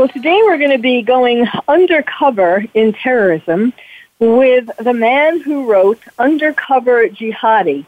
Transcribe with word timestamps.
Well, 0.00 0.08
today 0.08 0.40
we're 0.44 0.56
going 0.56 0.70
to 0.70 0.78
be 0.78 1.02
going 1.02 1.46
undercover 1.68 2.64
in 2.72 2.94
terrorism 2.94 3.74
with 4.18 4.70
the 4.78 4.94
man 4.94 5.40
who 5.40 5.70
wrote 5.70 6.00
Undercover 6.18 7.06
Jihadi 7.08 7.84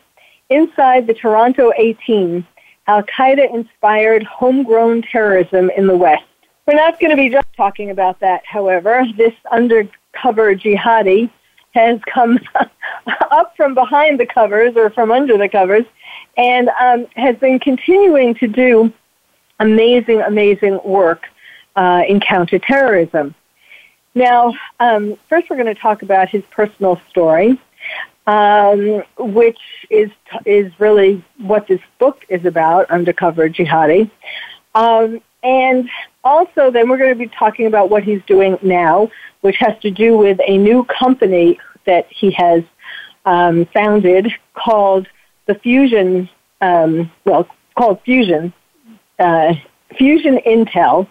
Inside 0.50 1.06
the 1.06 1.14
Toronto 1.14 1.72
18 1.74 2.46
Al 2.86 3.02
Qaeda 3.04 3.54
Inspired 3.54 4.24
Homegrown 4.24 5.00
Terrorism 5.00 5.70
in 5.70 5.86
the 5.86 5.96
West. 5.96 6.24
We're 6.66 6.74
not 6.74 7.00
going 7.00 7.12
to 7.12 7.16
be 7.16 7.30
just 7.30 7.48
talking 7.56 7.88
about 7.88 8.20
that, 8.20 8.44
however. 8.44 9.06
This 9.16 9.32
undercover 9.50 10.54
jihadi 10.54 11.30
has 11.70 11.98
come 12.12 12.38
up 13.30 13.56
from 13.56 13.72
behind 13.72 14.20
the 14.20 14.26
covers 14.26 14.76
or 14.76 14.90
from 14.90 15.10
under 15.10 15.38
the 15.38 15.48
covers 15.48 15.86
and 16.36 16.68
um, 16.78 17.06
has 17.16 17.36
been 17.36 17.58
continuing 17.58 18.34
to 18.34 18.48
do 18.48 18.92
amazing, 19.60 20.20
amazing 20.20 20.78
work 20.84 21.22
uh, 21.76 22.02
in 22.08 22.20
counterterrorism. 22.20 23.34
Now, 24.14 24.54
um, 24.78 25.16
first 25.28 25.48
we're 25.48 25.56
going 25.56 25.74
to 25.74 25.80
talk 25.80 26.02
about 26.02 26.28
his 26.28 26.42
personal 26.50 27.00
story, 27.08 27.60
um, 28.26 29.02
which 29.18 29.58
is 29.90 30.10
is 30.44 30.72
really 30.78 31.24
what 31.38 31.66
this 31.66 31.80
book 31.98 32.24
is 32.28 32.44
about, 32.44 32.90
Undercover 32.90 33.48
Jihadi. 33.48 34.10
Um, 34.74 35.20
and 35.42 35.88
also, 36.24 36.70
then 36.70 36.88
we're 36.88 36.98
going 36.98 37.12
to 37.12 37.18
be 37.18 37.28
talking 37.28 37.66
about 37.66 37.90
what 37.90 38.04
he's 38.04 38.22
doing 38.26 38.58
now, 38.62 39.10
which 39.40 39.56
has 39.56 39.78
to 39.80 39.90
do 39.90 40.16
with 40.16 40.38
a 40.46 40.56
new 40.56 40.84
company 40.84 41.58
that 41.84 42.06
he 42.10 42.30
has 42.32 42.62
um, 43.24 43.66
founded 43.66 44.32
called 44.54 45.08
the 45.46 45.54
Fusion, 45.56 46.28
um, 46.60 47.10
well, 47.24 47.48
called 47.76 48.00
Fusion, 48.04 48.52
uh, 49.18 49.54
Fusion 49.96 50.38
Intel. 50.46 51.08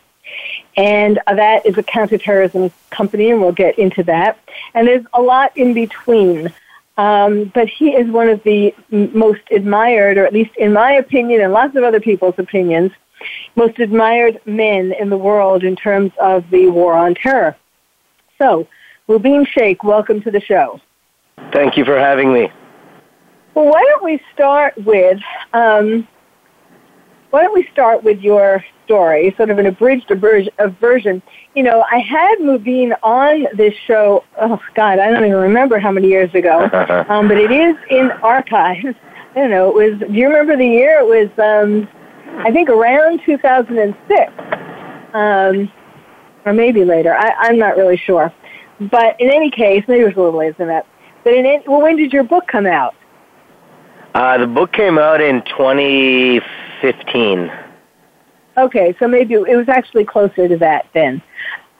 And 0.78 1.20
that 1.28 1.66
is 1.66 1.78
a 1.78 1.84
counterterrorism 1.84 2.72
company, 2.90 3.32
and 3.32 3.42
we'll 3.42 3.52
get 3.52 3.78
into 3.78 4.04
that. 4.04 4.40
And 4.74 4.88
there's 4.88 5.06
a 5.14 5.22
lot 5.22 5.56
in 5.58 5.74
between. 5.74 6.54
Um, 6.98 7.46
but 7.54 7.68
he 7.68 7.92
is 7.92 8.10
one 8.12 8.30
of 8.30 8.44
the 8.44 8.76
most 8.90 9.42
admired, 9.50 10.18
or 10.18 10.26
at 10.26 10.34
least 10.34 10.56
in 10.58 10.74
my 10.74 10.94
opinion 10.94 11.42
and 11.42 11.54
lots 11.54 11.76
of 11.76 11.84
other 11.84 12.00
people's 12.00 12.38
opinions, 12.38 12.92
most 13.56 13.80
admired 13.80 14.40
men 14.46 14.92
in 14.92 15.10
the 15.10 15.18
world 15.18 15.64
in 15.64 15.76
terms 15.76 16.12
of 16.20 16.50
the 16.50 16.68
war 16.68 16.94
on 16.94 17.16
terror. 17.16 17.56
So, 18.38 18.68
Mubin 19.08 19.48
Shaikh, 19.48 19.84
welcome 19.84 20.22
to 20.22 20.32
the 20.32 20.42
show. 20.42 20.80
Thank 21.52 21.78
you 21.78 21.86
for 21.86 21.98
having 21.98 22.34
me. 22.34 22.52
Well, 23.54 23.66
why 23.66 23.84
don't 23.90 24.04
we 24.04 24.22
start 24.34 24.78
with 24.78 25.20
um, 25.54 26.08
why 27.32 27.44
don't 27.44 27.54
we 27.54 27.68
start 27.72 28.04
with 28.04 28.22
your 28.22 28.64
story, 28.92 29.34
sort 29.38 29.50
of 29.50 29.58
an 29.58 29.68
abridged 29.68 30.12
version. 30.82 31.22
You 31.56 31.64
know, 31.64 31.86
I 31.90 32.00
had 32.00 32.40
Mubin 32.40 32.94
on 33.02 33.48
this 33.56 33.74
show. 33.88 34.26
Oh 34.40 34.62
God, 34.76 35.00
I 35.00 35.10
don't 35.10 35.24
even 35.24 35.38
remember 35.38 35.80
how 35.80 35.94
many 35.94 36.10
years 36.10 36.36
ago, 36.36 36.64
um, 37.10 37.30
but 37.30 37.38
it 37.38 37.52
is 37.52 37.78
in 37.90 38.12
archives. 38.22 38.98
I 39.32 39.36
don't 39.36 39.50
know. 39.50 39.70
It 39.70 39.76
was. 39.76 39.98
Do 40.10 40.14
you 40.14 40.28
remember 40.28 40.58
the 40.58 40.68
year? 40.68 41.00
It 41.00 41.08
was. 41.08 41.30
Um, 41.40 41.88
I 42.46 42.52
think 42.52 42.70
around 42.70 43.22
2006, 43.26 44.34
um, 45.14 45.72
or 46.46 46.54
maybe 46.54 46.84
later. 46.84 47.16
I, 47.16 47.32
I'm 47.40 47.58
not 47.58 47.78
really 47.78 47.98
sure. 47.98 48.34
But 48.92 49.16
in 49.22 49.30
any 49.30 49.52
case, 49.52 49.86
maybe 49.88 50.02
it 50.02 50.08
was 50.08 50.16
a 50.16 50.22
little 50.22 50.40
later 50.40 50.56
than 50.58 50.68
that. 50.68 50.86
But 51.24 51.34
in 51.34 51.46
any, 51.46 51.64
well, 51.66 51.82
when 51.82 51.96
did 51.96 52.12
your 52.12 52.24
book 52.24 52.46
come 52.48 52.66
out? 52.66 52.94
Uh, 54.16 54.38
the 54.38 54.48
book 54.48 54.74
came 54.74 54.98
out 54.98 55.22
in 55.22 55.42
2015. 55.44 57.52
Okay, 58.62 58.96
so 59.00 59.08
maybe 59.08 59.34
it 59.34 59.56
was 59.56 59.68
actually 59.70 60.06
closer 60.06 60.48
to 60.48 60.58
that 60.58 60.88
then. 60.94 61.22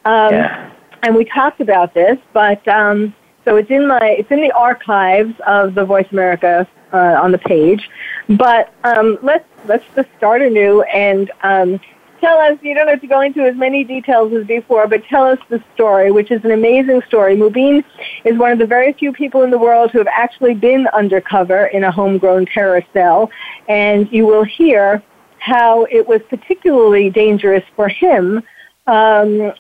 Um, 0.04 0.34
yeah. 0.34 0.72
And 1.04 1.16
we 1.16 1.26
talked 1.26 1.62
about 1.62 1.94
this, 1.94 2.18
but 2.34 2.68
um, 2.68 3.14
so 3.46 3.56
it's 3.56 3.70
in 3.70 3.88
my 3.88 4.16
it's 4.20 4.32
in 4.32 4.42
the 4.42 4.52
archives 4.52 5.34
of 5.46 5.76
the 5.76 5.86
Voice 5.86 6.08
America 6.12 6.68
uh, 6.92 7.20
on 7.22 7.32
the 7.32 7.38
page. 7.38 7.88
But 8.30 8.74
um, 8.84 9.20
let's 9.22 9.48
let's 9.66 9.86
just 9.96 10.10
start 10.18 10.42
anew 10.42 10.82
and 10.84 11.30
um, 11.44 11.80
tell 12.20 12.38
us. 12.40 12.58
You 12.64 12.74
don't 12.74 12.88
have 12.88 13.02
to 13.02 13.08
go 13.08 13.22
into 13.22 13.42
as 13.42 13.56
many 13.56 13.84
details 13.84 14.34
as 14.34 14.46
before, 14.48 14.88
but 14.88 15.04
tell 15.06 15.26
us 15.26 15.40
the 15.50 15.64
story, 15.76 16.12
which 16.12 16.32
is 16.32 16.44
an 16.44 16.52
amazing 16.52 17.02
story. 17.08 17.36
Mubin 17.36 17.84
is 18.26 18.38
one 18.40 18.52
of 18.52 18.58
the 18.58 18.68
very 18.68 18.94
few 18.94 19.12
people 19.12 19.44
in 19.44 19.52
the 19.52 19.60
world 19.60 19.92
who 19.92 20.00
have 20.00 20.08
actually 20.08 20.56
been 20.56 20.88
undercover 20.94 21.68
in 21.68 21.84
a 21.84 21.92
homegrown 21.92 22.48
terror 22.48 22.84
cell, 22.92 23.30
and 23.68 24.12
you 24.12 24.26
will 24.26 24.44
hear 24.44 25.04
how 25.42 25.86
it 25.86 26.08
was 26.08 26.22
particularly 26.30 27.10
dangerous 27.10 27.64
for 27.76 27.88
him 27.88 28.44
um, 28.86 29.52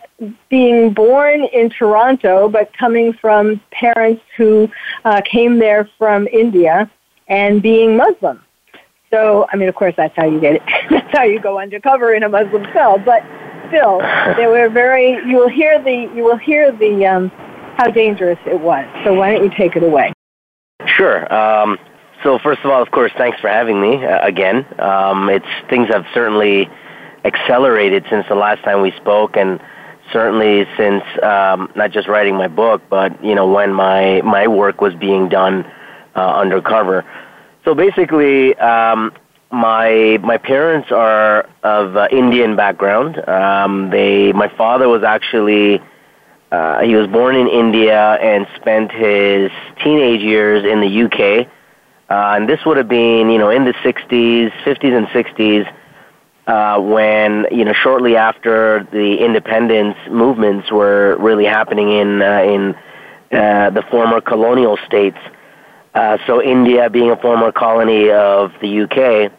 being 0.47 0.93
born 0.93 1.43
in 1.45 1.71
Toronto, 1.71 2.47
but 2.49 2.71
coming 2.77 3.13
from 3.13 3.59
parents 3.71 4.21
who 4.37 4.69
uh, 5.05 5.21
came 5.21 5.57
there 5.57 5.89
from 5.97 6.27
India 6.27 6.89
and 7.27 7.63
being 7.63 7.97
Muslim. 7.97 8.43
So, 9.11 9.47
I 9.51 9.57
mean, 9.57 9.69
of 9.69 9.75
course, 9.75 9.95
that's 9.97 10.15
how 10.15 10.25
you 10.25 10.39
get 10.39 10.57
it. 10.57 10.61
that's 10.91 11.17
how 11.17 11.23
you 11.23 11.39
go 11.39 11.59
undercover 11.59 12.13
in 12.13 12.21
a 12.21 12.29
Muslim 12.29 12.65
cell. 12.73 12.99
But 12.99 13.23
still, 13.69 13.99
they 14.37 14.45
were 14.45 14.69
very. 14.69 15.13
You 15.27 15.37
will 15.37 15.49
hear 15.49 15.81
the. 15.81 16.11
You 16.15 16.23
will 16.23 16.37
hear 16.37 16.71
the 16.71 17.07
um, 17.07 17.29
how 17.77 17.89
dangerous 17.89 18.39
it 18.45 18.59
was. 18.59 18.85
So, 19.03 19.15
why 19.15 19.33
don't 19.33 19.43
you 19.43 19.51
take 19.57 19.75
it 19.75 19.83
away? 19.83 20.13
Sure. 20.85 21.31
Um, 21.33 21.79
so 22.23 22.39
first 22.39 22.61
of 22.63 22.71
all, 22.71 22.81
of 22.81 22.91
course, 22.91 23.11
thanks 23.17 23.39
for 23.39 23.49
having 23.49 23.81
me 23.81 24.03
uh, 24.03 24.25
again. 24.25 24.65
Um, 24.79 25.29
it's 25.29 25.45
things 25.69 25.87
have 25.89 26.05
certainly 26.13 26.69
accelerated 27.23 28.05
since 28.09 28.25
the 28.27 28.35
last 28.35 28.63
time 28.63 28.81
we 28.81 28.91
spoke, 28.91 29.37
and 29.37 29.59
certainly 30.11 30.65
since 30.77 31.03
um, 31.23 31.71
not 31.75 31.91
just 31.91 32.07
writing 32.07 32.35
my 32.35 32.47
book, 32.47 32.81
but 32.89 33.23
you 33.23 33.35
know 33.35 33.47
when 33.51 33.73
my 33.73 34.21
my 34.21 34.47
work 34.47 34.81
was 34.81 34.93
being 34.95 35.29
done 35.29 35.65
uh, 36.15 36.33
undercover. 36.35 37.05
So 37.65 37.75
basically, 37.75 38.55
um, 38.57 39.13
my 39.51 40.17
my 40.23 40.37
parents 40.37 40.91
are 40.91 41.47
of 41.63 41.95
uh, 41.95 42.07
Indian 42.11 42.55
background. 42.55 43.17
Um, 43.27 43.89
they 43.89 44.31
my 44.33 44.47
father 44.57 44.87
was 44.87 45.03
actually 45.03 45.81
uh, 46.51 46.81
he 46.81 46.95
was 46.95 47.07
born 47.07 47.35
in 47.35 47.47
India 47.47 48.13
and 48.15 48.45
spent 48.55 48.91
his 48.91 49.51
teenage 49.83 50.21
years 50.21 50.65
in 50.65 50.81
the 50.81 51.03
UK. 51.03 51.47
Uh, 52.11 52.35
and 52.35 52.49
this 52.49 52.59
would 52.65 52.75
have 52.75 52.89
been, 52.89 53.29
you 53.29 53.37
know, 53.37 53.49
in 53.49 53.63
the 53.63 53.71
60s, 53.71 54.51
50s 54.65 54.97
and 54.97 55.07
60s, 55.07 55.73
uh, 56.45 56.77
when, 56.81 57.45
you 57.51 57.63
know, 57.63 57.71
shortly 57.71 58.17
after 58.17 58.85
the 58.91 59.23
independence 59.23 59.95
movements 60.09 60.69
were 60.69 61.15
really 61.21 61.45
happening 61.45 61.89
in, 61.89 62.21
uh, 62.21 62.41
in 62.41 62.75
uh, 63.31 63.69
the 63.69 63.81
former 63.89 64.19
colonial 64.19 64.77
states. 64.85 65.19
Uh, 65.93 66.17
so 66.27 66.43
India 66.43 66.89
being 66.89 67.11
a 67.11 67.15
former 67.15 67.49
colony 67.49 68.11
of 68.11 68.51
the 68.59 68.81
UK, 68.81 69.31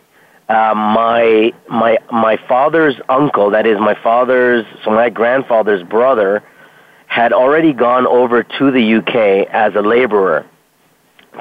uh, 0.49 0.75
my, 0.75 1.53
my, 1.69 1.99
my 2.11 2.39
father's 2.49 2.95
uncle, 3.11 3.51
that 3.51 3.67
is 3.67 3.79
my 3.81 3.97
father's, 4.03 4.65
so 4.83 4.91
my 4.91 5.11
grandfather's 5.11 5.83
brother, 5.83 6.43
had 7.07 7.35
already 7.35 7.75
gone 7.75 8.07
over 8.07 8.43
to 8.43 8.71
the 8.71 8.95
UK 8.95 9.47
as 9.53 9.75
a 9.75 9.83
laborer 9.83 10.47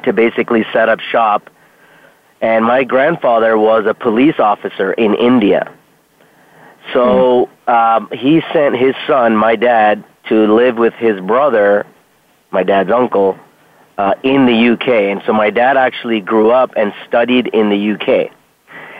to 0.04 0.12
basically 0.12 0.64
set 0.72 0.88
up 0.88 1.00
shop. 1.00 1.50
And 2.40 2.64
my 2.64 2.84
grandfather 2.84 3.56
was 3.56 3.86
a 3.86 3.94
police 3.94 4.38
officer 4.38 4.92
in 4.92 5.14
India. 5.14 5.72
So 6.92 7.48
um, 7.68 8.08
he 8.12 8.42
sent 8.52 8.76
his 8.76 8.94
son, 9.06 9.36
my 9.36 9.56
dad, 9.56 10.04
to 10.28 10.52
live 10.52 10.76
with 10.76 10.94
his 10.94 11.20
brother, 11.20 11.86
my 12.50 12.62
dad's 12.64 12.90
uncle, 12.90 13.38
uh, 13.98 14.14
in 14.22 14.46
the 14.46 14.70
UK. 14.70 14.88
And 14.88 15.22
so 15.26 15.32
my 15.32 15.50
dad 15.50 15.76
actually 15.76 16.20
grew 16.20 16.50
up 16.50 16.72
and 16.76 16.92
studied 17.06 17.48
in 17.48 17.70
the 17.70 17.92
UK. 17.92 18.32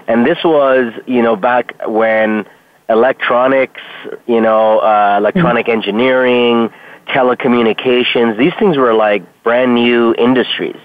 And 0.06 0.26
this 0.26 0.38
was, 0.44 0.92
you 1.06 1.22
know, 1.22 1.36
back 1.36 1.74
when 1.86 2.46
electronics, 2.88 3.80
you 4.26 4.40
know, 4.40 4.78
uh, 4.78 5.16
electronic 5.18 5.66
mm-hmm. 5.66 5.78
engineering, 5.78 6.70
telecommunications, 7.06 8.38
these 8.38 8.52
things 8.58 8.76
were 8.76 8.94
like 8.94 9.22
brand 9.42 9.74
new 9.74 10.14
industries, 10.16 10.76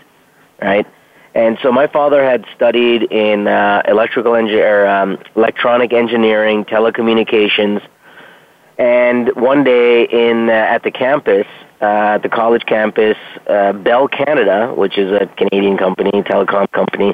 right? 0.62 0.88
And 1.34 1.58
so 1.62 1.72
my 1.72 1.88
father 1.88 2.24
had 2.24 2.46
studied 2.56 3.04
in 3.12 3.48
uh, 3.48 3.84
electrical 3.88 4.36
engineer, 4.36 4.88
um, 4.88 5.20
electronic 5.36 5.94
engineering, 5.94 6.66
telecommunications, 6.66 7.86
and 8.78 9.30
one 9.36 9.64
day 9.64 10.04
in 10.06 10.50
uh, 10.50 10.54
at 10.54 10.84
the 10.84 10.92
campus, 10.92 11.46
uh, 11.82 12.18
the 12.20 12.30
college 12.30 12.66
campus, 12.66 13.18
uh, 13.48 13.74
Bell 13.74 14.08
Canada, 14.08 14.74
which 14.76 14.98
is 14.98 15.12
a 15.12 15.28
Canadian 15.38 15.78
company, 15.78 16.12
telecom 16.24 16.72
company, 16.72 17.14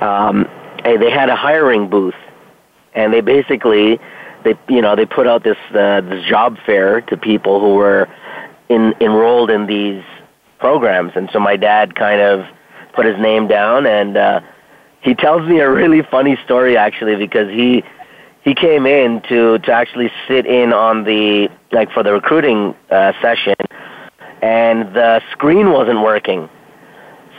um, 0.00 0.48
they 0.84 1.10
had 1.10 1.28
a 1.28 1.36
hiring 1.36 1.88
booth, 1.88 2.14
and 2.94 3.12
they 3.12 3.20
basically 3.20 4.00
they 4.44 4.54
you 4.68 4.82
know 4.82 4.96
they 4.96 5.06
put 5.06 5.26
out 5.26 5.44
this 5.44 5.56
uh, 5.74 6.00
this 6.02 6.24
job 6.24 6.56
fair 6.64 7.00
to 7.02 7.16
people 7.16 7.60
who 7.60 7.74
were 7.74 8.08
in, 8.68 8.94
enrolled 9.00 9.50
in 9.50 9.66
these 9.66 10.02
programs, 10.58 11.12
and 11.14 11.28
so 11.32 11.40
my 11.40 11.56
dad 11.56 11.94
kind 11.94 12.20
of 12.20 12.46
put 12.94 13.06
his 13.06 13.18
name 13.18 13.48
down, 13.48 13.86
and 13.86 14.16
uh, 14.16 14.40
he 15.00 15.14
tells 15.14 15.48
me 15.48 15.60
a 15.60 15.70
really 15.70 16.02
funny 16.02 16.36
story 16.44 16.76
actually 16.76 17.16
because 17.16 17.48
he 17.50 17.82
he 18.42 18.54
came 18.54 18.86
in 18.86 19.20
to 19.28 19.58
to 19.58 19.72
actually 19.72 20.10
sit 20.28 20.46
in 20.46 20.72
on 20.72 21.04
the 21.04 21.48
like 21.72 21.90
for 21.92 22.02
the 22.02 22.12
recruiting 22.12 22.74
uh, 22.90 23.12
session, 23.20 23.54
and 24.42 24.94
the 24.94 25.22
screen 25.32 25.72
wasn't 25.72 26.00
working. 26.00 26.48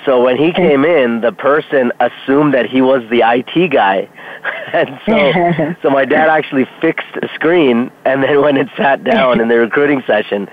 So 0.05 0.21
when 0.23 0.37
he 0.37 0.51
came 0.51 0.83
in, 0.83 1.21
the 1.21 1.31
person 1.31 1.91
assumed 1.99 2.53
that 2.53 2.65
he 2.65 2.81
was 2.81 3.03
the 3.09 3.21
IT 3.23 3.71
guy, 3.71 4.09
and 4.73 4.99
so 5.05 5.75
so 5.81 5.89
my 5.89 6.05
dad 6.05 6.29
actually 6.29 6.67
fixed 6.81 7.13
the 7.21 7.29
screen, 7.35 7.91
and 8.05 8.23
then 8.23 8.41
when 8.41 8.57
it 8.57 8.67
sat 8.75 9.03
down 9.03 9.39
in 9.39 9.47
the 9.47 9.57
recruiting 9.67 10.03
session, 10.05 10.49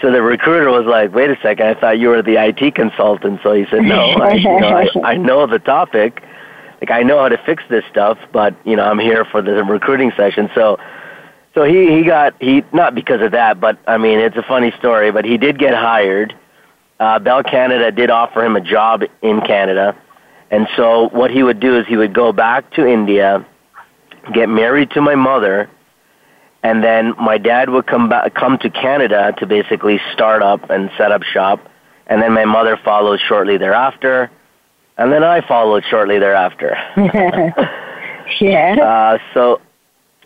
so 0.00 0.10
the 0.10 0.22
recruiter 0.22 0.70
was 0.70 0.86
like, 0.86 1.14
"Wait 1.14 1.30
a 1.30 1.36
second, 1.42 1.66
I 1.66 1.74
thought 1.74 1.98
you 1.98 2.08
were 2.08 2.22
the 2.22 2.36
IT 2.36 2.74
consultant." 2.74 3.40
So 3.42 3.52
he 3.52 3.66
said, 3.70 3.82
"No, 3.82 4.00
I, 4.00 4.32
you 4.34 4.44
know, 4.44 4.68
I, 4.68 5.12
I 5.12 5.16
know 5.16 5.46
the 5.46 5.58
topic." 5.58 6.22
like 6.84 6.90
I 6.90 7.02
know 7.02 7.18
how 7.18 7.28
to 7.28 7.38
fix 7.46 7.62
this 7.70 7.84
stuff, 7.90 8.18
but 8.32 8.54
you 8.64 8.76
know 8.76 8.84
I'm 8.84 8.98
here 8.98 9.24
for 9.24 9.40
the 9.40 9.64
recruiting 9.64 10.12
session. 10.16 10.50
So, 10.54 10.78
so 11.54 11.64
he 11.64 11.96
he 11.96 12.04
got 12.04 12.34
he 12.40 12.62
not 12.72 12.94
because 12.94 13.22
of 13.22 13.32
that, 13.32 13.58
but 13.58 13.78
I 13.86 13.96
mean 13.96 14.18
it's 14.18 14.36
a 14.36 14.42
funny 14.42 14.72
story. 14.78 15.10
But 15.10 15.24
he 15.24 15.38
did 15.38 15.58
get 15.58 15.74
hired. 15.74 16.34
Uh, 17.04 17.18
Bell 17.18 17.42
Canada 17.42 17.90
did 17.92 18.10
offer 18.10 18.44
him 18.44 18.56
a 18.56 18.60
job 18.60 19.02
in 19.22 19.40
Canada, 19.42 19.96
and 20.50 20.66
so 20.76 21.08
what 21.10 21.30
he 21.30 21.42
would 21.42 21.60
do 21.60 21.78
is 21.78 21.86
he 21.86 21.96
would 21.96 22.14
go 22.14 22.32
back 22.32 22.70
to 22.72 22.86
India, 22.86 23.44
get 24.32 24.48
married 24.48 24.90
to 24.92 25.00
my 25.00 25.14
mother, 25.14 25.68
and 26.62 26.82
then 26.82 27.14
my 27.20 27.36
dad 27.36 27.68
would 27.68 27.86
come 27.86 28.08
back 28.08 28.34
come 28.34 28.56
to 28.58 28.70
Canada 28.70 29.34
to 29.38 29.46
basically 29.46 30.00
start 30.12 30.42
up 30.42 30.70
and 30.70 30.90
set 30.96 31.12
up 31.12 31.22
shop, 31.22 31.60
and 32.06 32.22
then 32.22 32.32
my 32.32 32.46
mother 32.46 32.78
followed 32.82 33.20
shortly 33.20 33.58
thereafter 33.58 34.30
and 34.96 35.12
then 35.12 35.24
I 35.24 35.46
followed 35.46 35.84
shortly 35.88 36.18
thereafter. 36.18 36.76
yeah. 38.40 38.76
Uh, 38.84 39.18
so, 39.34 39.60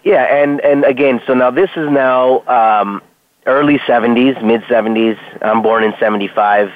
yeah, 0.05 0.23
and 0.25 0.61
and 0.61 0.85
again, 0.85 1.21
so 1.27 1.35
now 1.35 1.51
this 1.51 1.71
is 1.77 1.91
now 1.91 2.47
um, 2.47 3.03
early 3.49 3.79
'70s, 3.79 4.41
mid 4.45 4.63
'70s. 4.63 5.19
I'm 5.43 5.63
born 5.63 5.83
in 5.83 5.93
'75, 5.99 6.71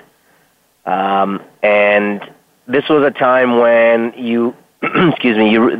um, 0.86 1.40
and 1.62 2.20
this 2.66 2.88
was 2.88 3.04
a 3.04 3.10
time 3.10 3.58
when 3.58 4.12
you, 4.16 4.56
excuse 4.82 5.36
me, 5.36 5.50
you 5.50 5.70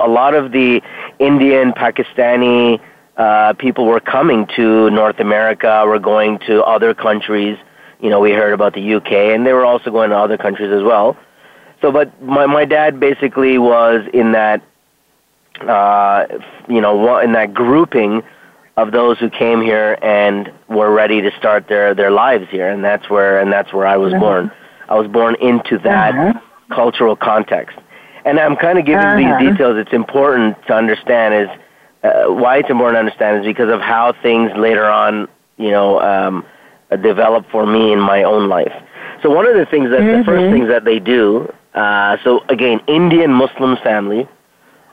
a 0.00 0.08
lot 0.08 0.34
of 0.34 0.52
the 0.52 0.80
Indian, 1.18 1.72
Pakistani 1.72 2.80
uh, 3.16 3.54
people 3.54 3.86
were 3.86 4.00
coming 4.00 4.46
to 4.56 4.90
North 4.90 5.20
America, 5.20 5.84
were 5.86 5.98
going 5.98 6.38
to 6.40 6.62
other 6.62 6.94
countries. 6.94 7.58
You 8.00 8.10
know, 8.10 8.20
we 8.20 8.32
heard 8.32 8.52
about 8.52 8.74
the 8.74 8.94
UK, 8.94 9.12
and 9.12 9.46
they 9.46 9.54
were 9.54 9.64
also 9.64 9.90
going 9.90 10.10
to 10.10 10.16
other 10.16 10.36
countries 10.36 10.70
as 10.70 10.82
well. 10.82 11.16
So, 11.80 11.90
but 11.90 12.22
my 12.22 12.46
my 12.46 12.64
dad 12.64 13.00
basically 13.00 13.58
was 13.58 14.06
in 14.12 14.32
that, 14.32 14.62
uh, 15.60 16.26
you 16.68 16.80
know, 16.80 17.18
in 17.18 17.32
that 17.32 17.54
grouping 17.54 18.22
of 18.76 18.92
those 18.92 19.18
who 19.18 19.30
came 19.30 19.62
here 19.62 19.98
and 20.02 20.52
were 20.68 20.92
ready 20.92 21.22
to 21.22 21.30
start 21.38 21.68
their 21.68 21.94
their 21.94 22.10
lives 22.10 22.46
here, 22.50 22.68
and 22.68 22.84
that's 22.84 23.08
where 23.08 23.40
and 23.40 23.52
that's 23.52 23.72
where 23.72 23.86
I 23.86 23.96
was 23.96 24.12
uh-huh. 24.12 24.20
born. 24.20 24.52
I 24.88 24.94
was 24.98 25.08
born 25.08 25.36
into 25.40 25.78
that 25.78 26.14
uh-huh. 26.14 26.40
cultural 26.74 27.16
context, 27.16 27.78
and 28.24 28.38
I'm 28.38 28.56
kind 28.56 28.78
of 28.78 28.86
giving 28.86 29.04
uh-huh. 29.04 29.38
these 29.38 29.50
details. 29.50 29.78
It's 29.78 29.92
important 29.92 30.56
to 30.66 30.74
understand 30.74 31.34
is 31.34 31.58
uh, 32.02 32.32
why 32.32 32.58
it's 32.58 32.70
important 32.70 32.96
to 32.96 33.00
understand 33.00 33.40
is 33.40 33.46
because 33.46 33.72
of 33.72 33.80
how 33.80 34.12
things 34.22 34.52
later 34.56 34.84
on, 34.84 35.28
you 35.56 35.70
know, 35.70 36.00
um, 36.00 36.44
develop 36.90 37.50
for 37.50 37.66
me 37.66 37.92
in 37.92 38.00
my 38.00 38.22
own 38.22 38.48
life. 38.48 38.72
So 39.22 39.30
one 39.30 39.46
of 39.46 39.56
the 39.56 39.66
things 39.66 39.90
that 39.90 40.00
the 40.00 40.22
first 40.24 40.42
mm-hmm. 40.42 40.52
things 40.52 40.68
that 40.68 40.84
they 40.84 40.98
do 40.98 41.52
uh, 41.76 42.16
so 42.24 42.42
again, 42.48 42.80
Indian 42.88 43.30
Muslim 43.32 43.76
family. 43.84 44.26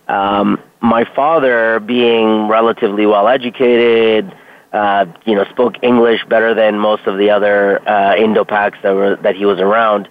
Um, 0.09 0.61
my 0.83 1.05
father, 1.15 1.79
being 1.79 2.49
relatively 2.49 3.05
well 3.05 3.29
educated, 3.29 4.35
uh, 4.73 5.05
you 5.25 5.33
know, 5.33 5.45
spoke 5.45 5.75
English 5.81 6.25
better 6.25 6.53
than 6.53 6.77
most 6.77 7.07
of 7.07 7.17
the 7.17 7.29
other 7.29 7.87
uh, 7.87 8.15
Indo-Paks 8.17 8.77
that 8.83 8.93
were 8.93 9.15
that 9.23 9.35
he 9.35 9.45
was 9.45 9.59
around. 9.59 10.09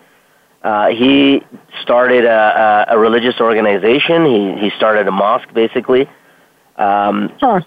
Uh, 0.62 0.88
he 0.88 1.42
started 1.82 2.24
a, 2.24 2.86
a, 2.88 2.94
a 2.96 2.98
religious 2.98 3.38
organization. 3.38 4.24
He 4.24 4.60
he 4.60 4.70
started 4.76 5.06
a 5.06 5.10
mosque, 5.10 5.52
basically. 5.52 6.08
Um, 6.76 7.30
huh. 7.38 7.60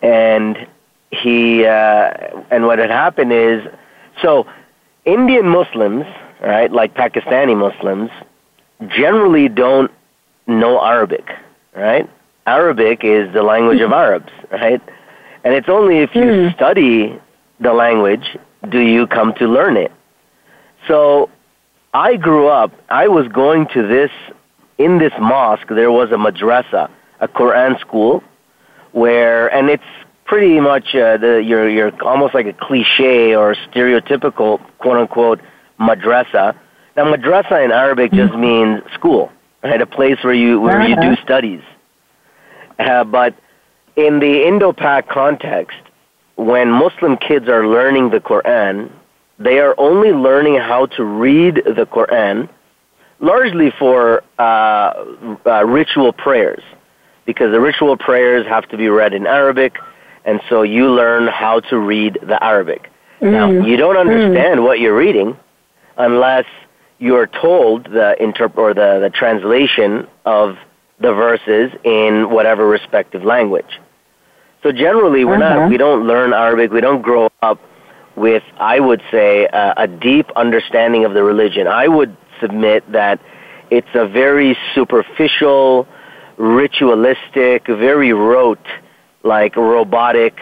And 0.00 0.66
he 1.10 1.66
uh, 1.66 2.10
and 2.50 2.64
what 2.64 2.78
had 2.78 2.90
happened 2.90 3.32
is 3.32 3.66
so 4.22 4.46
Indian 5.04 5.46
Muslims, 5.46 6.06
right, 6.40 6.72
like 6.72 6.94
Pakistani 6.94 7.54
Muslims, 7.54 8.10
generally 8.88 9.48
don't 9.50 9.90
know 10.46 10.80
Arabic, 10.80 11.28
right? 11.76 12.08
Arabic 12.58 13.04
is 13.04 13.32
the 13.32 13.42
language 13.42 13.80
of 13.80 13.92
Arabs, 13.92 14.32
right? 14.50 14.82
And 15.44 15.54
it's 15.54 15.68
only 15.68 15.98
if 15.98 16.14
you 16.14 16.22
mm. 16.22 16.54
study 16.54 17.18
the 17.60 17.72
language 17.72 18.26
do 18.68 18.80
you 18.80 19.06
come 19.06 19.32
to 19.34 19.46
learn 19.46 19.76
it. 19.76 19.92
So 20.88 21.30
I 21.94 22.16
grew 22.16 22.48
up, 22.48 22.72
I 22.88 23.08
was 23.08 23.26
going 23.28 23.66
to 23.74 23.86
this, 23.86 24.10
in 24.78 24.98
this 24.98 25.12
mosque, 25.20 25.68
there 25.68 25.92
was 25.92 26.10
a 26.10 26.20
madrasa, 26.26 26.90
a 27.20 27.28
Quran 27.28 27.78
school, 27.80 28.22
where, 28.92 29.48
and 29.54 29.70
it's 29.70 29.90
pretty 30.24 30.60
much 30.60 30.94
uh, 30.94 31.16
the, 31.16 31.42
you're, 31.44 31.68
you're 31.68 31.92
almost 32.04 32.34
like 32.34 32.46
a 32.46 32.52
cliche 32.52 33.34
or 33.34 33.54
stereotypical, 33.68 34.60
quote 34.78 34.96
unquote, 34.96 35.40
madrasa 35.78 36.56
now, 36.96 37.04
madrasa 37.04 37.64
in 37.64 37.72
Arabic 37.72 38.12
just 38.12 38.32
mm-hmm. 38.32 38.40
means 38.40 38.82
school, 38.94 39.30
right? 39.62 39.80
A 39.80 39.86
place 39.86 40.18
where 40.22 40.34
you 40.34 40.60
where 40.60 40.86
you 40.86 40.96
do 40.96 41.12
uh-huh. 41.12 41.24
studies. 41.24 41.62
Uh, 42.80 43.04
but 43.04 43.34
in 43.96 44.20
the 44.20 44.46
Indo-Pak 44.46 45.08
context, 45.08 45.78
when 46.36 46.70
Muslim 46.70 47.16
kids 47.16 47.48
are 47.48 47.66
learning 47.66 48.10
the 48.10 48.20
Quran, 48.20 48.90
they 49.38 49.58
are 49.58 49.74
only 49.78 50.12
learning 50.12 50.56
how 50.56 50.86
to 50.86 51.04
read 51.04 51.56
the 51.56 51.86
Quran, 51.86 52.48
largely 53.20 53.70
for 53.78 54.22
uh, 54.38 54.42
uh, 54.42 55.64
ritual 55.66 56.12
prayers, 56.12 56.62
because 57.26 57.52
the 57.52 57.60
ritual 57.60 57.96
prayers 57.96 58.46
have 58.46 58.68
to 58.70 58.76
be 58.76 58.88
read 58.88 59.12
in 59.12 59.26
Arabic, 59.26 59.76
and 60.24 60.40
so 60.48 60.62
you 60.62 60.90
learn 60.90 61.26
how 61.26 61.60
to 61.60 61.78
read 61.78 62.18
the 62.22 62.42
Arabic. 62.42 62.90
Mm. 63.20 63.32
Now, 63.32 63.66
you 63.66 63.76
don't 63.76 63.96
mm. 63.96 64.00
understand 64.00 64.60
mm. 64.60 64.64
what 64.64 64.80
you're 64.80 64.96
reading 64.96 65.36
unless 65.96 66.46
you 66.98 67.16
are 67.16 67.26
told 67.26 67.84
the 67.84 68.16
interp- 68.20 68.56
or 68.56 68.72
the, 68.74 69.00
the 69.00 69.10
translation 69.10 70.06
of 70.24 70.56
the 71.00 71.12
verses 71.12 71.72
in 71.84 72.30
whatever 72.30 72.66
respective 72.66 73.24
language. 73.24 73.80
So 74.62 74.72
generally, 74.72 75.24
we're 75.24 75.42
uh-huh. 75.42 75.60
not 75.60 75.70
we 75.70 75.78
don't 75.78 76.06
learn 76.06 76.32
Arabic. 76.32 76.70
We 76.70 76.80
don't 76.80 77.02
grow 77.02 77.30
up 77.42 77.60
with, 78.16 78.42
I 78.58 78.78
would 78.80 79.02
say, 79.10 79.46
uh, 79.46 79.74
a 79.76 79.88
deep 79.88 80.30
understanding 80.36 81.04
of 81.04 81.14
the 81.14 81.22
religion. 81.22 81.66
I 81.66 81.88
would 81.88 82.14
submit 82.40 82.90
that 82.92 83.20
it's 83.70 83.88
a 83.94 84.06
very 84.06 84.56
superficial, 84.74 85.88
ritualistic, 86.36 87.66
very 87.66 88.12
rote, 88.12 88.66
like 89.22 89.56
robotic 89.56 90.34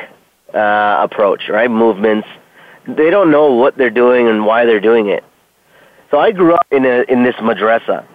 uh, 0.53 0.99
approach, 1.00 1.49
right? 1.49 1.71
Movements. 1.71 2.27
They 2.87 3.11
don't 3.11 3.31
know 3.31 3.53
what 3.53 3.77
they're 3.77 3.91
doing 3.91 4.29
and 4.29 4.47
why 4.47 4.65
they're 4.65 4.81
doing 4.81 5.09
it. 5.09 5.23
So 6.11 6.19
I 6.19 6.33
grew 6.33 6.55
up 6.55 6.67
in 6.71 6.85
a, 6.87 7.05
in 7.09 7.23
this 7.23 7.35
madrasa. 7.37 8.07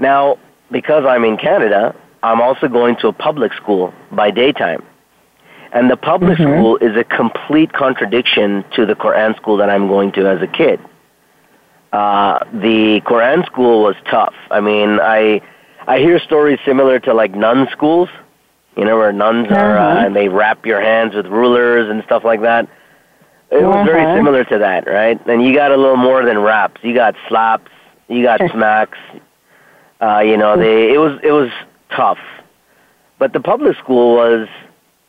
Now, 0.00 0.38
because 0.70 1.04
I'm 1.06 1.24
in 1.24 1.36
Canada, 1.36 1.94
I'm 2.22 2.40
also 2.40 2.68
going 2.68 2.96
to 2.96 3.08
a 3.08 3.12
public 3.12 3.52
school 3.54 3.94
by 4.12 4.30
daytime. 4.30 4.84
And 5.72 5.90
the 5.90 5.96
public 5.96 6.38
mm-hmm. 6.38 6.58
school 6.58 6.76
is 6.78 6.96
a 6.96 7.04
complete 7.04 7.72
contradiction 7.72 8.64
to 8.74 8.86
the 8.86 8.94
Quran 8.94 9.36
school 9.36 9.56
that 9.58 9.70
I'm 9.70 9.86
going 9.88 10.12
to 10.12 10.26
as 10.26 10.42
a 10.42 10.46
kid. 10.46 10.80
Uh, 11.92 12.40
the 12.52 13.00
Quran 13.04 13.44
school 13.46 13.82
was 13.82 13.96
tough. 14.10 14.34
I 14.50 14.60
mean, 14.60 15.00
I 15.00 15.40
I 15.86 15.98
hear 15.98 16.20
stories 16.20 16.58
similar 16.64 17.00
to 17.00 17.14
like 17.14 17.34
nun 17.34 17.68
schools, 17.72 18.08
you 18.76 18.84
know, 18.84 18.96
where 18.96 19.12
nuns 19.12 19.48
uh-huh. 19.48 19.60
are 19.60 19.78
uh, 19.78 20.04
and 20.04 20.14
they 20.14 20.28
wrap 20.28 20.66
your 20.66 20.80
hands 20.80 21.14
with 21.14 21.26
rulers 21.26 21.88
and 21.90 22.02
stuff 22.04 22.24
like 22.24 22.42
that. 22.42 22.68
It 23.50 23.64
was 23.64 23.74
uh-huh. 23.74 23.84
very 23.84 24.16
similar 24.16 24.44
to 24.44 24.58
that, 24.58 24.86
right? 24.86 25.20
And 25.26 25.44
you 25.44 25.54
got 25.54 25.72
a 25.72 25.76
little 25.76 25.96
more 25.96 26.24
than 26.24 26.38
raps. 26.38 26.80
You 26.84 26.94
got 26.94 27.16
slaps. 27.28 27.70
You 28.08 28.22
got 28.22 28.40
smacks. 28.52 28.98
Uh, 30.00 30.20
you 30.20 30.36
know, 30.36 30.56
they 30.56 30.92
it 30.92 30.98
was 30.98 31.18
it 31.22 31.32
was 31.32 31.50
tough, 31.94 32.18
but 33.18 33.32
the 33.32 33.40
public 33.40 33.76
school 33.76 34.16
was 34.16 34.48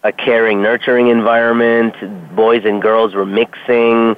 a 0.03 0.11
caring, 0.11 0.61
nurturing 0.61 1.07
environment. 1.07 2.35
Boys 2.35 2.63
and 2.65 2.81
girls 2.81 3.13
were 3.13 3.25
mixing. 3.25 4.15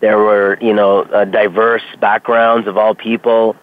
There 0.00 0.18
were, 0.18 0.58
you 0.60 0.74
know, 0.74 1.02
uh, 1.02 1.24
diverse 1.24 1.82
backgrounds 2.00 2.66
of 2.66 2.76
all 2.76 2.94
people. 2.94 3.56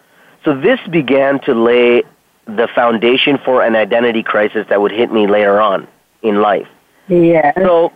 So 0.43 0.59
this 0.59 0.79
began 0.89 1.39
to 1.41 1.53
lay 1.53 2.03
the 2.45 2.67
foundation 2.73 3.37
for 3.43 3.63
an 3.63 3.75
identity 3.75 4.23
crisis 4.23 4.65
that 4.69 4.81
would 4.81 4.91
hit 4.91 5.11
me 5.11 5.27
later 5.27 5.59
on 5.61 5.87
in 6.21 6.41
life. 6.41 6.67
Yeah. 7.07 7.51
So 7.55 7.91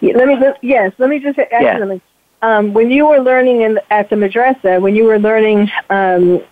let 0.00 0.26
me 0.26 0.36
just, 0.40 0.58
yes, 0.62 0.92
let 0.98 1.10
me 1.10 1.18
just 1.18 1.38
ask 1.38 1.50
Yeah. 1.52 1.78
something. 1.78 2.00
Um, 2.42 2.74
when 2.74 2.90
you 2.90 3.06
were 3.06 3.20
learning 3.20 3.62
in, 3.62 3.78
at 3.90 4.10
the 4.10 4.16
madrasa, 4.16 4.80
when 4.80 4.96
you 4.96 5.04
were 5.04 5.18
learning 5.18 5.70
um, 5.90 6.42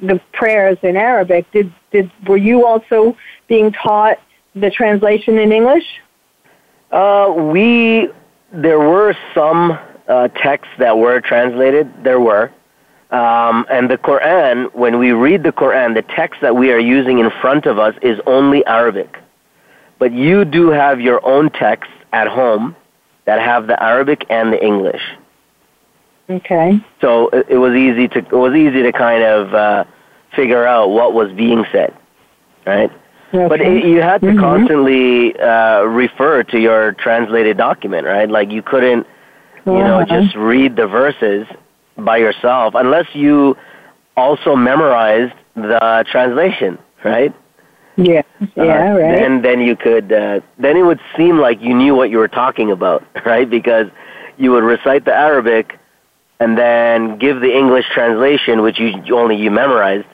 the 0.00 0.20
prayers 0.32 0.78
in 0.82 0.96
Arabic, 0.96 1.50
did 1.50 1.72
did 1.90 2.10
were 2.28 2.36
you 2.36 2.64
also 2.64 3.16
being 3.48 3.72
taught 3.72 4.18
the 4.54 4.70
translation 4.70 5.38
in 5.38 5.50
English? 5.50 5.84
Uh, 6.92 7.34
we 7.36 8.08
there 8.52 8.78
were 8.78 9.16
some 9.34 9.76
uh, 10.06 10.28
texts 10.28 10.72
that 10.78 10.96
were 10.96 11.20
translated. 11.20 11.92
There 12.04 12.20
were, 12.20 12.52
um, 13.10 13.66
and 13.68 13.90
the 13.90 13.98
Quran. 13.98 14.72
When 14.72 15.00
we 15.00 15.10
read 15.10 15.42
the 15.42 15.52
Quran, 15.52 15.94
the 15.94 16.02
text 16.02 16.40
that 16.42 16.54
we 16.54 16.70
are 16.70 16.78
using 16.78 17.18
in 17.18 17.30
front 17.40 17.66
of 17.66 17.76
us 17.76 17.96
is 18.02 18.20
only 18.24 18.64
Arabic. 18.66 19.18
But 19.98 20.12
you 20.12 20.44
do 20.44 20.70
have 20.70 21.00
your 21.00 21.24
own 21.26 21.50
texts 21.50 21.92
at 22.12 22.28
home 22.28 22.76
that 23.24 23.40
have 23.40 23.66
the 23.66 23.80
Arabic 23.82 24.26
and 24.30 24.52
the 24.52 24.64
English. 24.64 25.02
Okay. 26.30 26.78
So 27.00 27.28
it, 27.30 27.46
it 27.50 27.58
was 27.58 27.74
easy 27.74 28.06
to 28.08 28.18
it 28.18 28.32
was 28.32 28.54
easy 28.54 28.82
to 28.82 28.92
kind 28.92 29.22
of 29.22 29.52
uh, 29.54 29.84
figure 30.36 30.64
out 30.64 30.90
what 30.90 31.12
was 31.12 31.32
being 31.32 31.64
said, 31.72 31.92
right? 32.66 32.90
okay. 33.34 33.48
But 33.48 33.60
it, 33.60 33.84
you 33.84 34.00
had 34.00 34.20
to 34.22 34.28
Mhm. 34.28 34.38
constantly 34.38 35.38
uh, 35.40 35.82
refer 35.82 36.42
to 36.44 36.58
your 36.60 36.92
translated 36.92 37.56
document, 37.56 38.06
right? 38.06 38.30
Like 38.30 38.50
you 38.52 38.62
couldn't, 38.62 39.06
you 39.66 39.72
know, 39.72 40.00
Uh-huh. 40.00 40.20
just 40.20 40.36
read 40.36 40.76
the 40.76 40.86
verses 40.86 41.46
by 41.98 42.16
yourself 42.18 42.74
unless 42.76 43.06
you 43.14 43.56
also 44.16 44.54
memorized 44.56 45.34
the 45.56 46.04
translation, 46.10 46.78
right? 47.04 47.32
yeah, 47.96 48.22
yeah, 48.56 48.62
Uh, 48.62 48.98
right. 48.98 49.16
Then, 49.18 49.42
then 49.42 49.60
you 49.60 49.74
could. 49.76 50.12
Uh, 50.12 50.40
then 50.58 50.76
it 50.76 50.82
would 50.82 51.00
seem 51.16 51.38
like 51.38 51.60
you 51.60 51.74
knew 51.74 51.94
what 51.94 52.08
you 52.10 52.18
were 52.18 52.28
talking 52.28 52.70
about, 52.70 53.02
right? 53.26 53.48
Because 53.50 53.88
you 54.38 54.52
would 54.52 54.64
recite 54.64 55.04
the 55.04 55.12
Arabic 55.14 55.76
and 56.40 56.56
then 56.58 57.18
give 57.18 57.40
the 57.40 57.54
English 57.56 57.84
translation, 57.92 58.62
which 58.62 58.80
you 58.80 59.16
only 59.16 59.36
you 59.36 59.50
memorized. 59.50 60.06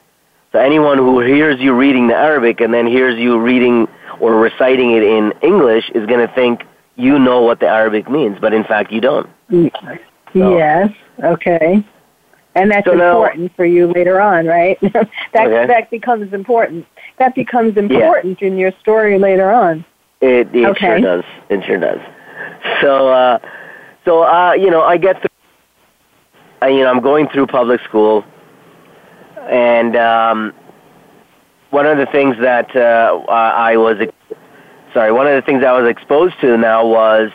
So 0.52 0.59
anyone 0.59 0.99
who 0.99 1.21
hears 1.21 1.61
you 1.61 1.73
reading 1.75 2.09
the 2.09 2.14
Arabic 2.16 2.61
and 2.61 2.75
then 2.75 2.87
hears 2.87 3.18
you 3.18 3.40
reading 3.40 3.88
or 4.21 4.35
reciting 4.37 4.92
it 4.92 5.02
in 5.02 5.33
English 5.42 5.88
is 5.95 6.06
going 6.06 6.26
to 6.26 6.33
think 6.35 6.62
you 6.97 7.18
know 7.18 7.42
what 7.42 7.61
the 7.61 7.66
Arabic 7.68 8.09
means, 8.11 8.38
but 8.40 8.52
in 8.52 8.64
fact 8.64 8.90
you 8.92 9.00
don't. 9.00 9.28
Yes. 10.35 10.90
Okay. 11.23 11.85
And 12.54 12.71
that's 12.71 12.87
So 12.87 12.95
now- 12.95 13.23
important 13.23 13.54
for 13.54 13.64
you 13.66 13.87
later 13.92 14.21
on, 14.21 14.47
right? 14.47 14.78
that 14.80 15.09
Okay. 15.35 15.66
that 15.66 15.90
becomes 15.90 16.33
important. 16.33 16.87
That 17.18 17.35
becomes 17.35 17.76
important 17.76 18.40
in 18.42 18.56
your 18.59 18.73
story 18.80 19.18
later 19.18 19.50
on. 19.50 19.85
It, 20.23 20.49
it 20.54 20.64
Okay. 20.71 20.87
sure 20.87 21.00
does. 21.00 21.25
It 21.50 21.64
sure 21.66 21.78
does. 21.78 22.00
So, 22.80 23.09
uh, 23.09 23.38
so 24.06 24.23
uh, 24.23 24.52
you 24.54 24.71
know, 24.71 24.83
I 24.83 24.97
get 24.97 25.21
through. 25.21 25.28
You 26.62 26.80
know, 26.80 26.90
I'm 26.90 27.00
going 27.00 27.28
through 27.28 27.48
public 27.48 27.80
school, 27.82 28.25
and 29.48 29.94
um, 29.94 30.54
one 31.70 31.86
of 31.86 31.98
the 31.98 32.06
things 32.06 32.36
that 32.40 32.75
uh, 32.75 33.22
I 33.28 33.76
was, 33.76 33.98
sorry, 34.94 35.12
one 35.12 35.26
of 35.26 35.34
the 35.34 35.42
things 35.42 35.62
I 35.62 35.78
was 35.78 35.88
exposed 35.88 36.34
to 36.40 36.56
now 36.56 36.86
was, 36.86 37.30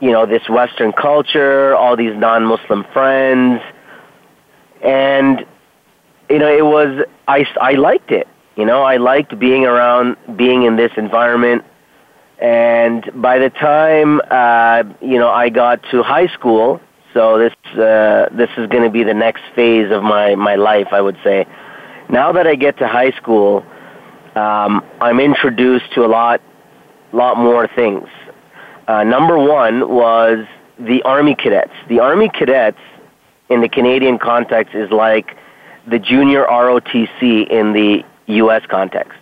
you 0.00 0.10
know, 0.10 0.26
this 0.26 0.48
Western 0.48 0.92
culture, 0.92 1.74
all 1.76 1.96
these 1.96 2.16
non-Muslim 2.16 2.84
friends, 2.92 3.62
and 4.82 5.46
you 6.28 6.38
know, 6.38 6.52
it 6.52 6.64
was 6.64 7.06
I 7.28 7.46
I 7.60 7.72
liked 7.72 8.10
it. 8.10 8.26
You 8.56 8.64
know, 8.64 8.82
I 8.82 8.96
liked 8.96 9.38
being 9.38 9.64
around, 9.64 10.16
being 10.36 10.64
in 10.64 10.76
this 10.76 10.92
environment. 10.96 11.64
And 12.38 13.08
by 13.22 13.38
the 13.38 13.50
time 13.50 14.20
uh, 14.30 14.82
you 15.00 15.18
know 15.18 15.30
I 15.30 15.48
got 15.48 15.82
to 15.92 16.02
high 16.02 16.26
school, 16.26 16.80
so 17.14 17.38
this 17.38 17.54
uh, 17.78 18.28
this 18.32 18.50
is 18.58 18.66
going 18.68 18.82
to 18.82 18.90
be 18.90 19.04
the 19.04 19.14
next 19.14 19.42
phase 19.54 19.90
of 19.90 20.02
my 20.02 20.34
my 20.34 20.56
life, 20.56 20.88
I 20.92 21.00
would 21.00 21.16
say. 21.24 21.46
Now 22.10 22.32
that 22.32 22.46
I 22.46 22.54
get 22.56 22.76
to 22.78 22.86
high 22.88 23.12
school, 23.12 23.64
um, 24.34 24.84
I'm 25.00 25.20
introduced 25.20 25.92
to 25.94 26.04
a 26.04 26.08
lot 26.08 26.42
lot 27.12 27.38
more 27.38 27.66
things. 27.68 28.08
Uh, 28.88 29.04
number 29.04 29.38
one 29.38 29.88
was 29.88 30.44
the 30.78 31.02
Army 31.04 31.34
cadets. 31.34 31.72
The 31.88 32.00
Army 32.00 32.28
cadets 32.28 32.78
in 33.48 33.60
the 33.62 33.68
Canadian 33.68 34.18
context 34.18 34.74
is 34.74 34.90
like 34.90 35.36
the 35.86 35.98
junior 35.98 36.44
ROTC 36.44 37.48
in 37.48 37.72
the 37.72 38.04
U.S. 38.26 38.62
context. 38.68 39.18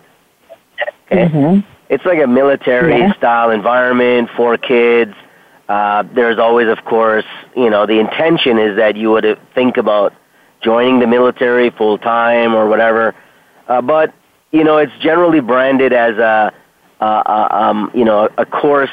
Okay? 1.05 1.27
Mhm. 1.27 1.63
It's 1.89 2.05
like 2.05 2.19
a 2.21 2.27
military 2.27 2.97
Yeah. 2.99 3.13
style 3.13 3.51
environment 3.51 4.29
for 4.35 4.57
kids. 4.57 5.13
Uh, 5.69 6.03
there's 6.13 6.39
always, 6.39 6.67
of 6.67 6.83
course, 6.85 7.25
you 7.55 7.69
know, 7.69 7.85
the 7.85 7.99
intention 7.99 8.59
is 8.59 8.75
that 8.77 8.95
you 8.95 9.11
would 9.11 9.39
think 9.55 9.77
about 9.77 10.13
joining 10.61 10.99
the 10.99 11.07
military 11.07 11.69
full 11.69 11.97
time 11.97 12.53
or 12.53 12.67
whatever. 12.67 13.15
Uh, 13.67 13.81
but 13.81 14.13
you 14.51 14.63
know, 14.63 14.77
it's 14.77 14.93
generally 14.99 15.39
branded 15.39 15.93
as 15.93 16.17
a, 16.17 16.53
a, 16.99 17.05
a 17.05 17.47
um, 17.51 17.91
you 17.93 18.05
know, 18.05 18.29
a 18.37 18.45
course 18.45 18.91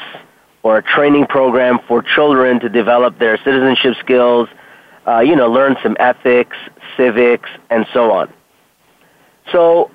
or 0.63 0.77
a 0.77 0.83
training 0.83 1.25
program 1.27 1.79
for 1.87 2.01
children 2.01 2.59
to 2.59 2.69
develop 2.69 3.17
their 3.19 3.37
citizenship 3.37 3.95
skills. 3.99 4.49
Uh, 5.07 5.19
you 5.19 5.35
know, 5.35 5.49
learn 5.49 5.75
some 5.81 5.95
ethics, 5.99 6.55
civics, 6.95 7.49
and 7.69 7.85
so 7.93 8.11
on. 8.11 8.31
So 9.51 9.91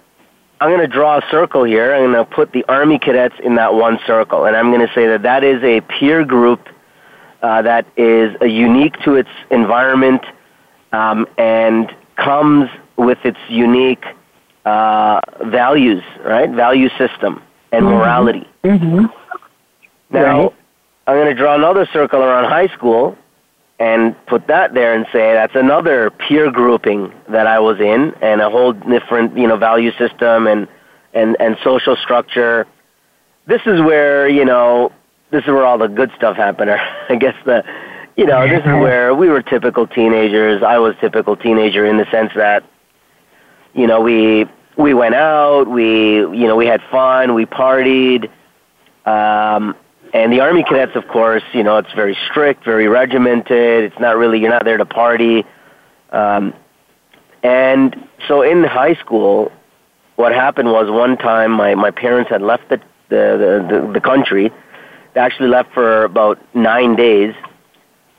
I'm 0.61 0.71
going 0.71 0.81
to 0.81 0.87
draw 0.87 1.19
a 1.19 1.23
circle 1.31 1.65
here. 1.65 1.95
I'm 1.95 2.13
going 2.13 2.25
to 2.25 2.31
put 2.31 2.53
the 2.53 2.65
Army 2.69 2.99
cadets 2.99 3.35
in 3.43 3.57
that 3.57 3.75
one 3.75 3.99
circle, 4.07 4.47
and 4.47 4.57
I'm 4.57 4.71
going 4.73 4.87
to 4.87 4.93
say 4.95 5.07
that 5.09 5.23
that 5.23 5.45
is 5.45 5.63
a 5.63 5.81
peer 5.83 6.25
group 6.25 6.67
uh, 7.43 7.63
that 7.63 7.87
is 7.97 8.35
uh, 8.41 8.47
unique 8.47 8.99
to 9.01 9.15
its 9.17 9.29
environment 9.51 10.23
um, 10.93 11.27
and 11.37 11.95
comes 12.17 12.71
with 12.97 13.19
its 13.25 13.39
unique 13.51 14.05
uh, 14.65 15.21
values, 15.45 16.03
right? 16.25 16.49
Value 16.51 16.89
system 16.97 17.43
and 17.73 17.85
Mhm. 17.85 17.91
morality. 17.91 18.49
Mhm. 18.65 19.13
Now, 20.11 20.41
Right. 20.41 20.53
I'm 21.07 21.15
going 21.17 21.29
to 21.29 21.35
draw 21.35 21.55
another 21.55 21.87
circle 21.93 22.23
around 22.23 22.45
high 22.45 22.69
school 22.69 23.17
and 23.79 24.15
put 24.27 24.47
that 24.47 24.73
there 24.75 24.95
and 24.95 25.07
say 25.13 25.35
that's 25.35 25.55
another 25.55 26.11
peer 26.11 26.51
grouping 26.51 27.13
that 27.29 27.47
I 27.47 27.61
was 27.61 27.79
in 27.79 28.15
and 28.23 28.41
a 28.41 28.49
whole 28.49 28.73
different, 28.73 29.37
you 29.37 29.47
know, 29.47 29.57
value 29.57 29.93
system 29.99 30.47
and, 30.47 30.67
and, 31.13 31.37
and 31.39 31.57
social 31.63 31.97
structure. 31.97 32.67
This 33.47 33.61
is 33.67 33.81
where, 33.81 34.29
you 34.29 34.45
know, 34.45 34.93
this 35.31 35.43
is 35.43 35.49
where 35.49 35.65
all 35.65 35.79
the 35.79 35.89
good 35.89 36.11
stuff 36.17 36.37
happened. 36.37 36.71
Or 36.77 36.79
I 37.11 37.17
guess 37.17 37.35
the, 37.45 37.65
you 38.17 38.25
know, 38.25 38.49
this 38.49 38.61
is 38.61 38.65
where 38.65 39.15
we 39.15 39.29
were 39.29 39.43
typical 39.43 39.87
teenagers. 39.87 40.63
I 40.63 40.79
was 40.79 40.95
typical 41.01 41.37
teenager 41.37 41.85
in 41.85 41.99
the 41.99 42.11
sense 42.11 42.33
that, 42.35 42.65
you 43.75 43.87
know, 43.87 44.01
we, 44.01 44.47
we 44.79 44.95
went 44.95 45.15
out, 45.15 45.69
we, 45.69 46.17
you 46.17 46.47
know, 46.47 46.57
we 46.57 46.67
had 46.67 46.81
fun, 46.91 47.35
we 47.35 47.45
partied, 47.45 48.31
um, 49.05 49.77
and 50.13 50.33
the 50.33 50.41
Army 50.41 50.63
cadets, 50.63 50.97
of 50.97 51.07
course, 51.09 51.43
you 51.53 51.63
know, 51.63 51.79
it's 51.79 51.93
very 51.93 52.17
strict, 52.31 52.65
very 52.65 52.89
regimented. 52.89 53.85
It's 53.85 53.99
not 53.99 54.17
really, 54.17 54.41
you're 54.41 54.51
not 54.51 54.65
there 54.65 54.77
to 54.77 54.87
party. 54.87 55.45
Um, 56.11 56.55
and 57.43 58.09
so 58.27 58.43
in 58.43 58.65
high 58.65 58.95
school, 58.95 59.53
what 60.17 60.33
happened 60.33 60.71
was 60.71 60.91
one 60.91 61.17
time 61.17 61.53
my, 61.53 61.75
my 61.75 61.91
parents 61.91 62.31
had 62.31 62.43
left 62.43 62.69
the, 62.69 62.79
the, 63.09 63.67
the, 63.71 63.91
the 63.95 64.01
country. 64.01 64.51
They 65.15 65.21
actually 65.21 65.49
left 65.49 65.73
for 65.73 66.05
about 66.05 66.39
nine 66.55 66.97
days. 66.97 67.35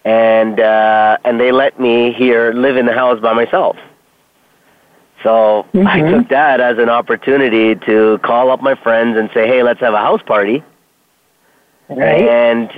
And, 0.05 0.59
uh, 0.59 1.17
and 1.25 1.39
they 1.39 1.51
let 1.51 1.79
me 1.79 2.13
here 2.13 2.53
live 2.53 2.77
in 2.77 2.85
the 2.85 2.93
house 2.93 3.19
by 3.19 3.33
myself. 3.33 3.75
So 5.23 5.65
I 5.73 5.99
Mhm. 5.99 6.11
took 6.11 6.29
that 6.29 6.61
as 6.61 6.77
an 6.77 6.89
opportunity 6.89 7.75
to 7.75 8.19
call 8.23 8.51
up 8.51 8.61
my 8.61 8.75
friends 8.75 9.17
and 9.17 9.29
say, 9.33 9.47
hey, 9.47 9.63
let's 9.63 9.79
have 9.79 9.93
a 9.93 9.99
house 9.99 10.21
party. 10.25 10.63
Right. 11.89 12.27
And 12.27 12.71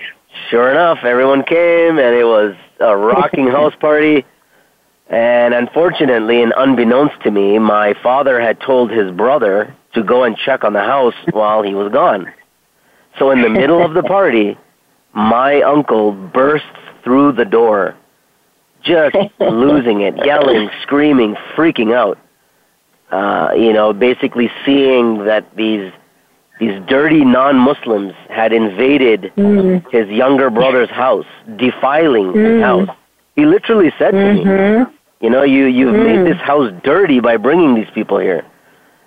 sure 0.50 0.72
enough, 0.72 1.00
everyone 1.04 1.44
came, 1.44 1.98
and 1.98 2.16
it 2.16 2.26
was 2.26 2.56
a 2.80 2.96
rocking 2.96 3.48
house 3.52 3.74
party. 3.80 4.26
And 5.10 5.54
unfortunately, 5.54 6.44
and 6.44 6.54
unbeknownst 6.56 7.22
to 7.24 7.32
me, 7.32 7.58
my 7.58 7.96
father 8.04 8.40
had 8.40 8.62
told 8.62 8.92
his 8.92 9.12
brother 9.12 9.76
to 9.96 10.04
go 10.04 10.24
and 10.24 10.38
check 10.38 10.64
on 10.64 10.74
the 10.74 10.84
house 10.84 11.16
while 11.32 11.64
he 11.64 11.74
was 11.74 11.92
gone. 11.92 12.32
So 13.18 13.32
in 13.32 13.42
the 13.42 13.50
middle 13.50 13.84
of 13.84 13.96
the 13.96 14.04
party, 14.04 14.58
my 15.14 15.62
uncle 15.62 16.12
bursts 16.12 16.68
through 17.04 17.34
the 17.34 17.46
door, 17.46 17.96
just 18.84 19.16
losing 19.40 20.02
it, 20.02 20.16
yelling, 20.24 20.70
screaming, 20.84 21.36
freaking 21.56 21.94
out. 21.94 22.20
Uh, 23.12 23.50
you 23.56 23.74
know, 23.74 23.92
basically 23.92 24.52
seeing 24.64 25.26
that 25.26 25.56
these 25.56 25.92
these 26.60 26.80
dirty 26.88 27.24
non-Muslims 27.24 28.14
had 28.30 28.52
invaded 28.54 29.32
Mm. 29.38 29.90
his 29.92 30.08
younger 30.10 30.50
brother's 30.50 30.90
house, 30.90 31.26
defiling 31.56 32.34
his 32.34 32.60
Mm. 32.60 32.62
house. 32.62 32.90
He 33.36 33.46
literally 33.46 33.92
said 33.98 34.14
mm-hmm. 34.14 34.50
to 34.50 34.80
me, 34.80 34.86
"You 35.22 35.30
know, 35.30 35.44
you 35.44 35.66
you've 35.66 35.96
mm. 35.96 36.06
made 36.06 36.26
this 36.32 36.42
house 36.42 36.72
dirty 36.84 37.22
by 37.22 37.38
bringing 37.38 37.76
these 37.76 37.90
people 37.92 38.18
here, 38.18 38.44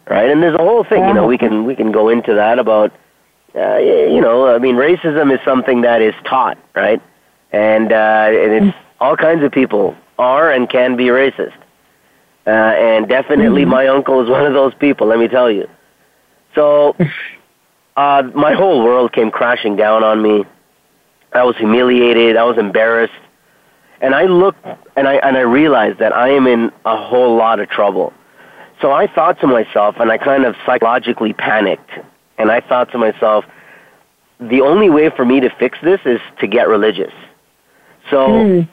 right?" 0.08 0.30
And 0.30 0.42
there's 0.42 0.54
a 0.54 0.64
whole 0.64 0.84
thing. 0.84 1.06
You 1.06 1.14
know, 1.14 1.26
we 1.26 1.36
can 1.36 1.66
we 1.66 1.76
can 1.76 1.92
go 1.92 2.08
into 2.08 2.34
that 2.34 2.58
about, 2.58 2.90
uh, 3.54 3.76
you 3.76 4.20
know, 4.20 4.54
I 4.54 4.58
mean, 4.58 4.76
racism 4.76 5.32
is 5.32 5.40
something 5.44 5.82
that 5.82 6.00
is 6.00 6.14
taught, 6.24 6.56
right? 6.74 7.02
And 7.52 7.92
uh, 7.92 8.28
and 8.30 8.52
it's 8.68 8.76
all 8.98 9.16
kinds 9.16 9.44
of 9.44 9.52
people 9.52 9.94
are 10.18 10.50
and 10.50 10.70
can 10.70 10.96
be 10.96 11.06
racist. 11.06 11.52
Uh, 12.46 12.50
and 12.50 13.08
definitely, 13.08 13.62
mm-hmm. 13.62 13.70
my 13.70 13.86
uncle 13.88 14.22
is 14.22 14.28
one 14.28 14.46
of 14.46 14.54
those 14.54 14.74
people. 14.74 15.06
Let 15.06 15.18
me 15.18 15.28
tell 15.28 15.50
you. 15.50 15.68
So, 16.54 16.96
uh, 17.96 18.22
my 18.34 18.54
whole 18.54 18.82
world 18.82 19.12
came 19.12 19.30
crashing 19.30 19.76
down 19.76 20.02
on 20.02 20.22
me. 20.22 20.44
I 21.32 21.44
was 21.44 21.56
humiliated. 21.56 22.36
I 22.36 22.44
was 22.44 22.58
embarrassed, 22.58 23.12
and 24.00 24.14
I 24.14 24.24
looked 24.24 24.64
and 24.96 25.08
I 25.08 25.14
and 25.16 25.36
I 25.36 25.40
realized 25.40 25.98
that 25.98 26.12
I 26.12 26.30
am 26.30 26.46
in 26.46 26.70
a 26.84 26.96
whole 26.96 27.36
lot 27.36 27.60
of 27.60 27.68
trouble. 27.68 28.12
So 28.80 28.90
I 28.90 29.06
thought 29.06 29.40
to 29.40 29.46
myself, 29.46 29.96
and 30.00 30.10
I 30.10 30.18
kind 30.18 30.44
of 30.44 30.56
psychologically 30.66 31.32
panicked, 31.32 31.90
and 32.38 32.50
I 32.50 32.60
thought 32.60 32.90
to 32.92 32.98
myself, 32.98 33.44
the 34.40 34.60
only 34.60 34.90
way 34.90 35.10
for 35.10 35.24
me 35.24 35.40
to 35.40 35.50
fix 35.50 35.78
this 35.82 36.00
is 36.04 36.20
to 36.40 36.46
get 36.46 36.68
religious. 36.68 37.12
So, 38.10 38.28
mm. 38.28 38.68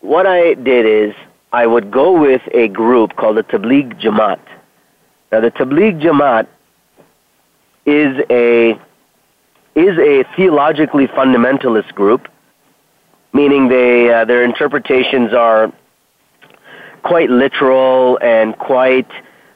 what 0.00 0.26
I 0.26 0.54
did 0.54 0.86
is 0.86 1.14
I 1.52 1.66
would 1.66 1.90
go 1.90 2.18
with 2.18 2.42
a 2.54 2.68
group 2.68 3.16
called 3.16 3.36
the 3.36 3.42
Tabligh 3.42 4.00
Jamaat. 4.00 4.40
Now, 5.32 5.40
the 5.40 5.50
Tabligh 5.50 6.00
Jamaat 6.00 6.46
is 7.86 8.16
a 8.30 8.72
is 9.74 9.98
a 9.98 10.24
theologically 10.36 11.06
fundamentalist 11.08 11.94
group, 11.94 12.28
meaning 13.32 13.68
they 13.68 14.12
uh, 14.12 14.24
their 14.24 14.44
interpretations 14.44 15.32
are 15.32 15.72
quite 17.02 17.30
literal 17.30 18.18
and 18.22 18.56
quite 18.58 19.10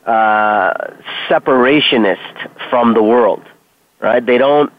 uh, 0.06 0.73
separationist 1.28 2.71
from 2.71 2.95
the 2.95 3.02
world. 3.02 3.42
Right? 4.00 4.25
They 4.25 4.38
don't 4.38 4.73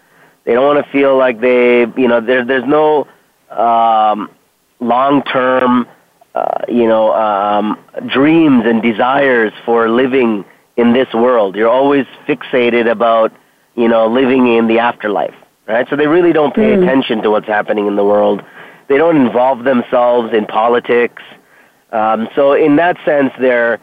they 0.45 0.53
don't 0.53 0.65
want 0.65 0.85
to 0.85 0.91
feel 0.91 1.17
like 1.17 1.39
they 1.39 1.81
you 1.81 2.07
know 2.07 2.21
there 2.21 2.43
there's 2.45 2.67
no 2.67 3.07
um, 3.49 4.29
long 4.79 5.23
term 5.23 5.87
uh, 6.35 6.65
you 6.67 6.87
know 6.87 7.13
um, 7.13 7.79
dreams 8.07 8.63
and 8.65 8.81
desires 8.81 9.53
for 9.65 9.89
living 9.89 10.45
in 10.77 10.93
this 10.93 11.11
world. 11.13 11.55
You're 11.55 11.69
always 11.69 12.05
fixated 12.27 12.89
about, 12.89 13.33
you 13.75 13.87
know, 13.87 14.07
living 14.07 14.47
in 14.55 14.67
the 14.67 14.79
afterlife, 14.79 15.35
right? 15.67 15.87
So 15.89 15.95
they 15.95 16.07
really 16.07 16.31
don't 16.31 16.55
pay 16.55 16.75
mm. 16.75 16.83
attention 16.83 17.23
to 17.23 17.31
what's 17.31 17.47
happening 17.47 17.87
in 17.87 17.95
the 17.95 18.05
world. 18.05 18.43
They 18.87 18.97
don't 18.97 19.17
involve 19.17 19.63
themselves 19.63 20.33
in 20.33 20.45
politics. 20.45 21.21
Um, 21.91 22.29
so 22.35 22.53
in 22.53 22.77
that 22.77 22.97
sense, 23.03 23.33
they're, 23.39 23.79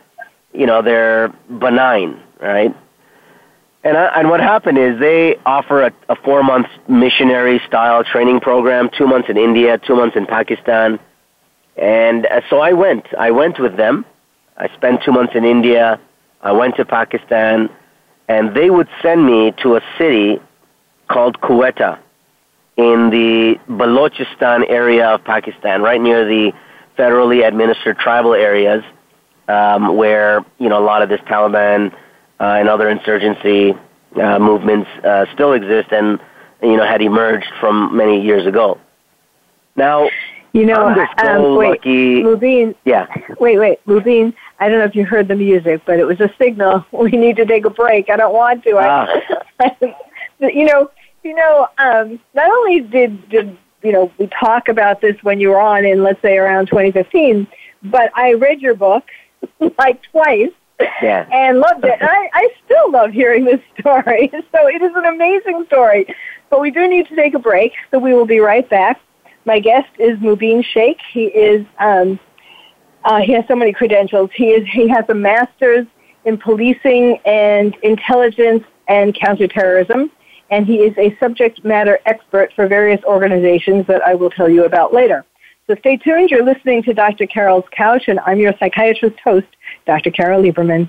you 0.53 0.67
know, 0.67 0.83
they're 0.83 1.29
benign, 1.59 2.23
right? 2.41 2.75
And, 3.83 3.99
I, 3.99 4.21
and 4.21 4.31
what 4.31 4.41
happened 4.41 4.79
is 4.79 4.99
they 4.99 5.37
offer 5.45 5.83
a, 5.83 5.93
a 6.09 6.17
four-month 6.17 6.69
missionary-style 6.89 8.05
training 8.05 8.41
program, 8.41 8.89
two 8.97 9.07
months 9.07 9.29
in 9.29 9.37
India, 9.37 9.79
two 9.79 9.97
months 9.97 10.17
in 10.17 10.27
Pakistan. 10.27 10.99
And 11.77 12.25
uh, 12.25 12.41
so 12.49 12.61
I 12.61 12.73
went. 12.73 13.07
I 13.19 13.33
went 13.33 13.59
with 13.59 13.77
them. 13.77 14.07
I 14.57 14.73
spent 14.75 15.03
two 15.05 15.13
months 15.13 15.35
in 15.35 15.45
India, 15.45 16.01
I 16.45 16.53
went 16.53 16.77
to 16.77 16.85
Pakistan, 16.85 17.71
and 18.29 18.55
they 18.55 18.71
would 18.71 18.89
send 19.03 19.27
me 19.27 19.53
to 19.63 19.77
a 19.77 19.81
city 19.99 20.39
called 21.09 21.41
Quetta 21.41 21.99
in 22.77 23.11
the 23.11 23.57
Balochistan 23.69 24.69
area 24.69 25.09
of 25.09 25.25
Pakistan, 25.25 25.83
right 25.83 26.01
near 26.01 26.25
the 26.25 26.53
federally 26.99 27.47
administered 27.47 27.99
tribal 27.99 28.35
areas 28.35 28.85
um, 29.49 29.97
where 29.97 30.45
you 30.59 30.69
know 30.69 30.79
a 30.79 30.85
lot 30.85 31.03
of 31.03 31.09
this 31.09 31.21
Taliban 31.23 31.93
uh, 32.41 32.45
and 32.45 32.69
other 32.69 32.89
insurgency 32.89 33.75
uh, 34.17 34.39
movements 34.39 34.89
uh, 35.05 35.27
still 35.33 35.53
exist 35.53 35.93
and 35.93 36.21
you 36.63 36.77
know 36.77 36.87
had 36.87 37.03
emerged 37.03 37.53
from 37.61 37.97
many 37.97 38.23
years 38.23 38.47
ago. 38.47 38.79
Now, 39.77 40.09
you 40.53 40.67
know, 40.67 40.75
I'm 40.75 40.97
just 40.97 41.13
so 41.21 41.53
um, 41.53 41.59
wait, 41.59 41.71
lucky. 41.71 42.23
Mubin, 42.23 42.75
yeah. 42.85 43.07
Wait, 43.41 43.59
wait, 43.59 43.85
Mubin. 43.87 44.35
I 44.65 44.71
don't 44.71 44.79
know 44.79 44.87
if 44.87 44.97
you 44.97 45.05
heard 45.05 45.29
the 45.29 45.35
music, 45.35 45.83
but 45.85 45.99
it 45.99 46.07
was 46.07 46.21
a 46.21 46.31
signal. 46.39 46.87
We 46.93 47.11
need 47.11 47.37
to 47.37 47.45
take 47.45 47.67
a 47.67 47.71
break. 47.71 48.09
I 48.09 48.17
don't 48.17 48.33
want 48.33 48.65
to. 48.65 48.79
Ah. 48.79 49.07
I, 49.61 49.97
you 50.41 50.65
know, 50.65 50.91
you 51.23 51.35
know. 51.35 51.69
Um, 51.77 52.19
not 52.33 52.51
only 52.51 52.81
did 52.81 53.29
did 53.29 53.59
you 53.83 53.93
know 53.93 54.11
we 54.17 54.27
talk 54.29 54.69
about 54.69 55.03
this 55.03 55.23
when 55.23 55.39
you 55.39 55.51
were 55.51 55.61
on 55.61 55.85
in 55.85 56.03
let's 56.03 56.23
say 56.23 56.39
around 56.39 56.69
2015, 56.69 57.47
but 57.83 58.11
I 58.17 58.33
read 58.33 58.63
your 58.63 58.75
book 58.75 59.05
like 59.79 60.03
twice. 60.05 60.53
Yeah. 60.81 61.29
And 61.31 61.59
loved 61.59 61.85
it. 61.85 61.99
I, 62.01 62.31
I 62.33 62.49
still 62.65 62.91
love 62.91 63.11
hearing 63.11 63.45
this 63.45 63.61
story. 63.79 64.31
So 64.33 64.67
it 64.67 64.81
is 64.81 64.93
an 64.97 65.05
amazing 65.05 65.67
story. 65.67 66.07
But 66.49 66.63
we 66.63 66.71
do 66.71 66.89
need 66.89 67.07
to 67.09 67.17
take 67.17 67.35
a 67.35 67.39
break, 67.39 67.75
so 67.91 67.99
we 67.99 68.15
will 68.15 68.27
be 68.27 68.41
right 68.41 68.69
back. 68.69 68.99
My 69.45 69.59
guest 69.59 69.91
is 69.99 70.19
Mubin 70.21 70.65
Shaikh. 70.65 71.01
He 71.13 71.25
is 71.25 71.67
um, 71.79 72.19
uh, 73.05 73.21
he 73.21 73.33
has 73.33 73.45
so 73.47 73.55
many 73.55 73.73
credentials. 73.73 74.31
He 74.35 74.51
is 74.51 74.67
he 74.69 74.89
has 74.89 75.05
a 75.09 75.15
master's 75.15 75.87
in 76.25 76.39
policing 76.39 77.19
and 77.25 77.77
intelligence 77.83 78.65
and 78.89 79.15
counterterrorism, 79.15 80.11
and 80.51 80.67
he 80.67 80.77
is 80.77 80.97
a 80.97 81.17
subject 81.19 81.65
matter 81.65 81.99
expert 82.07 82.53
for 82.55 82.67
various 82.67 83.03
organizations 83.05 83.87
that 83.87 84.03
I 84.03 84.15
will 84.15 84.31
tell 84.31 84.49
you 84.49 84.65
about 84.65 84.93
later. 84.93 85.25
So 85.67 85.75
stay 85.77 85.97
tuned. 85.97 86.31
You're 86.31 86.45
listening 86.45 86.83
to 86.85 86.95
Dr. 86.95 87.27
Carol's 87.27 87.65
Couch, 87.71 88.05
and 88.09 88.21
I'm 88.21 88.39
your 88.39 88.55
psychiatrist 88.59 89.19
host, 89.21 89.47
Dr. 89.87 90.11
Carol 90.11 90.43
Lieberman. 90.43 90.89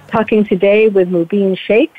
talking 0.11 0.43
today 0.45 0.89
with 0.89 1.09
Mubin 1.09 1.57
Shaikh. 1.57 1.91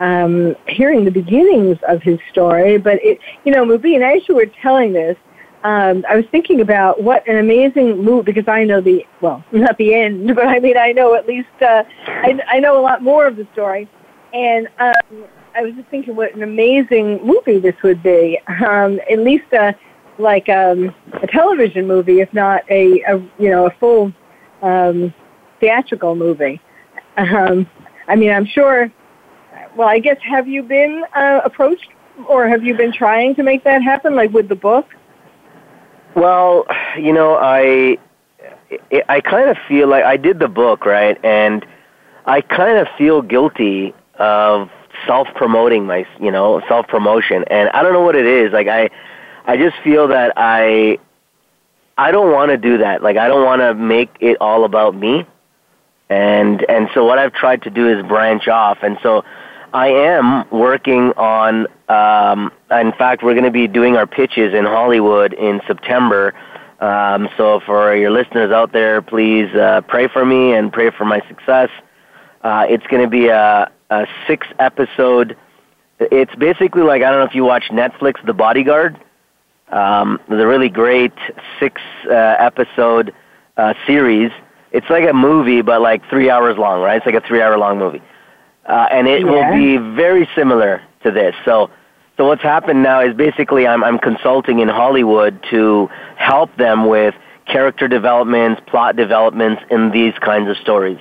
Um, 0.00 0.56
hearing 0.66 1.04
the 1.04 1.10
beginnings 1.10 1.78
of 1.86 2.02
his 2.02 2.18
story, 2.30 2.78
but 2.78 3.02
it, 3.04 3.20
you 3.44 3.52
know, 3.52 3.64
Mubin, 3.64 4.02
as 4.02 4.28
you 4.28 4.34
were 4.34 4.46
telling 4.60 4.92
this, 4.92 5.16
um, 5.64 6.04
I 6.08 6.16
was 6.16 6.26
thinking 6.30 6.60
about 6.60 7.02
what 7.02 7.26
an 7.26 7.38
amazing 7.38 8.02
move 8.02 8.26
because 8.26 8.46
I 8.48 8.64
know 8.64 8.82
the 8.82 9.06
well, 9.22 9.42
not 9.52 9.78
the 9.78 9.94
end, 9.94 10.34
but 10.34 10.46
I 10.46 10.58
mean 10.58 10.76
I 10.76 10.92
know 10.92 11.14
at 11.14 11.26
least 11.26 11.48
uh, 11.62 11.84
I, 12.06 12.38
I 12.48 12.60
know 12.60 12.78
a 12.78 12.82
lot 12.82 13.02
more 13.02 13.26
of 13.26 13.36
the 13.36 13.46
story, 13.52 13.88
and 14.34 14.68
um, 14.78 15.24
I 15.54 15.62
was 15.62 15.74
just 15.74 15.88
thinking 15.88 16.16
what 16.16 16.34
an 16.34 16.42
amazing 16.42 17.24
movie 17.24 17.58
this 17.58 17.76
would 17.82 18.02
be. 18.02 18.38
Um, 18.66 19.00
at 19.10 19.20
least 19.20 19.52
a 19.52 19.74
like 20.18 20.48
um, 20.50 20.94
a 21.14 21.26
television 21.26 21.86
movie, 21.86 22.20
if 22.20 22.32
not 22.34 22.62
a, 22.70 23.00
a 23.02 23.18
you 23.38 23.50
know 23.50 23.66
a 23.66 23.70
full 23.80 24.12
um, 24.60 25.14
theatrical 25.60 26.14
movie. 26.14 26.60
Um, 27.16 27.66
I 28.08 28.16
mean, 28.16 28.30
I'm 28.30 28.46
sure. 28.46 28.90
Well, 29.76 29.88
I 29.88 29.98
guess 29.98 30.18
have 30.22 30.46
you 30.46 30.62
been 30.62 31.04
uh, 31.14 31.40
approached, 31.44 31.88
or 32.28 32.48
have 32.48 32.62
you 32.62 32.76
been 32.76 32.92
trying 32.92 33.34
to 33.36 33.42
make 33.42 33.64
that 33.64 33.82
happen, 33.82 34.14
like 34.14 34.32
with 34.32 34.48
the 34.48 34.54
book? 34.54 34.86
Well, 36.14 36.66
you 36.96 37.12
know, 37.12 37.36
I 37.36 37.98
I 39.08 39.20
kind 39.20 39.48
of 39.50 39.56
feel 39.68 39.88
like 39.88 40.04
I 40.04 40.16
did 40.16 40.38
the 40.38 40.48
book, 40.48 40.86
right? 40.86 41.18
And 41.24 41.66
I 42.26 42.40
kind 42.40 42.78
of 42.78 42.86
feel 42.96 43.20
guilty 43.22 43.94
of 44.18 44.70
self-promoting 45.06 45.86
my, 45.86 46.06
you 46.20 46.30
know, 46.30 46.62
self-promotion. 46.68 47.44
And 47.48 47.68
I 47.70 47.82
don't 47.82 47.92
know 47.92 48.02
what 48.02 48.16
it 48.16 48.26
is. 48.26 48.52
Like 48.52 48.68
I 48.68 48.90
I 49.46 49.56
just 49.56 49.76
feel 49.82 50.08
that 50.08 50.32
I 50.36 50.98
I 51.98 52.10
don't 52.10 52.32
want 52.32 52.50
to 52.50 52.56
do 52.56 52.78
that. 52.78 53.02
Like 53.02 53.16
I 53.16 53.28
don't 53.28 53.44
want 53.44 53.60
to 53.60 53.74
make 53.74 54.10
it 54.20 54.36
all 54.40 54.64
about 54.64 54.94
me. 54.94 55.26
And 56.08 56.64
and 56.68 56.88
so 56.94 57.04
what 57.04 57.18
I've 57.18 57.32
tried 57.32 57.62
to 57.62 57.70
do 57.70 57.88
is 57.88 58.04
branch 58.06 58.48
off. 58.48 58.78
And 58.82 58.98
so 59.02 59.24
I 59.72 59.88
am 59.88 60.48
working 60.50 61.12
on. 61.16 61.66
Um, 61.88 62.52
in 62.70 62.92
fact, 62.92 63.22
we're 63.22 63.34
going 63.34 63.44
to 63.44 63.50
be 63.50 63.66
doing 63.68 63.96
our 63.96 64.06
pitches 64.06 64.54
in 64.54 64.64
Hollywood 64.64 65.32
in 65.32 65.60
September. 65.66 66.34
Um, 66.80 67.28
so 67.36 67.60
for 67.60 67.94
your 67.96 68.10
listeners 68.10 68.52
out 68.52 68.72
there, 68.72 69.00
please 69.02 69.54
uh, 69.54 69.80
pray 69.88 70.08
for 70.08 70.24
me 70.24 70.54
and 70.54 70.72
pray 70.72 70.90
for 70.90 71.04
my 71.04 71.20
success. 71.28 71.70
Uh, 72.42 72.66
it's 72.68 72.86
going 72.88 73.02
to 73.02 73.08
be 73.08 73.28
a, 73.28 73.70
a 73.90 74.06
six 74.26 74.46
episode. 74.58 75.36
It's 75.98 76.34
basically 76.34 76.82
like 76.82 77.02
I 77.02 77.10
don't 77.10 77.20
know 77.20 77.26
if 77.26 77.34
you 77.34 77.44
watch 77.44 77.64
Netflix, 77.70 78.24
The 78.26 78.34
Bodyguard. 78.34 78.98
Um, 79.68 80.20
the 80.28 80.46
really 80.46 80.68
great 80.68 81.14
six 81.58 81.80
uh, 82.08 82.12
episode 82.12 83.14
uh, 83.56 83.74
series. 83.86 84.30
It's 84.74 84.90
like 84.90 85.08
a 85.08 85.14
movie, 85.14 85.62
but 85.62 85.80
like 85.80 86.02
three 86.10 86.28
hours 86.28 86.58
long, 86.58 86.82
right? 86.82 86.98
It's 86.98 87.06
like 87.06 87.14
a 87.14 87.26
three 87.26 87.40
hour 87.40 87.56
long 87.56 87.78
movie 87.78 88.02
uh, 88.66 88.88
and 88.90 89.06
it 89.06 89.20
yeah. 89.20 89.30
will 89.30 89.56
be 89.56 89.76
very 89.76 90.28
similar 90.34 90.82
to 91.02 91.10
this. 91.10 91.34
So, 91.44 91.70
so 92.16 92.26
what's 92.26 92.42
happened 92.42 92.82
now 92.82 93.00
is 93.00 93.14
basically 93.14 93.66
I'm 93.66 93.84
I'm 93.84 93.98
consulting 93.98 94.60
in 94.60 94.68
Hollywood 94.68 95.44
to 95.50 95.88
help 96.16 96.56
them 96.56 96.86
with 96.86 97.14
character 97.46 97.88
developments, 97.88 98.62
plot 98.66 98.96
developments 98.96 99.62
in 99.70 99.90
these 99.90 100.14
kinds 100.20 100.48
of 100.48 100.56
stories. 100.56 100.98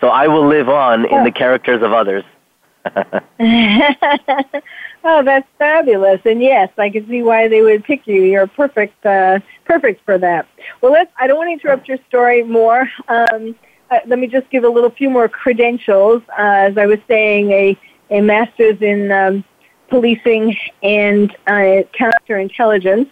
So 0.00 0.08
I 0.08 0.28
will 0.28 0.46
live 0.46 0.68
on 0.68 1.04
in 1.06 1.24
the 1.24 1.32
characters 1.32 1.82
of 1.82 1.92
others. 1.92 2.24
oh, 5.04 5.22
that's 5.22 5.48
fabulous! 5.58 6.20
And 6.24 6.42
yes, 6.42 6.70
I 6.78 6.90
can 6.90 7.06
see 7.08 7.22
why 7.22 7.48
they 7.48 7.62
would 7.62 7.84
pick 7.84 8.06
you. 8.06 8.22
You're 8.22 8.46
perfect, 8.46 9.04
uh, 9.04 9.40
perfect 9.64 10.04
for 10.04 10.18
that. 10.18 10.46
Well, 10.80 10.92
let's. 10.92 11.12
I 11.18 11.26
don't 11.26 11.38
want 11.38 11.48
to 11.48 11.52
interrupt 11.52 11.88
your 11.88 11.98
story 12.08 12.42
more. 12.42 12.88
Um, 13.08 13.54
uh, 13.90 13.98
let 14.06 14.18
me 14.18 14.26
just 14.26 14.48
give 14.50 14.64
a 14.64 14.68
little 14.68 14.90
few 14.90 15.10
more 15.10 15.28
credentials. 15.28 16.22
Uh, 16.30 16.68
as 16.68 16.78
I 16.78 16.86
was 16.86 16.98
saying, 17.08 17.50
a, 17.50 17.78
a 18.10 18.20
master's 18.20 18.80
in 18.80 19.10
um, 19.10 19.44
policing 19.88 20.56
and 20.82 21.36
uh, 21.46 21.82
counterintelligence, 21.98 23.10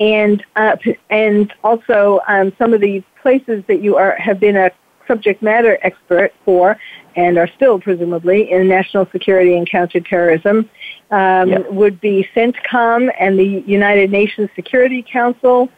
and 0.00 0.44
uh, 0.56 0.76
and 1.10 1.52
also 1.64 2.20
um, 2.28 2.52
some 2.58 2.72
of 2.72 2.80
the 2.80 3.02
places 3.20 3.64
that 3.66 3.80
you 3.82 3.96
are 3.96 4.14
have 4.16 4.38
been 4.38 4.56
a 4.56 4.70
subject 5.06 5.42
matter 5.42 5.78
expert 5.82 6.32
for, 6.44 6.78
and 7.16 7.38
are 7.38 7.48
still 7.56 7.78
presumably 7.78 8.50
in 8.50 8.68
national 8.68 9.06
security 9.10 9.56
and 9.56 9.68
counterterrorism, 9.68 10.68
um, 11.10 11.48
yep. 11.48 11.70
would 11.70 12.00
be 12.00 12.28
CENTCOM 12.34 13.12
and 13.18 13.38
the 13.38 13.62
United 13.66 14.10
Nations 14.10 14.50
Security 14.56 15.02
Council, 15.02 15.68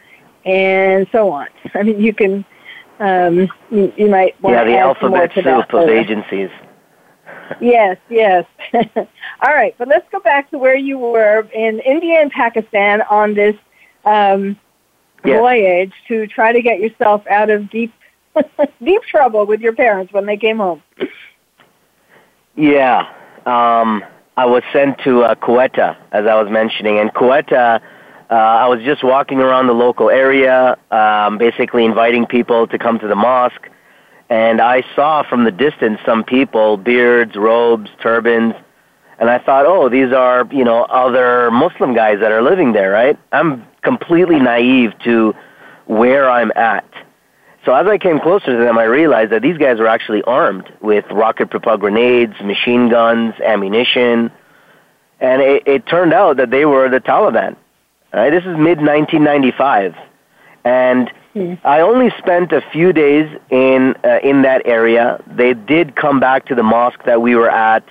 and 0.45 1.07
so 1.13 1.31
on. 1.31 1.49
I 1.75 1.83
mean, 1.83 2.01
you 2.01 2.15
can 2.15 2.45
um, 2.99 3.49
you, 3.71 3.93
you, 3.97 4.09
might 4.09 4.41
want 4.41 4.55
yeah, 4.55 4.65
to 4.65 4.71
the 4.71 4.79
alphabet 4.79 5.31
soup 5.35 5.75
of 5.75 5.89
agencies. 5.89 6.51
yes, 7.61 7.97
yes. 8.09 8.45
All 8.75 9.55
right, 9.55 9.75
but 9.79 9.89
let's 9.89 10.09
go 10.11 10.21
back 10.21 10.51
to 10.51 10.59
where 10.59 10.77
you 10.77 10.99
were 10.99 11.49
in 11.53 11.81
India 11.81 12.21
and 12.21 12.31
Pakistan 12.31 13.03
on 13.03 13.35
this 13.35 13.57
um, 14.05 14.59
yes. 15.25 15.39
voyage 15.39 15.93
to 16.09 16.27
try 16.27 16.53
to 16.53 16.63
get 16.63 16.81
yourself 16.81 17.27
out 17.29 17.51
of 17.51 17.71
deep, 17.71 17.93
deep 18.83 19.03
trouble 19.03 19.47
with 19.47 19.61
your 19.61 19.75
parents 19.75 20.13
when 20.13 20.27
they 20.27 20.37
came 20.37 20.59
home. 20.59 20.83
Yeah, 22.57 23.01
um, 23.45 24.05
I 24.37 24.47
was 24.47 24.63
sent 24.73 24.99
to 25.05 25.23
uh, 25.23 25.35
Quetta, 25.35 25.97
as 26.13 26.27
I 26.27 26.41
was 26.41 26.51
mentioning, 26.51 26.99
and 26.99 27.13
Quetta 27.13 27.81
uh, 28.29 28.35
I 28.35 28.67
was 28.67 28.83
just 28.83 29.05
walking 29.05 29.39
around 29.39 29.69
the 29.69 29.73
local 29.73 30.11
area, 30.11 30.77
um, 30.91 31.39
basically 31.39 31.85
inviting 31.85 32.27
people 32.27 32.67
to 32.67 32.79
come 32.79 32.99
to 32.99 33.07
the 33.07 33.15
mosque, 33.15 33.69
and 34.29 34.61
I 34.61 34.83
saw 34.97 35.23
from 35.23 35.45
the 35.45 35.53
distance 35.53 36.01
some 36.05 36.25
people, 36.25 36.77
beards, 36.77 37.37
robes, 37.37 37.89
turbans, 38.03 38.55
and 39.21 39.31
I 39.31 39.39
thought, 39.39 39.65
oh, 39.65 39.89
these 39.89 40.13
are, 40.13 40.47
you 40.51 40.65
know, 40.65 40.83
other 40.85 41.53
Muslim 41.53 41.95
guys 41.95 42.19
that 42.21 42.33
are 42.33 42.43
living 42.43 42.73
there, 42.73 42.91
right? 42.91 43.17
I'm 43.31 43.65
completely 43.83 44.41
naive 44.41 44.99
to 45.05 45.33
where 45.87 46.29
I'm 46.29 46.51
at. 46.57 46.85
So 47.67 47.75
as 47.75 47.89
I 47.89 47.99
came 47.99 48.21
closer 48.21 48.57
to 48.57 48.65
them, 48.65 48.79
I 48.79 48.85
realized 48.85 49.33
that 49.33 49.43
these 49.43 49.59
guys 49.59 49.81
were 49.81 49.89
actually 49.89 50.23
armed 50.23 50.73
with 50.81 51.05
rocket-propelled 51.11 51.81
grenades, 51.81 52.35
machine 52.41 52.89
guns, 52.89 53.35
ammunition, 53.45 54.31
and 55.19 55.43
it, 55.43 55.67
it 55.67 55.87
turned 55.87 56.13
out 56.13 56.37
that 56.37 56.51
they 56.51 56.65
were 56.65 56.89
the 56.89 57.01
Taliban. 57.01 57.57
Right? 58.13 58.31
This 58.31 58.43
is 58.43 58.57
mid 58.57 58.79
1995, 58.79 59.97
and 60.65 61.11
mm. 61.35 61.59
I 61.65 61.81
only 61.81 62.11
spent 62.19 62.53
a 62.53 62.63
few 62.73 62.93
days 62.93 63.29
in 63.51 63.97
uh, 64.05 64.21
in 64.23 64.43
that 64.43 64.63
area. 64.65 65.21
They 65.27 65.53
did 65.53 65.97
come 65.97 66.21
back 66.21 66.47
to 66.47 66.55
the 66.55 66.63
mosque 66.63 67.03
that 67.05 67.21
we 67.21 67.35
were 67.35 67.51
at, 67.51 67.85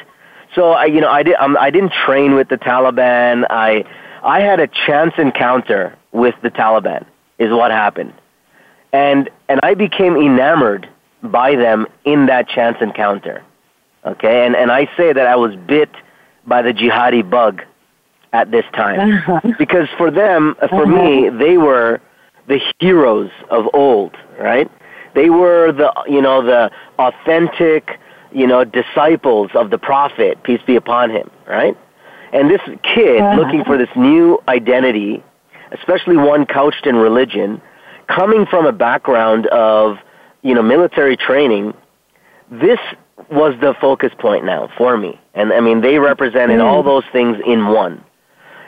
so 0.56 0.72
I, 0.72 0.86
you 0.86 1.02
know, 1.02 1.10
I 1.10 1.24
did. 1.24 1.36
Um, 1.36 1.58
I 1.60 1.70
didn't 1.70 1.92
train 2.06 2.34
with 2.36 2.48
the 2.48 2.58
Taliban. 2.58 3.46
I 3.50 3.84
I 4.24 4.40
had 4.40 4.62
a 4.62 4.68
chance 4.68 5.14
encounter 5.18 5.96
with 6.14 6.36
the 6.42 6.50
Taliban. 6.50 7.06
Is 7.38 7.52
what 7.52 7.72
happened, 7.72 8.14
and 8.96 9.30
and 9.50 9.60
I 9.64 9.74
became 9.74 10.16
enamored 10.16 10.88
by 11.22 11.56
them 11.56 11.88
in 12.06 12.28
that 12.28 12.48
chance 12.48 12.78
encounter. 12.82 13.44
Okay, 14.06 14.46
and 14.46 14.56
and 14.56 14.72
I 14.72 14.90
say 14.98 15.14
that 15.14 15.28
I 15.28 15.36
was 15.36 15.56
bit 15.56 15.90
by 16.46 16.62
the 16.62 16.74
jihadi 16.74 17.28
bug 17.30 17.62
at 18.34 18.52
this 18.52 18.66
time. 18.74 19.00
Uh-huh. 19.00 19.54
Because 19.58 19.88
for 19.98 20.12
them, 20.12 20.56
uh, 20.62 20.68
for 20.68 20.84
uh-huh. 20.84 21.04
me, 21.04 21.30
they 21.30 21.58
were 21.58 22.02
the 22.48 22.60
heroes 22.80 23.32
of 23.50 23.68
old, 23.74 24.16
right? 24.40 24.70
They 25.16 25.30
were 25.30 25.72
the, 25.72 25.92
you 26.08 26.22
know, 26.22 26.44
the 26.46 26.70
authentic, 27.00 28.00
you 28.32 28.46
know, 28.46 28.64
disciples 28.66 29.52
of 29.56 29.70
the 29.70 29.78
prophet, 29.78 30.44
peace 30.44 30.62
be 30.68 30.76
upon 30.76 31.10
him, 31.10 31.32
right? 31.48 31.76
And 32.34 32.50
this 32.50 32.62
kid 32.84 33.22
uh-huh. 33.22 33.42
looking 33.42 33.64
for 33.64 33.78
this 33.78 33.90
new 33.96 34.40
identity, 34.48 35.24
especially 35.72 36.18
one 36.18 36.46
couched 36.46 36.86
in 36.86 36.98
religion, 36.98 37.62
coming 38.08 38.46
from 38.46 38.66
a 38.66 38.72
background 38.72 39.48
of, 39.48 39.98
you 40.42 40.54
know, 40.54 40.62
military 40.62 41.18
training, 41.18 41.74
this 42.52 42.80
was 43.32 43.56
the 43.62 43.74
focus 43.82 44.12
point 44.20 44.46
now 44.46 44.70
for 44.78 44.98
me. 44.98 45.20
And 45.34 45.52
I 45.54 45.60
mean, 45.62 45.82
they 45.82 46.00
represented 46.00 46.60
mm. 46.60 46.64
all 46.64 46.84
those 46.84 47.04
things 47.12 47.38
in 47.46 47.68
one. 47.68 48.04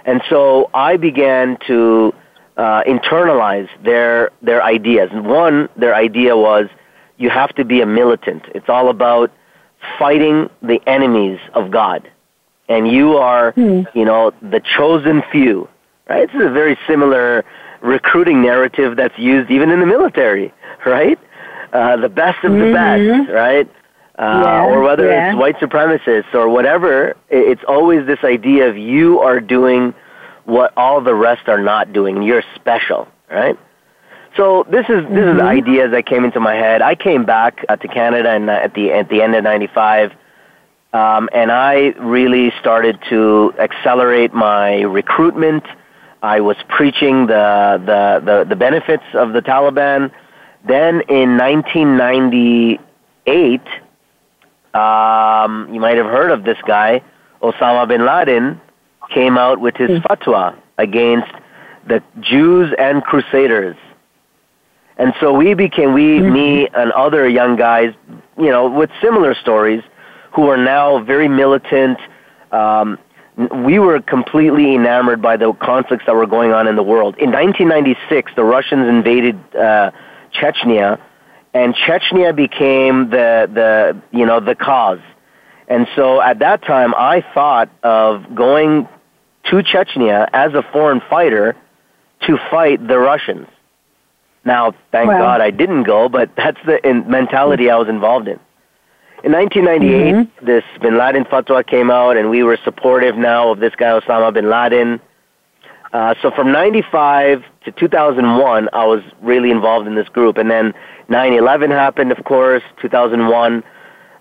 And 0.06 0.22
so 0.30 0.70
I 0.74 0.98
began 0.98 1.58
to 1.68 2.14
uh, 2.56 2.84
internalize 2.84 3.70
their 3.84 4.32
their 4.42 4.64
ideas. 4.64 5.10
And 5.12 5.26
one, 5.28 5.70
their 5.76 5.94
idea 5.94 6.36
was 6.36 6.68
you 7.18 7.30
have 7.30 7.54
to 7.56 7.66
be 7.66 7.82
a 7.82 7.86
militant. 7.86 8.44
It's 8.56 8.70
all 8.70 8.90
about 8.90 9.32
fighting 10.00 10.50
the 10.62 10.80
enemies 10.88 11.40
of 11.54 11.72
God. 11.72 12.10
and 12.70 12.86
you 12.92 13.16
are, 13.16 13.52
Hmm. 13.54 13.84
you 13.94 14.04
know, 14.04 14.34
the 14.42 14.60
chosen 14.60 15.22
few, 15.32 15.70
right? 16.10 16.28
This 16.28 16.42
is 16.42 16.48
a 16.48 16.52
very 16.52 16.78
similar 16.86 17.46
recruiting 17.82 18.42
narrative 18.42 18.96
that's 18.98 19.18
used 19.18 19.50
even 19.52 19.70
in 19.70 19.80
the 19.80 19.86
military, 19.86 20.54
right? 20.86 21.20
Uh, 21.74 21.98
the 21.98 22.10
best 22.10 22.44
of 22.44 22.54
the 22.54 22.72
best, 22.74 23.30
right? 23.32 23.70
Uh, 23.70 23.74
Mm-hmm. 24.20 24.44
Yeah, 24.44 24.66
or 24.66 24.82
whether 24.82 25.08
yeah. 25.08 25.30
it's 25.30 25.38
white 25.38 25.58
supremacists 25.58 26.34
or 26.34 26.50
whatever, 26.50 27.16
it's 27.30 27.62
always 27.68 28.08
this 28.08 28.18
idea 28.24 28.68
of 28.68 28.76
you 28.76 29.20
are 29.20 29.40
doing 29.40 29.94
what 30.46 30.74
all 30.76 31.02
the 31.02 31.14
rest 31.14 31.48
are 31.48 31.62
not 31.62 31.94
doing, 31.94 32.16
and 32.16 32.26
you're 32.26 32.42
special, 32.56 33.08
right? 33.30 33.60
So 34.36 34.66
this 34.72 34.86
is 34.90 35.04
this 35.10 35.36
is 35.36 35.42
ideas 35.42 35.92
that 35.92 36.06
came 36.06 36.24
into 36.24 36.40
my 36.40 36.56
head. 36.56 36.82
I 36.82 36.96
came 36.96 37.26
back 37.26 37.64
uh, 37.70 37.76
to 37.76 37.88
Canada 37.88 38.30
and 38.30 38.50
at 38.50 38.74
the 38.74 38.92
at 38.92 39.10
the 39.10 39.22
end 39.22 39.36
of 39.36 39.44
'95, 39.44 40.12
um, 40.94 41.30
and 41.34 41.52
I 41.52 41.94
really 42.00 42.52
started 42.60 43.00
to 43.10 43.54
accelerate 43.60 44.34
my 44.34 44.82
recruitment. 44.82 45.64
I 46.22 46.42
was 46.42 46.58
preaching 46.70 47.26
the 47.28 47.82
the 47.86 48.22
the, 48.26 48.46
the 48.50 48.56
benefits 48.56 49.04
of 49.14 49.34
the 49.34 49.42
Taliban. 49.42 50.12
Then 50.68 51.02
in 51.08 51.38
1998, 51.38 53.62
um, 54.74 55.74
you 55.74 55.80
might 55.80 55.98
have 55.98 56.08
heard 56.08 56.32
of 56.32 56.44
this 56.44 56.58
guy, 56.68 57.04
Osama 57.42 57.88
bin 57.88 58.06
Laden, 58.06 58.60
came 59.14 59.38
out 59.38 59.62
with 59.62 59.76
his 59.76 59.92
fatwa 60.02 60.58
against 60.78 61.32
the 61.88 62.04
Jews 62.20 62.74
and 62.78 63.02
Crusaders. 63.04 63.78
And 64.98 65.14
so 65.20 65.32
we 65.32 65.54
became, 65.54 65.94
we, 65.94 66.20
me, 66.20 66.68
and 66.74 66.92
other 66.92 67.30
young 67.30 67.56
guys, 67.56 67.94
you 68.38 68.50
know, 68.50 68.70
with 68.70 68.90
similar 69.02 69.36
stories, 69.36 69.84
who 70.34 70.50
are 70.50 70.58
now 70.58 71.04
very 71.04 71.28
militant. 71.28 72.00
Um, 72.52 72.98
we 73.38 73.78
were 73.78 74.02
completely 74.02 74.74
enamored 74.74 75.22
by 75.22 75.38
the 75.38 75.54
conflicts 75.54 76.06
that 76.08 76.16
were 76.16 76.26
going 76.26 76.52
on 76.52 76.68
in 76.68 76.76
the 76.76 76.84
world. 76.84 77.16
In 77.18 77.32
1996, 77.32 78.32
the 78.36 78.44
Russians 78.44 78.88
invaded 78.88 79.36
uh, 79.56 79.92
Chechnya, 80.34 81.00
and 81.54 81.76
Chechnya 81.76 82.36
became 82.36 83.10
the, 83.12 83.50
the, 83.54 84.02
you 84.18 84.26
know, 84.26 84.40
the 84.40 84.56
cause. 84.56 85.00
And 85.68 85.88
so 85.96 86.22
at 86.22 86.40
that 86.40 86.64
time, 86.64 86.96
I 86.96 87.24
thought 87.34 87.70
of 87.84 88.34
going 88.34 88.88
to 89.46 89.56
Chechnya 89.58 90.28
as 90.34 90.54
a 90.54 90.64
foreign 90.74 91.02
fighter 91.08 91.56
to 92.22 92.38
fight 92.50 92.86
the 92.88 92.98
Russians. 92.98 93.48
Now, 94.44 94.74
thank 94.92 95.10
Wow. 95.10 95.20
God 95.20 95.42
I 95.42 95.52
didn't 95.52 95.84
go, 95.84 96.10
but 96.10 96.32
that's 96.36 96.58
the 96.66 96.86
in 96.88 97.10
mentality 97.10 97.70
I 97.70 97.78
was 97.78 97.90
involved 97.90 98.28
in. 98.28 98.40
In 99.24 99.32
1998, 99.32 100.46
this 100.46 100.64
bin 100.80 100.98
Laden 100.98 101.26
fatwa 101.26 101.66
came 101.66 101.90
out, 101.90 102.18
and 102.18 102.30
we 102.30 102.44
were 102.44 102.58
supportive 102.64 103.18
now 103.18 103.50
of 103.52 103.60
this 103.60 103.74
guy 103.76 103.88
Osama 104.00 104.32
bin 104.32 104.48
Laden. 104.50 105.02
Uh, 105.92 106.14
so 106.22 106.30
from 106.32 106.52
95 106.52 107.44
to 107.66 107.72
2001, 107.72 108.70
I 108.74 108.86
was 108.86 109.02
really 109.22 109.50
involved 109.50 109.88
in 109.88 109.96
this 109.96 110.08
group. 110.10 110.38
And 110.38 110.52
then 110.52 110.74
9/11 111.10 111.72
happened, 111.72 112.12
of 112.12 112.24
course, 112.26 112.62
2001, 112.80 113.64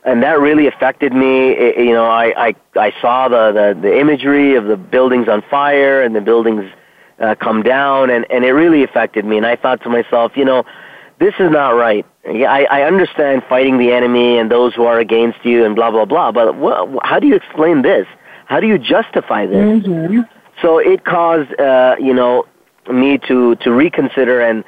and 0.05 0.23
that 0.23 0.41
really 0.41 0.67
affected 0.67 1.13
me. 1.13 1.51
It- 1.51 1.77
you 1.85 1.93
know, 1.93 2.07
I 2.07 2.33
I, 2.49 2.55
I 2.77 2.93
saw 3.03 3.29
the, 3.29 3.53
the 3.53 3.79
the 3.81 4.01
imagery 4.01 4.55
of 4.55 4.65
the 4.65 4.79
buildings 4.79 5.29
on 5.29 5.43
fire 5.51 6.01
and 6.03 6.17
the 6.17 6.23
buildings 6.23 6.65
uh, 7.21 7.35
come 7.35 7.63
down, 7.63 8.09
and 8.09 8.25
and 8.31 8.47
it 8.47 8.53
really 8.53 8.83
affected 8.83 9.27
me. 9.27 9.37
And 9.37 9.45
I 9.45 9.57
thought 9.57 9.83
to 9.83 9.91
myself, 9.91 10.33
you 10.37 10.45
know, 10.47 10.65
this 11.19 11.35
is 11.39 11.51
not 11.51 11.71
right. 11.71 12.05
Yeah, 12.31 12.51
I, 12.53 12.63
I 12.65 12.83
understand 12.83 13.43
fighting 13.49 13.79
the 13.79 13.93
enemy 13.93 14.39
and 14.39 14.51
those 14.51 14.75
who 14.75 14.85
are 14.85 14.99
against 14.99 15.45
you 15.45 15.65
and 15.65 15.75
blah 15.75 15.91
blah 15.91 16.05
blah, 16.05 16.33
but 16.33 16.57
wha 16.57 16.87
how 17.03 17.19
do 17.19 17.27
you 17.27 17.35
explain 17.37 17.83
this? 17.83 18.07
How 18.47 18.61
do 18.61 18.67
you 18.67 18.79
justify 18.79 19.47
this? 19.47 19.85
So 20.63 20.79
it 20.79 21.05
caused, 21.05 21.59
uh, 21.61 21.97
you 22.01 22.15
know, 22.15 22.47
me 22.91 23.19
to 23.29 23.57
to 23.57 23.73
reconsider 23.73 24.41
and 24.41 24.65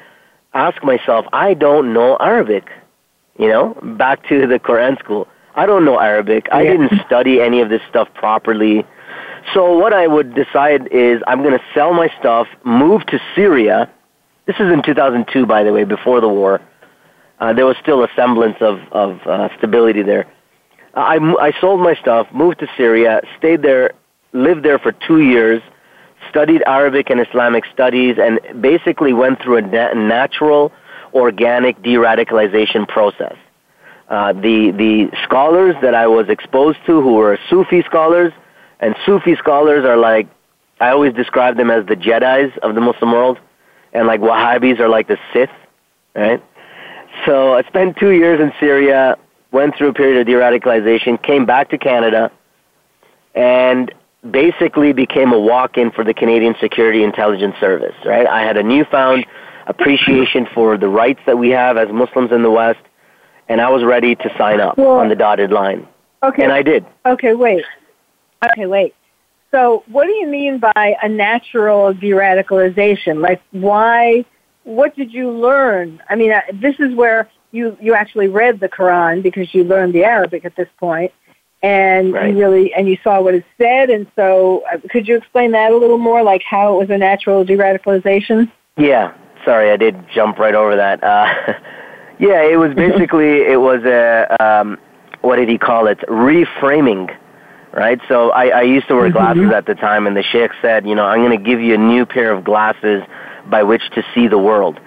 ask 0.53 0.83
myself, 0.83 1.25
I 1.33 1.53
don't 1.53 1.93
know 1.93 2.17
Arabic. 2.17 2.69
You 3.37 3.47
know, 3.47 3.77
back 3.97 4.27
to 4.27 4.47
the 4.47 4.59
Quran 4.59 4.99
school. 4.99 5.27
I 5.55 5.65
don't 5.65 5.85
know 5.85 5.97
Arabic. 5.99 6.47
I 6.51 6.61
Yeah. 6.63 6.71
didn't 6.71 7.01
study 7.05 7.41
any 7.41 7.61
of 7.61 7.69
this 7.69 7.81
stuff 7.89 8.07
properly. 8.13 8.85
So 9.53 9.77
what 9.77 9.93
I 9.93 10.07
would 10.07 10.35
decide 10.35 10.87
is 10.91 11.21
I'm 11.27 11.41
going 11.41 11.57
to 11.57 11.63
sell 11.73 11.93
my 11.93 12.09
stuff, 12.19 12.47
move 12.63 13.05
to 13.07 13.19
Syria. 13.35 13.89
This 14.49 14.55
is 14.55 14.73
in 14.73 14.81
2002, 14.81 15.45
by 15.45 15.61
the 15.61 15.71
way, 15.71 15.83
before 15.83 16.21
the 16.21 16.27
war. 16.27 16.59
Uh, 17.39 17.53
there 17.53 17.67
was 17.67 17.77
still 17.83 18.03
a 18.03 18.07
semblance 18.15 18.57
of 18.61 18.79
of 18.91 19.19
uh, 19.27 19.49
stability 19.59 20.01
there. 20.01 20.25
I, 20.95 21.17
I 21.39 21.53
sold 21.61 21.81
my 21.81 21.93
stuff, 21.93 22.25
moved 22.33 22.57
to 22.61 22.67
Syria, 22.75 23.21
stayed 23.37 23.61
there, 23.61 23.91
lived 24.33 24.65
there 24.65 24.79
for 24.79 24.91
two 24.91 25.21
years, 25.21 25.61
studied 26.31 26.63
Arabic 26.65 27.11
and 27.11 27.19
Islamic 27.21 27.63
studies, 27.71 28.15
and 28.19 28.39
basically 28.59 29.13
went 29.13 29.39
through 29.39 29.57
a 29.57 29.61
na- 29.61 29.93
natural, 29.93 30.71
organic 31.13 31.79
de-radicalization 31.83 32.87
process. 32.87 33.37
Uh, 34.07 34.33
the 34.33 34.71
the 34.71 35.15
scholars 35.25 35.75
that 35.83 35.93
I 35.93 36.07
was 36.07 36.27
exposed 36.27 36.79
to, 36.87 37.03
who 37.03 37.13
were 37.13 37.37
Sufi 37.51 37.83
scholars, 37.83 38.33
and 38.79 38.95
Sufi 39.05 39.35
scholars 39.35 39.85
are 39.85 39.97
like, 39.97 40.27
I 40.81 40.89
always 40.89 41.13
describe 41.13 41.55
them 41.55 41.69
as 41.69 41.85
the 41.85 41.95
Jedi's 41.95 42.57
of 42.63 42.73
the 42.73 42.81
Muslim 42.81 43.11
world, 43.11 43.37
and 43.93 44.07
like 44.07 44.21
Wahhabis 44.21 44.79
are 44.79 44.89
like 44.89 45.07
the 45.07 45.17
Sith, 45.33 45.49
right? 46.15 46.43
So 47.25 47.53
I 47.55 47.63
spent 47.63 47.97
two 47.97 48.11
years 48.11 48.39
in 48.39 48.53
Syria, 48.59 49.17
went 49.51 49.75
through 49.75 49.89
a 49.89 49.93
period 49.93 50.21
of 50.21 50.27
de-radicalization, 50.27 51.21
came 51.21 51.45
back 51.45 51.69
to 51.71 51.77
Canada, 51.77 52.31
and 53.35 53.93
basically 54.29 54.93
became 54.93 55.33
a 55.33 55.39
walk-in 55.39 55.91
for 55.91 56.03
the 56.03 56.13
Canadian 56.13 56.55
Security 56.59 57.03
Intelligence 57.03 57.55
Service. 57.59 57.95
Right? 58.05 58.27
I 58.27 58.41
had 58.41 58.57
a 58.57 58.63
newfound 58.63 59.25
appreciation 59.67 60.47
for 60.53 60.77
the 60.77 60.87
rights 60.87 61.19
that 61.25 61.37
we 61.37 61.49
have 61.49 61.77
as 61.77 61.89
Muslims 61.89 62.31
in 62.31 62.43
the 62.43 62.51
West, 62.51 62.79
and 63.47 63.61
I 63.61 63.69
was 63.69 63.83
ready 63.83 64.15
to 64.15 64.37
sign 64.37 64.59
up 64.59 64.77
Well- 64.77 64.99
on 64.99 65.09
the 65.09 65.15
dotted 65.15 65.51
line, 65.51 65.87
Okay. 66.23 66.43
and 66.43 66.51
I 66.51 66.61
did. 66.61 66.85
Okay, 67.05 67.33
wait. 67.33 67.63
Okay, 68.51 68.65
wait. 68.65 68.93
So, 69.51 69.83
what 69.87 70.05
do 70.05 70.13
you 70.13 70.27
mean 70.27 70.59
by 70.59 70.95
a 71.01 71.09
natural 71.09 71.93
de-radicalization? 71.93 73.21
Like, 73.21 73.41
why? 73.51 74.25
What 74.63 74.95
did 74.95 75.11
you 75.11 75.31
learn? 75.31 76.01
I 76.09 76.15
mean, 76.15 76.31
uh, 76.31 76.41
this 76.53 76.75
is 76.79 76.93
where 76.93 77.29
you 77.51 77.75
you 77.81 77.95
actually 77.95 78.27
read 78.27 78.59
the 78.59 78.69
Quran 78.69 79.23
because 79.23 79.53
you 79.53 79.63
learned 79.63 79.93
the 79.93 80.03
Arabic 80.03 80.45
at 80.45 80.55
this 80.55 80.67
point, 80.77 81.11
and 81.63 82.13
Right. 82.13 82.29
you 82.29 82.39
really 82.39 82.73
and 82.73 82.87
you 82.87 82.97
saw 83.03 83.21
what 83.21 83.33
it 83.33 83.45
said. 83.57 83.89
And 83.89 84.05
so, 84.15 84.63
uh, 84.71 84.77
could 84.89 85.07
you 85.07 85.15
explain 85.15 85.51
that 85.51 85.71
a 85.71 85.77
little 85.77 85.97
more, 85.97 86.21
like 86.21 86.43
how 86.43 86.75
it 86.75 86.77
was 86.77 86.89
a 86.91 86.97
natural 86.97 87.43
de-radicalization? 87.43 88.51
Yeah, 88.77 89.13
sorry, 89.43 89.71
I 89.71 89.77
did 89.77 89.95
jump 90.13 90.37
right 90.37 90.55
over 90.55 90.75
that. 90.75 91.03
Uh, 91.03 91.33
yeah, 92.19 92.43
it 92.43 92.59
was 92.59 92.73
basically 92.75 93.41
it 93.41 93.59
was 93.59 93.83
a 93.83 94.35
um, 94.39 94.77
what 95.21 95.37
did 95.37 95.49
he 95.49 95.57
call 95.57 95.87
it? 95.87 95.99
Reframing, 96.07 97.15
right? 97.73 97.99
So 98.07 98.31
I, 98.31 98.47
I 98.47 98.61
used 98.61 98.87
to 98.87 98.95
wear 98.95 99.09
mm-hmm. 99.09 99.17
glasses 99.17 99.51
at 99.53 99.65
the 99.65 99.75
time, 99.75 100.07
and 100.07 100.15
the 100.15 100.23
sheikh 100.23 100.51
said, 100.61 100.87
you 100.87 100.95
know, 100.95 101.05
I'm 101.05 101.23
going 101.23 101.37
to 101.37 101.43
give 101.43 101.61
you 101.61 101.75
a 101.75 101.77
new 101.77 102.05
pair 102.05 102.31
of 102.31 102.43
glasses 102.43 103.03
by 103.47 103.63
which 103.63 103.81
to 103.91 104.03
see 104.13 104.27
the 104.27 104.37
world. 104.37 104.79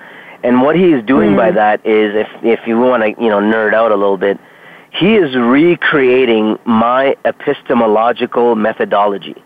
And 0.45 0.63
what 0.63 0.77
he 0.77 0.93
is 0.93 1.05
doing 1.05 1.37
by 1.37 1.53
mm. 1.53 1.55
that 1.55 1.87
is, 1.87 2.15
if 2.17 2.29
if 2.43 2.67
you 2.67 2.79
want 2.79 3.03
to, 3.03 3.23
you 3.23 3.29
know, 3.29 3.41
nerd 3.41 3.75
out 3.75 3.93
a 3.93 3.95
little 3.95 4.17
bit, 4.17 4.39
he 4.91 5.15
is 5.15 5.37
recreating 5.37 6.59
my 6.65 7.17
epistemological 7.25 8.57
methodology. 8.57 9.37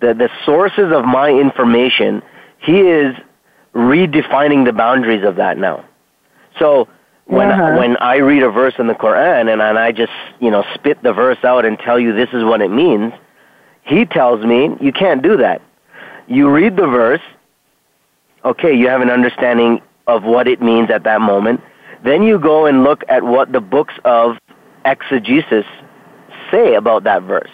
The 0.00 0.12
the 0.12 0.28
sources 0.44 0.92
of 0.92 1.06
my 1.06 1.30
information, 1.30 2.22
he 2.58 2.80
is 2.80 3.16
redefining 3.74 4.66
the 4.66 4.72
boundaries 4.72 5.24
of 5.24 5.36
that 5.36 5.56
now. 5.56 5.84
So 6.58 6.88
when 7.28 7.50
Uh-huh. 7.50 7.78
when 7.78 7.96
I 7.98 8.16
read 8.16 8.42
a 8.42 8.50
verse 8.50 8.74
in 8.78 8.86
the 8.86 8.94
Quran 8.94 9.52
and, 9.52 9.62
and 9.62 9.78
I 9.78 9.92
just 9.92 10.12
you 10.40 10.50
know 10.50 10.64
spit 10.74 11.02
the 11.02 11.12
verse 11.12 11.38
out 11.44 11.64
and 11.64 11.78
tell 11.78 11.98
you 11.98 12.12
this 12.14 12.30
is 12.32 12.42
what 12.42 12.60
it 12.60 12.70
means, 12.70 13.12
he 13.82 14.04
tells 14.04 14.44
me 14.44 14.76
you 14.80 14.92
can't 14.92 15.22
do 15.22 15.36
that. 15.36 15.62
You 16.26 16.50
read 16.50 16.76
the 16.76 16.86
verse, 16.86 17.22
okay, 18.44 18.74
you 18.74 18.88
have 18.88 19.00
an 19.00 19.10
understanding 19.10 19.80
of 20.06 20.24
what 20.24 20.48
it 20.48 20.60
means 20.60 20.90
at 20.90 21.04
that 21.04 21.20
moment. 21.20 21.60
Then 22.02 22.22
you 22.22 22.38
go 22.38 22.66
and 22.66 22.82
look 22.82 23.02
at 23.08 23.22
what 23.24 23.52
the 23.52 23.60
books 23.60 23.94
of 24.04 24.36
exegesis 24.84 25.66
say 26.50 26.74
about 26.74 27.04
that 27.04 27.22
verse. 27.22 27.50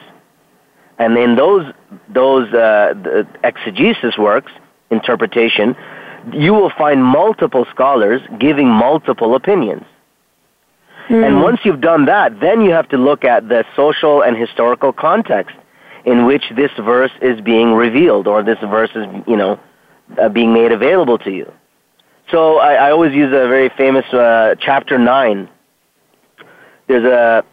And 0.99 1.17
in 1.19 1.35
those 1.35 1.73
those 2.09 2.47
uh, 2.55 2.95
the 2.95 3.27
exegesis 3.43 4.17
works, 4.17 4.53
interpretation, 4.91 5.75
you 6.33 6.55
will 6.55 6.71
find 6.77 7.05
multiple 7.05 7.67
scholars 7.71 8.21
giving 8.39 8.69
multiple 8.69 9.35
opinions. 9.35 9.85
And 11.09 11.43
once 11.43 11.61
you've 11.65 11.83
done 11.83 12.07
that, 12.07 12.41
then 12.41 12.63
you 12.63 12.71
have 12.71 12.89
to 12.89 12.97
look 12.97 13.25
at 13.25 13.49
the 13.49 13.65
social 13.77 14.23
and 14.23 14.37
historical 14.37 14.93
context 14.93 15.55
in 16.07 16.25
which 16.25 16.45
this 16.57 16.71
verse 16.79 17.11
is 17.21 17.41
being 17.43 17.73
revealed 17.73 18.27
or 18.27 18.43
this 18.43 18.59
verse 18.61 18.91
is, 18.95 19.07
you 19.27 19.37
know, 19.37 19.61
uh, 20.21 20.29
being 20.29 20.53
made 20.53 20.73
available 20.73 21.19
to 21.19 21.31
you. 21.31 21.51
So 22.31 22.59
I, 22.59 22.75
I 22.75 22.91
always 22.91 23.15
use 23.15 23.29
a 23.29 23.49
very 23.49 23.71
famous 23.77 24.05
uh, 24.13 24.55
chapter 24.61 24.99
9. 24.99 25.49
There's 26.89 27.05
a 27.05 27.45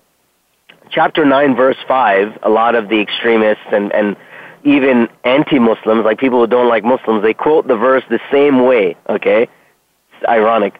chapter 0.90 1.26
9, 1.26 1.56
verse 1.56 1.78
5, 1.88 2.40
a 2.44 2.50
lot 2.50 2.76
of 2.76 2.90
the 2.90 3.00
extremists 3.00 3.64
and, 3.72 3.92
and 3.94 4.16
even 4.64 5.08
anti-Muslims, 5.24 6.06
like 6.06 6.20
people 6.20 6.40
who 6.40 6.48
don't 6.48 6.70
like 6.70 6.84
Muslims, 6.84 7.24
they 7.24 7.34
quote 7.34 7.68
the 7.68 7.76
verse 7.76 8.04
the 8.10 8.20
same 8.32 8.66
way, 8.66 8.96
okay? 9.10 9.44
It's 9.44 10.30
ironic. 10.30 10.80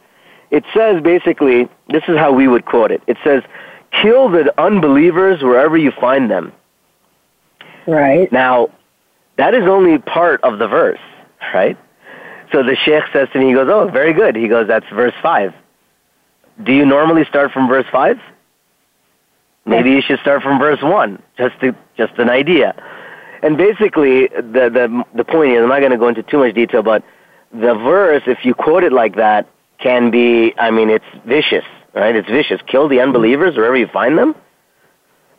It 0.52 0.64
says 0.74 1.02
basically, 1.02 1.70
this 1.90 2.04
is 2.08 2.18
how 2.18 2.32
we 2.32 2.48
would 2.48 2.66
quote 2.66 2.92
it. 2.92 3.02
It 3.08 3.18
says, 3.24 3.44
kill 4.02 4.30
the 4.30 4.54
unbelievers 4.60 5.42
wherever 5.42 5.78
you 5.78 5.92
find 5.92 6.30
them. 6.30 6.52
Right. 7.88 8.32
Now, 8.32 8.70
that 9.38 9.54
is 9.54 9.64
only 9.64 9.98
part 9.98 10.44
of 10.44 10.60
the 10.60 10.68
verse, 10.68 11.00
right? 11.54 11.78
So 12.52 12.64
the 12.64 12.76
sheikh 12.76 13.04
says 13.14 13.30
to 13.34 13.40
me, 13.40 13.48
he 13.48 13.54
goes, 13.54 13.70
oh, 13.70 13.88
very 13.88 14.14
good. 14.14 14.36
He 14.36 14.48
goes, 14.48 14.68
that's 14.68 14.88
verse 14.90 15.14
5. 15.22 15.54
Do 16.64 16.74
you 16.74 16.86
normally 16.86 17.26
start 17.26 17.52
from 17.52 17.68
verse 17.68 17.86
5? 17.92 18.20
Maybe 19.66 19.92
you 19.92 20.02
should 20.02 20.20
start 20.20 20.42
from 20.42 20.60
verse 20.60 20.82
1, 20.82 21.22
just, 21.38 21.60
to, 21.62 21.76
just 21.96 22.14
an 22.18 22.30
idea. 22.30 22.76
And 23.44 23.58
basically, 23.58 24.28
the, 24.28 24.70
the, 24.70 25.04
the 25.16 25.24
point 25.24 25.54
is, 25.54 25.62
I'm 25.62 25.70
not 25.70 25.80
going 25.80 25.92
to 25.92 25.98
go 25.98 26.08
into 26.08 26.24
too 26.24 26.40
much 26.40 26.54
detail, 26.54 26.84
but 26.84 27.04
the 27.52 27.74
verse, 27.74 28.24
if 28.28 28.46
you 28.46 28.54
quote 28.54 28.84
it 28.84 28.94
like 28.94 29.16
that, 29.16 29.48
can 29.80 30.12
be, 30.12 30.54
I 30.58 30.70
mean, 30.70 30.90
it's 30.90 31.06
vicious, 31.26 31.66
right? 31.94 32.16
It's 32.16 32.30
vicious. 32.30 32.62
Kill 32.68 32.88
the 32.88 33.00
unbelievers 33.02 33.56
wherever 33.58 33.76
you 33.76 33.88
find 33.88 34.18
them. 34.18 34.36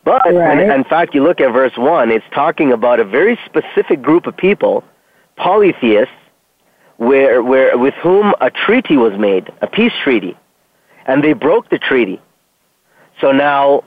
But 0.03 0.21
right. 0.25 0.33
when, 0.33 0.59
in 0.59 0.83
fact, 0.83 1.15
you 1.15 1.23
look 1.23 1.39
at 1.39 1.51
verse 1.53 1.71
1, 1.77 2.11
it's 2.11 2.25
talking 2.33 2.73
about 2.73 2.99
a 2.99 3.05
very 3.05 3.39
specific 3.45 4.01
group 4.01 4.27
of 4.27 4.35
people, 4.35 4.83
polytheists, 5.37 6.13
where, 6.97 7.41
where, 7.41 7.77
with 7.77 7.93
whom 7.95 8.33
a 8.41 8.51
treaty 8.51 8.97
was 8.97 9.17
made, 9.17 9.51
a 9.61 9.67
peace 9.67 9.93
treaty. 10.03 10.37
And 11.05 11.23
they 11.23 11.33
broke 11.33 11.69
the 11.69 11.79
treaty. 11.79 12.21
So 13.21 13.31
now 13.31 13.83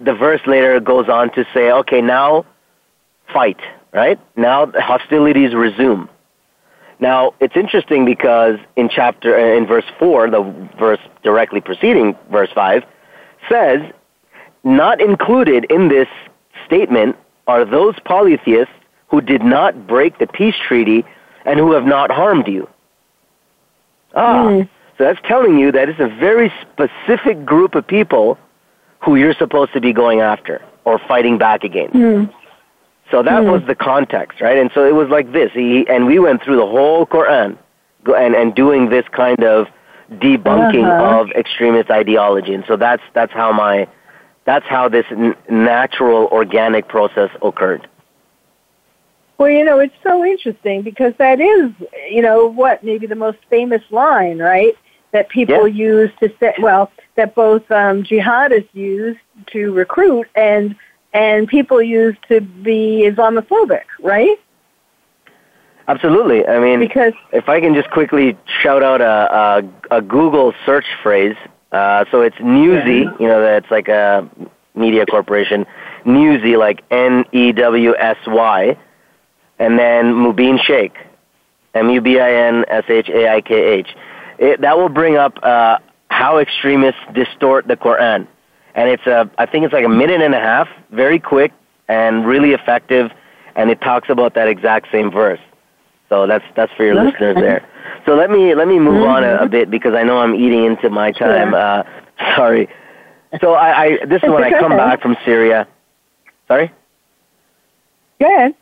the 0.00 0.14
verse 0.14 0.40
later 0.46 0.80
goes 0.80 1.08
on 1.08 1.32
to 1.34 1.44
say, 1.54 1.70
okay, 1.70 2.00
now 2.00 2.44
fight, 3.32 3.60
right? 3.92 4.18
Now 4.36 4.66
hostilities 4.74 5.54
resume. 5.54 6.08
Now, 6.98 7.34
it's 7.40 7.56
interesting 7.56 8.04
because 8.06 8.58
in 8.74 8.88
chapter, 8.88 9.38
uh, 9.38 9.56
in 9.56 9.66
verse 9.66 9.84
4, 9.98 10.30
the 10.30 10.68
verse 10.78 11.00
directly 11.22 11.60
preceding 11.60 12.16
verse 12.30 12.48
5, 12.54 12.84
says, 13.50 13.80
not 14.64 15.00
included 15.00 15.66
in 15.70 15.88
this 15.88 16.08
statement 16.64 17.16
are 17.46 17.64
those 17.64 17.94
polytheists 18.04 18.72
who 19.08 19.20
did 19.20 19.42
not 19.42 19.86
break 19.86 20.18
the 20.18 20.26
peace 20.26 20.56
treaty 20.66 21.04
and 21.44 21.60
who 21.60 21.72
have 21.72 21.84
not 21.84 22.10
harmed 22.10 22.48
you. 22.48 22.68
Ah, 24.14 24.46
mm. 24.46 24.68
so 24.98 25.04
that's 25.04 25.20
telling 25.28 25.58
you 25.58 25.70
that 25.72 25.88
it's 25.88 26.00
a 26.00 26.08
very 26.08 26.52
specific 26.62 27.44
group 27.44 27.74
of 27.74 27.86
people 27.86 28.38
who 29.00 29.16
you're 29.16 29.34
supposed 29.34 29.72
to 29.74 29.80
be 29.80 29.92
going 29.92 30.20
after 30.20 30.62
or 30.84 30.98
fighting 30.98 31.38
back 31.38 31.62
against. 31.62 31.94
Mm. 31.94 32.32
So 33.10 33.22
that 33.22 33.42
mm. 33.42 33.52
was 33.52 33.62
the 33.66 33.74
context, 33.74 34.40
right? 34.40 34.58
And 34.58 34.70
so 34.74 34.84
it 34.84 34.94
was 34.94 35.08
like 35.08 35.32
this. 35.32 35.52
He, 35.52 35.86
and 35.88 36.06
we 36.06 36.18
went 36.18 36.42
through 36.42 36.56
the 36.56 36.66
whole 36.66 37.06
Quran 37.06 37.56
and, 38.06 38.34
and 38.34 38.54
doing 38.54 38.88
this 38.88 39.04
kind 39.12 39.44
of 39.44 39.68
debunking 40.10 40.84
uh-huh. 40.84 41.20
of 41.20 41.30
extremist 41.30 41.90
ideology. 41.90 42.54
And 42.54 42.64
so 42.66 42.76
that's, 42.76 43.02
that's 43.12 43.32
how 43.32 43.52
my, 43.52 43.86
that's 44.44 44.66
how 44.66 44.88
this 44.88 45.06
n- 45.10 45.36
natural 45.48 46.26
organic 46.26 46.88
process 46.88 47.30
occurred. 47.42 47.88
Well, 49.38 49.50
you 49.50 49.64
know, 49.64 49.78
it's 49.78 49.94
so 50.02 50.24
interesting 50.24 50.82
because 50.82 51.12
that 51.18 51.40
is, 51.40 51.72
you 52.10 52.22
know, 52.22 52.46
what 52.46 52.82
maybe 52.82 53.06
the 53.06 53.16
most 53.16 53.38
famous 53.50 53.82
line, 53.90 54.38
right? 54.38 54.74
That 55.12 55.28
people 55.28 55.68
yeah. 55.68 55.86
use 55.86 56.10
to 56.20 56.32
say, 56.40 56.54
well, 56.58 56.90
that 57.16 57.34
both 57.34 57.70
um, 57.70 58.02
jihadists 58.02 58.68
use 58.72 59.16
to 59.48 59.72
recruit 59.72 60.28
and 60.34 60.74
and 61.16 61.48
people 61.48 61.80
used 61.80 62.18
to 62.28 62.42
be 62.42 63.08
Islamophobic, 63.10 63.84
right? 64.02 64.38
Absolutely. 65.88 66.46
I 66.46 66.60
mean, 66.60 66.78
because 66.78 67.14
if 67.32 67.48
I 67.48 67.60
can 67.60 67.74
just 67.74 67.90
quickly 67.90 68.36
shout 68.62 68.82
out 68.82 69.00
a 69.00 69.64
a, 69.90 69.98
a 69.98 70.02
Google 70.02 70.52
search 70.66 70.84
phrase, 71.02 71.36
uh, 71.72 72.04
so 72.10 72.20
it's 72.20 72.36
Newsy. 72.40 73.04
Yeah. 73.04 73.16
You 73.18 73.28
know, 73.28 73.40
that's 73.40 73.70
like 73.70 73.88
a 73.88 74.28
media 74.74 75.06
corporation. 75.06 75.64
Newsy, 76.04 76.56
like 76.56 76.82
N 76.90 77.24
E 77.32 77.52
W 77.52 77.94
S 77.96 78.18
Y, 78.26 78.76
and 79.58 79.78
then 79.78 80.12
Mubin 80.12 80.62
Shaikh, 80.62 80.94
M 81.74 81.88
U 81.88 82.00
B 82.00 82.20
I 82.20 82.30
N 82.48 82.64
S 82.68 82.84
H 82.88 83.08
A 83.08 83.28
I 83.30 83.40
K 83.40 83.54
H. 83.54 83.88
That 84.60 84.76
will 84.76 84.90
bring 84.90 85.16
up 85.16 85.38
uh, 85.42 85.78
how 86.08 86.38
extremists 86.38 87.00
distort 87.14 87.66
the 87.68 87.76
Quran 87.76 88.26
and 88.76 88.90
it's 88.90 89.06
a 89.06 89.28
I 89.38 89.46
think 89.46 89.64
it's 89.64 89.72
like 89.72 89.84
a 89.84 89.88
minute 89.88 90.20
and 90.20 90.34
a 90.34 90.40
half, 90.40 90.68
very 90.90 91.18
quick 91.18 91.52
and 91.88 92.26
really 92.26 92.52
effective, 92.52 93.10
and 93.56 93.70
it 93.70 93.80
talks 93.80 94.08
about 94.10 94.34
that 94.34 94.48
exact 94.48 94.92
same 94.92 95.10
verse. 95.10 95.40
So 96.08 96.26
that's 96.26 96.44
that's 96.54 96.72
for 96.74 96.84
your 96.84 96.96
okay. 96.98 97.10
listeners 97.10 97.34
there. 97.36 97.68
So 98.04 98.14
let 98.14 98.30
me 98.30 98.54
let 98.54 98.68
me 98.68 98.78
move 98.78 99.02
mm-hmm. 99.02 99.10
on 99.10 99.24
a, 99.24 99.44
a, 99.44 99.48
bit 99.48 99.70
because 99.70 99.94
I 99.94 100.04
know 100.04 100.18
I'm 100.18 100.34
eating 100.34 100.64
into 100.64 100.90
my 100.90 101.10
time. 101.10 101.50
Sure. 101.50 101.58
Uh, 101.58 101.82
sorry. 102.36 102.68
So 103.40 103.54
I, 103.54 103.82
I 103.82 104.06
this 104.06 104.22
is 104.22 104.30
when 104.30 104.44
I 104.44 104.50
come 104.60 104.76
back 104.76 105.00
from 105.00 105.16
Syria. 105.24 105.66
Sorry. 106.46 106.70
Go 108.20 108.34
ahead. 108.34 108.54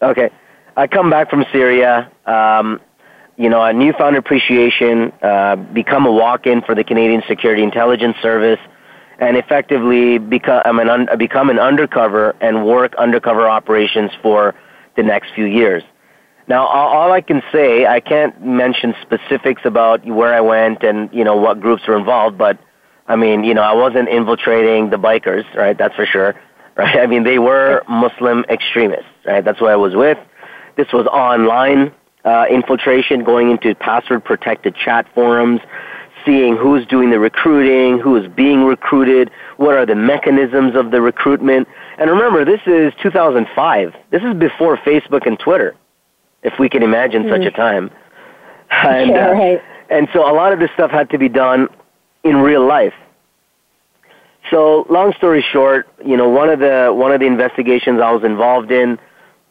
Okay, 0.00 0.30
I 0.76 0.86
come 0.86 1.10
back 1.10 1.30
from 1.30 1.44
Syria. 1.52 2.10
Um, 2.26 2.80
you 3.36 3.48
know, 3.48 3.62
a 3.64 3.72
newfound 3.72 4.16
appreciation, 4.16 5.12
uh, 5.22 5.56
become 5.56 6.06
a 6.06 6.12
walk-in 6.12 6.62
for 6.62 6.74
the 6.74 6.84
Canadian 6.84 7.22
Security 7.26 7.62
Intelligence 7.62 8.16
Service 8.20 8.58
and 9.22 9.36
effectively 9.36 10.18
become 10.18 10.80
an, 10.80 10.90
un, 10.90 11.08
become 11.16 11.48
an 11.48 11.60
undercover 11.60 12.34
and 12.40 12.66
work 12.66 12.92
undercover 12.96 13.48
operations 13.48 14.10
for 14.20 14.52
the 14.96 15.02
next 15.04 15.32
few 15.32 15.44
years. 15.44 15.84
Now, 16.48 16.66
all 16.66 17.12
I 17.12 17.20
can 17.20 17.40
say, 17.52 17.86
I 17.86 18.00
can't 18.00 18.44
mention 18.44 18.96
specifics 19.00 19.62
about 19.64 20.04
where 20.04 20.34
I 20.34 20.40
went 20.40 20.82
and, 20.82 21.08
you 21.12 21.22
know, 21.22 21.36
what 21.36 21.60
groups 21.60 21.86
were 21.86 21.96
involved, 21.96 22.36
but, 22.36 22.58
I 23.06 23.14
mean, 23.14 23.44
you 23.44 23.54
know, 23.54 23.62
I 23.62 23.74
wasn't 23.74 24.08
infiltrating 24.08 24.90
the 24.90 24.96
bikers, 24.96 25.44
right? 25.54 25.78
That's 25.78 25.94
for 25.94 26.04
sure, 26.04 26.34
right? 26.76 26.98
I 26.98 27.06
mean, 27.06 27.22
they 27.22 27.38
were 27.38 27.84
Muslim 27.88 28.44
extremists, 28.50 29.06
right? 29.24 29.44
That's 29.44 29.60
what 29.60 29.70
I 29.70 29.76
was 29.76 29.94
with. 29.94 30.18
This 30.76 30.88
was 30.92 31.06
online 31.06 31.92
uh, 32.24 32.46
infiltration, 32.50 33.22
going 33.22 33.52
into 33.52 33.76
password-protected 33.76 34.74
chat 34.74 35.06
forums, 35.14 35.60
seeing 36.24 36.56
who's 36.56 36.86
doing 36.86 37.10
the 37.10 37.18
recruiting, 37.18 37.98
who 37.98 38.16
is 38.16 38.30
being 38.32 38.64
recruited, 38.64 39.30
what 39.56 39.76
are 39.76 39.86
the 39.86 39.94
mechanisms 39.94 40.74
of 40.74 40.90
the 40.90 41.00
recruitment. 41.00 41.68
And 41.98 42.10
remember, 42.10 42.44
this 42.44 42.60
is 42.66 42.92
2005. 43.02 43.94
This 44.10 44.22
is 44.22 44.34
before 44.34 44.76
Facebook 44.78 45.26
and 45.26 45.38
Twitter, 45.38 45.74
if 46.42 46.58
we 46.58 46.68
can 46.68 46.82
imagine 46.82 47.24
mm. 47.24 47.30
such 47.30 47.46
a 47.46 47.50
hmm. 47.50 47.56
time. 47.56 47.90
And, 48.74 49.10
uh, 49.10 49.32
right. 49.32 49.62
and 49.90 50.08
so 50.14 50.20
a 50.20 50.32
lot 50.32 50.54
of 50.54 50.58
this 50.58 50.70
stuff 50.72 50.90
had 50.90 51.10
to 51.10 51.18
be 51.18 51.28
done 51.28 51.68
in 52.24 52.36
real 52.38 52.66
life. 52.66 52.94
So, 54.50 54.86
long 54.88 55.12
story 55.12 55.44
short, 55.52 55.88
you 56.02 56.16
know, 56.16 56.30
one 56.30 56.48
of 56.48 56.58
the 56.58 56.90
one 56.90 57.12
of 57.12 57.20
the 57.20 57.26
investigations 57.26 58.00
I 58.00 58.10
was 58.12 58.24
involved 58.24 58.70
in, 58.70 58.98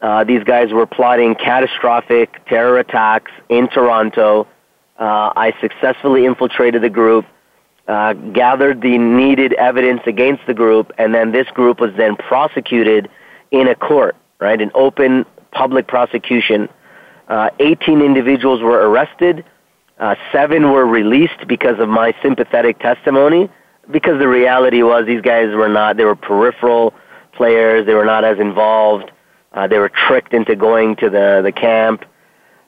uh, 0.00 0.24
these 0.24 0.42
guys 0.42 0.72
were 0.72 0.86
plotting 0.86 1.36
catastrophic 1.36 2.44
terror 2.46 2.78
attacks 2.78 3.30
in 3.48 3.68
Toronto 3.68 4.48
uh, 5.02 5.32
I 5.34 5.52
successfully 5.60 6.26
infiltrated 6.26 6.80
the 6.80 6.88
group, 6.88 7.26
uh, 7.88 8.12
gathered 8.12 8.80
the 8.82 8.96
needed 8.98 9.52
evidence 9.54 10.00
against 10.06 10.46
the 10.46 10.54
group, 10.54 10.92
and 10.96 11.12
then 11.12 11.32
this 11.32 11.48
group 11.48 11.80
was 11.80 11.90
then 11.96 12.14
prosecuted 12.14 13.10
in 13.50 13.66
a 13.66 13.74
court, 13.74 14.14
right? 14.38 14.60
An 14.60 14.70
open 14.76 15.26
public 15.50 15.88
prosecution. 15.88 16.68
Uh, 17.26 17.50
18 17.58 18.00
individuals 18.00 18.62
were 18.62 18.88
arrested. 18.88 19.44
Uh, 19.98 20.14
seven 20.30 20.70
were 20.70 20.86
released 20.86 21.48
because 21.48 21.80
of 21.80 21.88
my 21.88 22.14
sympathetic 22.22 22.78
testimony. 22.78 23.50
Because 23.90 24.20
the 24.20 24.28
reality 24.28 24.84
was 24.84 25.04
these 25.06 25.20
guys 25.20 25.52
were 25.52 25.68
not, 25.68 25.96
they 25.96 26.04
were 26.04 26.14
peripheral 26.14 26.94
players. 27.32 27.86
They 27.86 27.94
were 27.94 28.04
not 28.04 28.22
as 28.22 28.38
involved. 28.38 29.10
Uh, 29.52 29.66
they 29.66 29.78
were 29.78 29.90
tricked 30.06 30.32
into 30.32 30.54
going 30.54 30.94
to 30.96 31.10
the, 31.10 31.40
the 31.42 31.50
camp. 31.50 32.04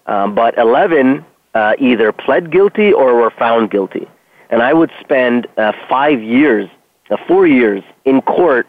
Um, 0.06 0.34
but 0.34 0.58
11 0.58 1.24
uh, 1.54 1.74
either 1.78 2.12
pled 2.12 2.50
guilty 2.50 2.92
or 2.92 3.14
were 3.14 3.30
found 3.30 3.70
guilty. 3.70 4.08
And 4.50 4.62
I 4.62 4.72
would 4.72 4.90
spend 5.00 5.46
uh, 5.56 5.72
five 5.88 6.22
years, 6.22 6.68
uh, 7.10 7.16
four 7.26 7.46
years 7.46 7.82
in 8.04 8.20
court 8.22 8.66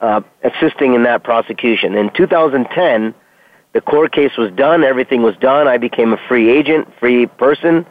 uh, 0.00 0.20
assisting 0.42 0.94
in 0.94 1.04
that 1.04 1.24
prosecution. 1.24 1.94
In 1.94 2.10
2010, 2.10 3.14
the 3.72 3.80
court 3.80 4.12
case 4.12 4.36
was 4.36 4.52
done, 4.52 4.84
everything 4.84 5.22
was 5.22 5.36
done. 5.36 5.66
I 5.66 5.78
became 5.78 6.12
a 6.12 6.18
free 6.28 6.50
agent, 6.50 6.88
free 7.00 7.26
person. 7.26 7.86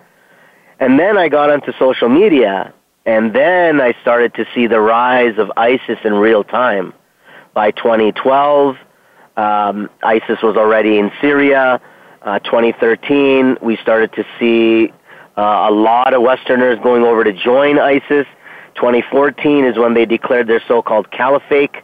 And 0.80 1.00
then 1.00 1.18
I 1.18 1.30
got 1.30 1.50
onto 1.50 1.72
social 1.78 2.10
media, 2.10 2.74
and 3.06 3.34
then 3.34 3.82
I 3.82 3.94
started 4.02 4.34
to 4.36 4.46
see 4.54 4.68
the 4.68 4.80
rise 4.80 5.38
of 5.38 5.52
ISIS 5.58 6.00
in 6.04 6.14
real 6.14 6.44
time. 6.44 6.94
By 7.54 7.72
2012, 7.72 8.78
um, 9.36 9.90
ISIS 10.04 10.42
was 10.42 10.56
already 10.56 11.00
in 11.00 11.12
Syria. 11.22 11.82
Uh, 12.24 12.40
2013, 12.40 13.58
we 13.62 13.76
started 13.78 14.14
to 14.14 14.24
see 14.40 14.94
uh, 15.36 15.68
a 15.70 15.72
lot 15.72 16.14
of 16.14 16.22
Westerners 16.22 16.80
going 16.82 17.04
over 17.04 17.22
to 17.22 17.34
join 17.34 17.78
ISIS. 17.78 18.26
2014 18.76 19.66
is 19.66 19.78
when 19.78 19.94
they 19.94 20.06
declared 20.06 20.48
their 20.48 20.64
so-called 20.66 21.12
caliphate, 21.12 21.76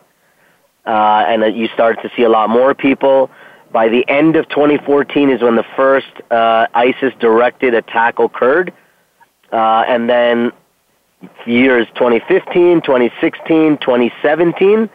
uh, 0.86 1.26
and 1.28 1.58
you 1.58 1.68
started 1.74 2.02
to 2.02 2.10
see 2.16 2.24
a 2.24 2.30
lot 2.30 2.50
more 2.50 2.74
people. 2.74 3.30
By 3.74 3.90
the 3.90 4.08
end 4.08 4.38
of 4.38 4.48
2014 4.48 5.30
is 5.30 5.42
when 5.42 5.58
the 5.58 5.66
first 5.76 6.08
uh, 6.32 6.68
ISIS 6.74 7.14
directed 7.20 7.74
attack 7.74 8.18
occurred. 8.20 8.72
Uh, 9.52 9.84
and 9.88 10.10
then 10.10 10.54
years 11.46 11.86
2015, 11.96 12.82
2016, 12.82 13.78
2017, 13.78 14.90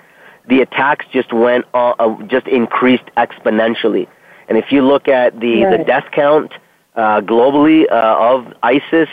the 0.49 0.63
attacks 0.63 1.05
just 1.13 1.35
went 1.35 1.67
uh, 1.75 2.17
just 2.29 2.47
increased 2.47 3.05
exponentially. 3.19 4.09
And 4.49 4.59
if 4.59 4.71
you 4.71 4.83
look 4.83 5.09
at 5.09 5.39
the, 5.41 5.65
right. 5.65 5.79
the 5.79 5.85
death 5.85 6.07
count 6.13 6.53
uh, 6.95 7.21
globally 7.21 7.91
uh, 7.91 8.17
of 8.19 8.53
ISIS, 8.63 9.09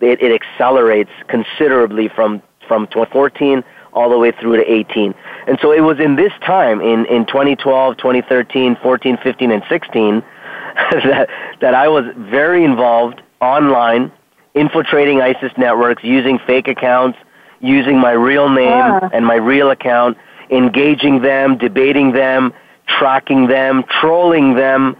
it, 0.00 0.22
it 0.22 0.32
accelerates 0.42 1.10
considerably 1.28 2.08
from 2.08 2.42
from 2.66 2.86
2014 2.88 3.64
all 3.92 4.10
the 4.10 4.18
way 4.18 4.30
through 4.32 4.56
to 4.56 4.70
18. 4.70 5.14
And 5.46 5.58
so 5.60 5.72
it 5.72 5.80
was 5.80 5.98
in 5.98 6.16
this 6.16 6.32
time, 6.44 6.80
in, 6.80 7.06
in 7.06 7.24
2012, 7.26 7.96
2013, 7.96 8.76
14, 8.82 9.18
15, 9.22 9.50
and 9.50 9.62
16, 9.68 10.22
that, 10.90 11.28
that 11.60 11.74
I 11.74 11.88
was 11.88 12.04
very 12.16 12.64
involved 12.64 13.22
online, 13.40 14.12
infiltrating 14.54 15.22
ISIS 15.22 15.52
networks, 15.56 16.04
using 16.04 16.38
fake 16.46 16.68
accounts, 16.68 17.18
using 17.60 17.98
my 17.98 18.12
real 18.12 18.50
name 18.50 18.68
yeah. 18.68 19.08
and 19.12 19.24
my 19.24 19.36
real 19.36 19.70
account, 19.70 20.18
engaging 20.50 21.22
them, 21.22 21.56
debating 21.56 22.12
them, 22.12 22.52
tracking 22.86 23.48
them, 23.48 23.84
trolling 24.00 24.54
them. 24.54 24.96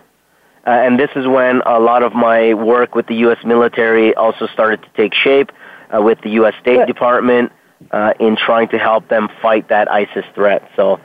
Uh, 0.67 0.71
and 0.71 0.99
this 0.99 1.11
is 1.15 1.27
when 1.27 1.63
a 1.65 1.79
lot 1.79 2.03
of 2.03 2.13
my 2.13 2.55
work 2.55 2.95
with 2.95 3.07
the 3.07 3.15
U.S. 3.17 3.39
military 3.45 4.15
also 4.15 4.47
started 4.49 4.83
to 4.83 4.89
take 4.97 5.15
shape 5.15 5.53
uh, 5.95 6.03
with 6.03 6.21
the 6.23 6.31
U.S. 6.31 6.55
State 6.61 6.87
Department 6.87 7.53
uh, 7.93 8.15
in 8.19 8.37
trying 8.37 8.69
to 8.69 8.79
help 8.79 9.09
them 9.09 9.29
fight 9.41 9.69
that 9.69 9.91
ISIS 9.91 10.25
threat. 10.35 10.69
So 10.75 11.01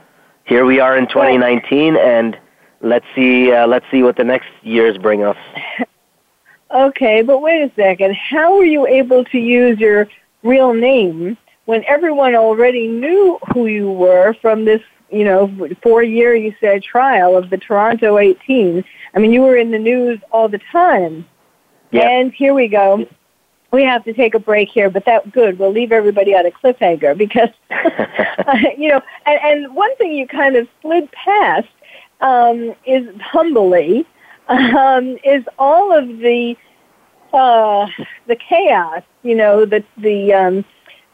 here 0.46 0.66
we 0.66 0.80
are 0.80 0.98
in 0.98 1.08
2019, 1.08 1.96
and 1.96 2.38
let's 2.82 3.06
see 3.14 3.52
uh, 3.52 3.68
let's 3.68 3.86
see 3.92 4.02
what 4.02 4.18
the 4.18 4.24
next 4.24 4.50
years 4.64 4.98
bring 4.98 5.24
us. 5.24 5.38
Okay, 6.74 7.22
but 7.22 7.42
wait 7.42 7.64
a 7.64 7.72
second. 7.76 8.16
How 8.16 8.56
were 8.56 8.64
you 8.64 8.88
able 8.88 9.26
to 9.26 9.38
use 9.38 9.78
your 9.78 10.08
real 10.42 10.74
name 10.74 11.38
when 11.66 11.84
everyone 11.86 12.34
already 12.34 12.88
knew 12.88 13.40
who 13.54 13.68
you 13.68 13.92
were 13.92 14.34
from 14.42 14.64
this, 14.64 14.82
you 15.12 15.24
know, 15.24 15.70
four 15.82 16.04
year 16.04 16.36
you 16.36 16.54
said 16.60 16.84
trial 16.84 17.36
of 17.36 17.50
the 17.50 17.58
Toronto 17.58 18.18
18? 18.18 18.84
I 19.14 19.20
mean, 19.20 19.34
you 19.34 19.42
were 19.42 19.58
in 19.58 19.72
the 19.72 19.80
news 19.80 20.20
all 20.32 20.48
the 20.48 20.62
time. 20.72 21.26
Yep. 21.92 22.04
And 22.04 22.34
here 22.34 22.54
we 22.54 22.68
go 22.68 23.06
we 23.72 23.84
have 23.84 24.04
to 24.04 24.14
take 24.14 24.36
a 24.36 24.40
break 24.40 24.70
here, 24.70 24.90
but 24.90 25.06
that 25.06 25.32
good. 25.32 25.58
We'll 25.58 25.72
leave 25.72 25.92
everybody 25.92 26.36
on 26.36 26.46
a 26.46 26.52
cliffhanger 26.52 27.18
because, 27.18 27.50
you 28.78 28.90
know, 28.90 29.02
and, 29.26 29.40
and 29.44 29.76
one 29.76 29.96
thing 29.96 30.12
you 30.12 30.28
kind 30.28 30.56
of 30.56 30.68
slid 30.82 31.10
past 31.12 31.68
um, 32.20 32.76
is 32.86 33.08
humbly 33.22 34.06
um, 34.48 35.18
is 35.24 35.44
all 35.58 35.98
of 35.98 36.08
the 36.20 36.56
uh, 37.34 37.88
the 38.28 38.36
chaos, 38.36 39.04
you 39.24 39.36
know, 39.36 39.66
the 39.66 39.84
the 39.98 40.34
um, 40.34 40.66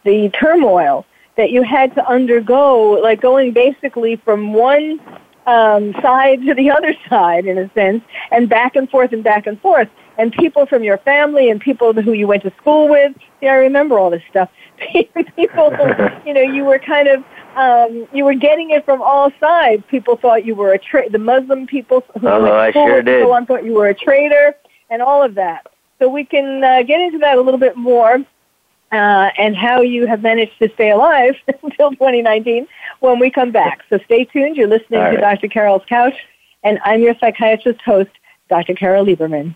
the 0.04 0.30
turmoil 0.30 1.06
that 1.38 1.52
you 1.52 1.64
had 1.64 1.94
to 1.96 2.06
undergo, 2.08 2.92
like 3.02 3.22
going 3.22 3.54
basically 3.54 4.16
from 4.18 4.54
one 4.54 5.00
um, 5.46 5.94
side 6.02 6.42
to 6.42 6.54
the 6.54 6.70
other 6.70 6.94
side, 7.10 7.46
in 7.46 7.58
a 7.58 7.72
sense, 7.74 8.04
and 8.32 8.50
back 8.50 8.76
and 8.76 8.90
forth 8.90 9.14
and 9.14 9.24
back 9.24 9.48
and 9.48 9.60
forth 9.62 9.90
and 10.18 10.34
people 10.34 10.66
from 10.66 10.84
your 10.84 10.98
family 11.00 11.50
and 11.50 11.62
people 11.62 11.94
who 11.94 12.14
you 12.14 12.28
went 12.28 12.44
to 12.44 12.52
school 12.58 12.88
with. 12.90 13.14
See, 13.40 13.48
I 13.48 13.56
remember 13.56 13.98
all 13.98 14.10
this 14.10 14.24
stuff. 14.30 14.50
people, 14.94 15.72
you 16.26 16.34
know, 16.34 16.42
you 16.42 16.66
were 16.66 16.80
kind 16.80 17.08
of, 17.08 17.24
um, 17.56 18.08
you 18.14 18.26
were 18.26 18.34
getting 18.34 18.72
it 18.72 18.86
from 18.86 19.02
all 19.02 19.32
sides. 19.40 19.84
People 19.90 20.18
thought 20.18 20.46
you 20.46 20.56
were 20.56 20.74
a 20.74 20.80
tra- 20.80 21.10
the 21.10 21.20
Muslim 21.20 21.68
people 21.68 22.04
who 22.20 22.28
oh, 22.28 22.42
went 22.42 22.66
to 22.66 22.72
school 22.72 22.84
I 22.84 22.88
sure 22.88 23.02
did. 23.02 23.24
so 23.24 23.32
on 23.32 23.46
thought 23.46 23.64
you 23.64 23.74
were 23.74 23.88
a 23.88 23.94
traitor, 23.94 24.56
and 24.90 25.02
all 25.02 25.24
of 25.24 25.36
that. 25.36 25.68
So 26.00 26.10
we 26.10 26.26
can 26.26 26.64
uh, 26.64 26.84
get 26.84 27.00
into 27.02 27.18
that 27.20 27.38
a 27.38 27.42
little 27.42 27.60
bit 27.60 27.76
more. 27.76 28.24
Uh, 28.90 29.30
and 29.38 29.58
how 29.58 29.82
you 29.82 30.08
have 30.08 30.22
managed 30.22 30.58
to 30.60 30.70
stay 30.76 30.92
alive 30.92 31.36
until 31.64 31.92
2019 31.92 32.66
when 33.02 33.20
we 33.20 33.30
come 33.30 33.52
back. 33.52 33.84
So 33.90 34.00
stay 34.06 34.24
tuned. 34.24 34.56
You're 34.56 34.70
listening 34.70 35.02
to 35.12 35.18
Dr. 35.18 35.50
Carol's 35.50 35.84
Couch, 35.90 36.16
and 36.64 36.80
I'm 36.86 37.02
your 37.02 37.14
psychiatrist 37.20 37.82
host, 37.82 38.12
Dr. 38.50 38.76
Carol 38.76 39.06
Lieberman. 39.06 39.56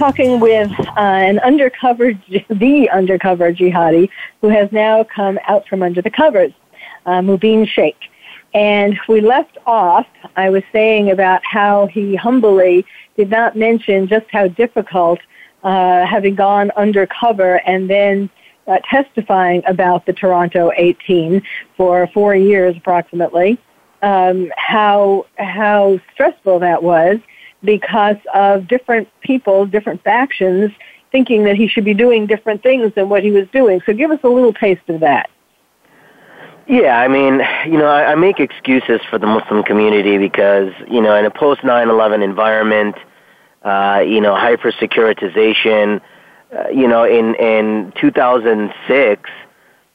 talking 0.00 0.40
with 0.40 0.72
uh, 0.80 0.98
an 0.98 1.38
undercover, 1.40 2.12
the 2.48 2.88
undercover 2.90 3.52
jihadi 3.52 4.08
who 4.40 4.48
has 4.48 4.72
now 4.72 5.04
come 5.04 5.38
out 5.46 5.68
from 5.68 5.82
under 5.82 6.00
the 6.00 6.10
covers, 6.10 6.52
uh, 7.04 7.20
Mubin 7.20 7.68
Shaikh. 7.68 7.98
And 8.54 8.98
we 9.08 9.20
left 9.20 9.58
off, 9.66 10.06
I 10.36 10.48
was 10.48 10.62
saying 10.72 11.10
about 11.10 11.42
how 11.44 11.86
he 11.86 12.16
humbly 12.16 12.86
did 13.18 13.28
not 13.28 13.56
mention 13.56 14.08
just 14.08 14.24
how 14.32 14.48
difficult 14.48 15.20
uh, 15.62 16.06
having 16.06 16.34
gone 16.34 16.70
undercover 16.78 17.60
and 17.66 17.88
then 17.88 18.30
uh, 18.66 18.78
testifying 18.90 19.62
about 19.66 20.06
the 20.06 20.14
Toronto 20.14 20.72
18 20.74 21.42
for 21.76 22.06
four 22.14 22.34
years 22.34 22.74
approximately, 22.74 23.58
um, 24.00 24.50
how 24.56 25.26
how 25.36 26.00
stressful 26.14 26.60
that 26.60 26.82
was 26.82 27.18
because 27.62 28.16
of 28.34 28.66
different 28.68 29.08
people, 29.20 29.66
different 29.66 30.02
factions 30.02 30.70
thinking 31.12 31.44
that 31.44 31.56
he 31.56 31.66
should 31.66 31.84
be 31.84 31.94
doing 31.94 32.26
different 32.26 32.62
things 32.62 32.92
than 32.94 33.08
what 33.08 33.22
he 33.22 33.30
was 33.30 33.48
doing. 33.48 33.80
So 33.84 33.92
give 33.92 34.10
us 34.10 34.20
a 34.22 34.28
little 34.28 34.52
taste 34.52 34.88
of 34.88 35.00
that. 35.00 35.28
Yeah, 36.68 37.00
I 37.00 37.08
mean, 37.08 37.40
you 37.66 37.78
know, 37.78 37.88
I, 37.88 38.12
I 38.12 38.14
make 38.14 38.38
excuses 38.38 39.00
for 39.10 39.18
the 39.18 39.26
Muslim 39.26 39.64
community 39.64 40.18
because, 40.18 40.72
you 40.88 41.00
know, 41.00 41.16
in 41.16 41.24
a 41.24 41.30
post 41.30 41.62
9/11 41.62 42.22
environment, 42.22 42.94
uh, 43.64 44.04
you 44.06 44.20
know, 44.20 44.36
hyper 44.36 44.70
securitization, 44.70 46.00
uh, 46.56 46.68
you 46.68 46.86
know, 46.86 47.02
in 47.02 47.34
in 47.34 47.92
2006, 48.00 49.30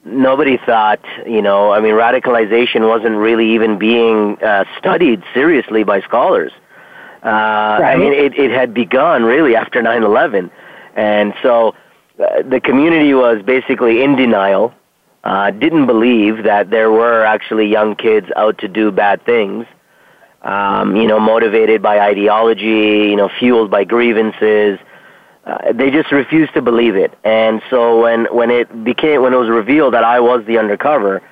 nobody 0.03 0.57
thought, 0.65 0.99
you 1.25 1.41
know, 1.41 1.71
I 1.71 1.79
mean, 1.79 1.93
radicalization 1.93 2.87
wasn't 2.89 3.15
really 3.15 3.53
even 3.53 3.77
being 3.77 4.37
uh, 4.43 4.65
studied 4.77 5.23
seriously 5.33 5.83
by 5.83 6.01
scholars. 6.01 6.51
Uh, 7.25 7.79
right. 7.81 7.93
I 7.93 7.95
mean, 7.97 8.13
it, 8.13 8.37
it 8.37 8.51
had 8.51 8.73
begun 8.73 9.23
really 9.23 9.55
after 9.55 9.81
9/11, 9.81 10.51
and 10.95 11.33
so 11.41 11.75
uh, 12.19 12.43
the 12.43 12.61
community 12.61 13.13
was 13.13 13.41
basically 13.41 14.03
in 14.03 14.15
denial 14.15 14.73
uh, 15.25 15.49
didn't 15.49 15.87
believe 15.87 16.43
that 16.43 16.69
there 16.69 16.91
were 16.91 17.25
actually 17.25 17.67
young 17.67 17.95
kids 17.95 18.27
out 18.35 18.59
to 18.59 18.67
do 18.67 18.91
bad 18.91 19.25
things, 19.25 19.65
um, 20.43 20.95
you 20.95 21.07
know, 21.07 21.19
motivated 21.19 21.81
by 21.81 21.99
ideology, 21.99 23.09
you 23.09 23.15
know, 23.15 23.29
fueled 23.39 23.71
by 23.71 23.83
grievances. 23.83 24.77
Uh, 25.43 25.73
they 25.73 25.89
just 25.89 26.11
refused 26.11 26.53
to 26.53 26.61
believe 26.61 26.95
it. 26.95 27.11
And 27.23 27.61
so 27.71 28.01
when, 28.01 28.25
when 28.25 28.51
it 28.51 28.83
became, 28.83 29.23
when 29.23 29.33
it 29.33 29.37
was 29.37 29.49
revealed 29.49 29.95
that 29.95 30.03
I 30.03 30.19
was 30.19 30.45
the 30.45 30.59
undercover, 30.59 31.23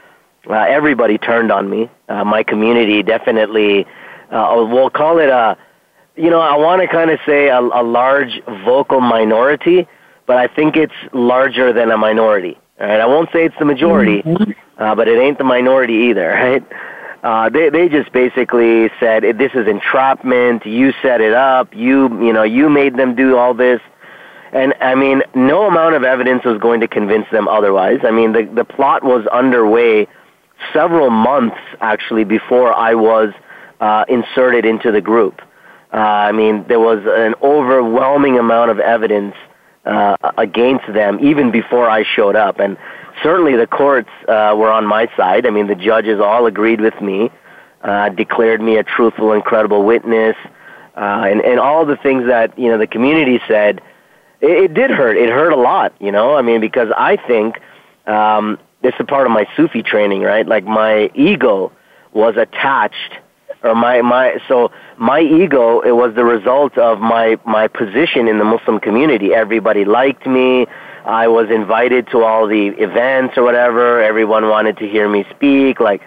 uh, 0.49 0.53
everybody 0.53 1.19
turned 1.19 1.51
on 1.51 1.69
me. 1.69 1.89
Uh, 2.09 2.23
my 2.23 2.41
community 2.41 3.03
definitely, 3.03 3.85
uh, 4.31 4.65
we'll 4.67 4.89
call 4.89 5.19
it 5.19 5.29
a, 5.29 5.55
you 6.15 6.29
know, 6.29 6.41
I 6.41 6.55
want 6.57 6.81
to 6.81 6.87
kind 6.87 7.09
of 7.09 7.19
say 7.25 7.47
a, 7.47 7.59
a 7.59 7.83
large 7.83 8.41
vocal 8.65 9.01
minority, 9.01 9.87
but 10.25 10.37
I 10.37 10.47
think 10.47 10.75
it's 10.75 10.93
larger 11.11 11.73
than 11.73 11.91
a 11.91 11.97
minority. 11.97 12.57
All 12.79 12.87
right, 12.87 12.99
I 12.99 13.05
won't 13.05 13.29
say 13.31 13.45
it's 13.45 13.55
the 13.59 13.65
majority, 13.65 14.21
mm-hmm. 14.21 14.51
uh, 14.77 14.95
but 14.95 15.07
it 15.07 15.19
ain't 15.19 15.37
the 15.37 15.43
minority 15.43 16.09
either, 16.09 16.27
right? 16.33 16.63
Uh, 17.23 17.49
they 17.49 17.69
they 17.69 17.87
just 17.87 18.11
basically 18.11 18.89
said 18.99 19.23
this 19.37 19.51
is 19.53 19.67
entrapment. 19.67 20.65
You 20.65 20.93
set 21.01 21.21
it 21.21 21.33
up. 21.33 21.73
You 21.73 22.09
you 22.21 22.33
know 22.33 22.43
you 22.43 22.69
made 22.69 22.97
them 22.97 23.15
do 23.15 23.37
all 23.37 23.53
this, 23.53 23.79
and 24.51 24.73
I 24.81 24.95
mean 24.95 25.23
no 25.33 25.65
amount 25.67 25.95
of 25.95 26.03
evidence 26.03 26.43
was 26.43 26.59
going 26.59 26.81
to 26.81 26.87
convince 26.87 27.25
them 27.31 27.47
otherwise. 27.47 27.99
I 28.03 28.11
mean 28.11 28.33
the 28.33 28.43
the 28.53 28.65
plot 28.65 29.03
was 29.03 29.25
underway 29.27 30.07
several 30.73 31.09
months 31.09 31.57
actually 31.79 32.25
before 32.25 32.73
I 32.73 32.93
was 32.93 33.33
uh, 33.79 34.03
inserted 34.09 34.65
into 34.65 34.91
the 34.91 35.01
group. 35.01 35.41
Uh, 35.93 35.97
I 35.97 36.31
mean 36.31 36.65
there 36.67 36.79
was 36.79 36.99
an 37.05 37.35
overwhelming 37.43 38.39
amount 38.39 38.71
of 38.71 38.79
evidence 38.79 39.35
uh, 39.85 40.15
against 40.37 40.91
them 40.93 41.19
even 41.21 41.51
before 41.51 41.89
I 41.89 42.03
showed 42.03 42.35
up. 42.35 42.59
And 42.59 42.77
certainly 43.21 43.55
the 43.55 43.67
courts 43.67 44.09
uh, 44.27 44.55
were 44.57 44.71
on 44.71 44.85
my 44.85 45.07
side. 45.15 45.45
I 45.45 45.49
mean, 45.49 45.67
the 45.67 45.75
judges 45.75 46.19
all 46.19 46.45
agreed 46.45 46.81
with 46.81 46.99
me, 47.01 47.29
uh, 47.81 48.09
declared 48.09 48.61
me 48.61 48.77
a 48.77 48.83
truthful 48.83 49.33
and 49.33 49.43
credible 49.43 49.83
witness, 49.83 50.35
uh, 50.95 51.25
and, 51.27 51.41
and 51.41 51.59
all 51.59 51.85
the 51.85 51.97
things 51.97 52.27
that, 52.27 52.57
you 52.57 52.69
know, 52.69 52.77
the 52.77 52.87
community 52.87 53.39
said. 53.47 53.81
It, 54.41 54.63
it 54.63 54.73
did 54.73 54.89
hurt. 54.89 55.17
It 55.17 55.29
hurt 55.29 55.51
a 55.51 55.57
lot, 55.57 55.93
you 55.99 56.11
know, 56.11 56.35
I 56.35 56.41
mean, 56.41 56.61
because 56.61 56.89
I 56.95 57.17
think 57.17 57.59
um, 58.07 58.59
this 58.81 58.93
is 58.99 59.05
part 59.07 59.27
of 59.27 59.31
my 59.31 59.47
Sufi 59.55 59.83
training, 59.83 60.21
right? 60.21 60.45
Like 60.47 60.65
my 60.65 61.11
ego 61.13 61.71
was 62.13 62.35
attached 62.37 63.17
or 63.63 63.75
my 63.75 64.01
my 64.01 64.39
so 64.47 64.71
my 64.97 65.21
ego 65.21 65.79
it 65.81 65.93
was 65.93 66.13
the 66.15 66.25
result 66.25 66.77
of 66.77 66.99
my 66.99 67.37
my 67.45 67.67
position 67.67 68.27
in 68.27 68.37
the 68.37 68.43
Muslim 68.43 68.79
community. 68.79 69.33
Everybody 69.33 69.85
liked 69.85 70.27
me. 70.27 70.67
I 71.05 71.27
was 71.27 71.49
invited 71.49 72.07
to 72.11 72.23
all 72.23 72.47
the 72.47 72.67
events 72.67 73.37
or 73.37 73.43
whatever. 73.43 74.01
Everyone 74.01 74.47
wanted 74.49 74.77
to 74.77 74.87
hear 74.87 75.09
me 75.09 75.25
speak. 75.35 75.79
Like, 75.79 76.01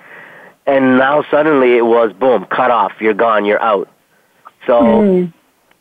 and 0.67 0.99
now 0.99 1.25
suddenly 1.31 1.77
it 1.77 1.85
was 1.85 2.13
boom, 2.15 2.47
cut 2.47 2.71
off. 2.71 2.93
You're 3.01 3.15
gone. 3.15 3.45
You're 3.45 3.63
out. 3.63 3.89
So 4.67 4.81
mm. 4.81 5.33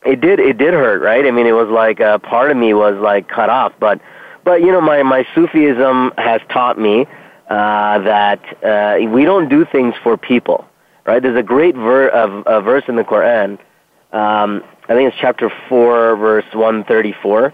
it 0.05 0.21
did 0.21 0.39
it 0.39 0.57
did 0.57 0.73
hurt, 0.73 1.01
right? 1.01 1.25
I 1.25 1.31
mean, 1.31 1.47
it 1.47 1.53
was 1.53 1.69
like 1.69 1.99
a 1.99 2.19
part 2.19 2.51
of 2.51 2.57
me 2.57 2.73
was 2.73 2.95
like 3.01 3.27
cut 3.27 3.49
off. 3.49 3.73
But 3.79 3.99
but 4.45 4.61
you 4.61 4.71
know, 4.71 4.81
my 4.81 5.03
my 5.03 5.25
Sufism 5.35 6.13
has 6.17 6.39
taught 6.49 6.79
me 6.79 7.05
uh, 7.49 7.99
that 7.99 8.63
uh, 8.63 9.09
we 9.09 9.25
don't 9.25 9.49
do 9.49 9.65
things 9.65 9.93
for 10.03 10.17
people 10.17 10.65
right? 11.05 11.21
There's 11.21 11.37
a 11.37 11.43
great 11.43 11.75
ver- 11.75 12.09
uh, 12.09 12.61
verse 12.61 12.83
in 12.87 12.95
the 12.95 13.03
Quran. 13.03 13.59
Um, 14.11 14.63
I 14.87 14.93
think 14.93 15.11
it's 15.11 15.17
chapter 15.19 15.51
4, 15.69 16.15
verse 16.15 16.45
134, 16.53 17.53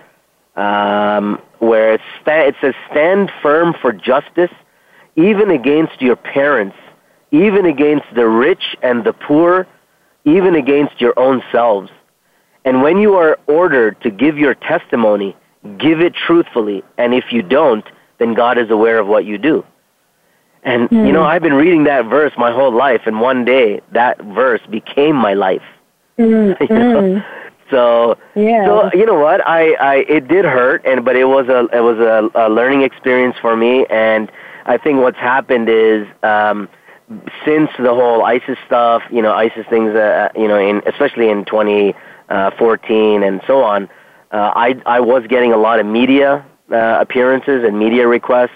um, 0.55 1.41
where 1.59 1.93
it, 1.93 2.01
sta- 2.21 2.47
it 2.47 2.55
says, 2.61 2.73
Stand 2.91 3.31
firm 3.41 3.73
for 3.81 3.91
justice, 3.91 4.51
even 5.15 5.49
against 5.49 6.01
your 6.01 6.15
parents, 6.15 6.75
even 7.31 7.65
against 7.65 8.05
the 8.15 8.27
rich 8.27 8.75
and 8.81 9.03
the 9.03 9.13
poor, 9.13 9.67
even 10.25 10.55
against 10.55 10.99
your 10.99 11.17
own 11.17 11.41
selves. 11.51 11.89
And 12.63 12.81
when 12.81 12.97
you 12.97 13.15
are 13.15 13.39
ordered 13.47 13.99
to 14.01 14.11
give 14.11 14.37
your 14.37 14.53
testimony, 14.53 15.35
give 15.79 15.99
it 15.99 16.13
truthfully. 16.13 16.83
And 16.97 17.13
if 17.13 17.31
you 17.31 17.41
don't, 17.41 17.85
then 18.19 18.33
God 18.33 18.57
is 18.57 18.69
aware 18.69 18.99
of 18.99 19.07
what 19.07 19.25
you 19.25 19.37
do. 19.37 19.65
And 20.63 20.89
mm. 20.89 21.07
you 21.07 21.11
know, 21.11 21.23
I've 21.23 21.41
been 21.41 21.53
reading 21.53 21.85
that 21.85 22.05
verse 22.05 22.33
my 22.37 22.51
whole 22.51 22.71
life, 22.71 23.01
and 23.05 23.19
one 23.19 23.45
day 23.45 23.81
that 23.91 24.21
verse 24.21 24.61
became 24.69 25.15
my 25.15 25.33
life. 25.33 25.63
Mm. 26.19 26.59
you 26.69 26.75
know? 26.75 27.01
Mm. 27.01 27.25
So, 27.69 28.17
yeah. 28.35 28.65
so 28.65 28.91
you 28.93 29.05
know 29.05 29.17
what? 29.17 29.47
I, 29.47 29.73
I, 29.75 29.95
it 30.09 30.27
did 30.27 30.43
hurt, 30.45 30.85
and 30.85 31.05
but 31.05 31.15
it 31.15 31.25
was 31.25 31.47
a, 31.47 31.67
it 31.75 31.79
was 31.79 31.97
a, 31.99 32.29
a 32.35 32.49
learning 32.49 32.81
experience 32.81 33.37
for 33.41 33.55
me. 33.55 33.85
And 33.89 34.29
I 34.65 34.77
think 34.77 34.99
what's 34.99 35.17
happened 35.17 35.69
is, 35.69 36.05
um, 36.21 36.67
since 37.45 37.69
the 37.79 37.93
whole 37.93 38.23
ISIS 38.23 38.57
stuff, 38.65 39.03
you 39.09 39.21
know, 39.21 39.33
ISIS 39.33 39.65
things, 39.69 39.95
uh, 39.95 40.29
you 40.35 40.47
know, 40.47 40.57
in 40.57 40.81
especially 40.85 41.29
in 41.29 41.45
2014 41.45 43.23
and 43.23 43.41
so 43.47 43.63
on, 43.63 43.89
uh, 44.31 44.51
I, 44.55 44.81
I 44.85 44.99
was 44.99 45.25
getting 45.27 45.51
a 45.51 45.57
lot 45.57 45.79
of 45.79 45.85
media 45.85 46.45
uh, 46.71 46.97
appearances 47.01 47.63
and 47.65 47.77
media 47.77 48.07
requests 48.07 48.51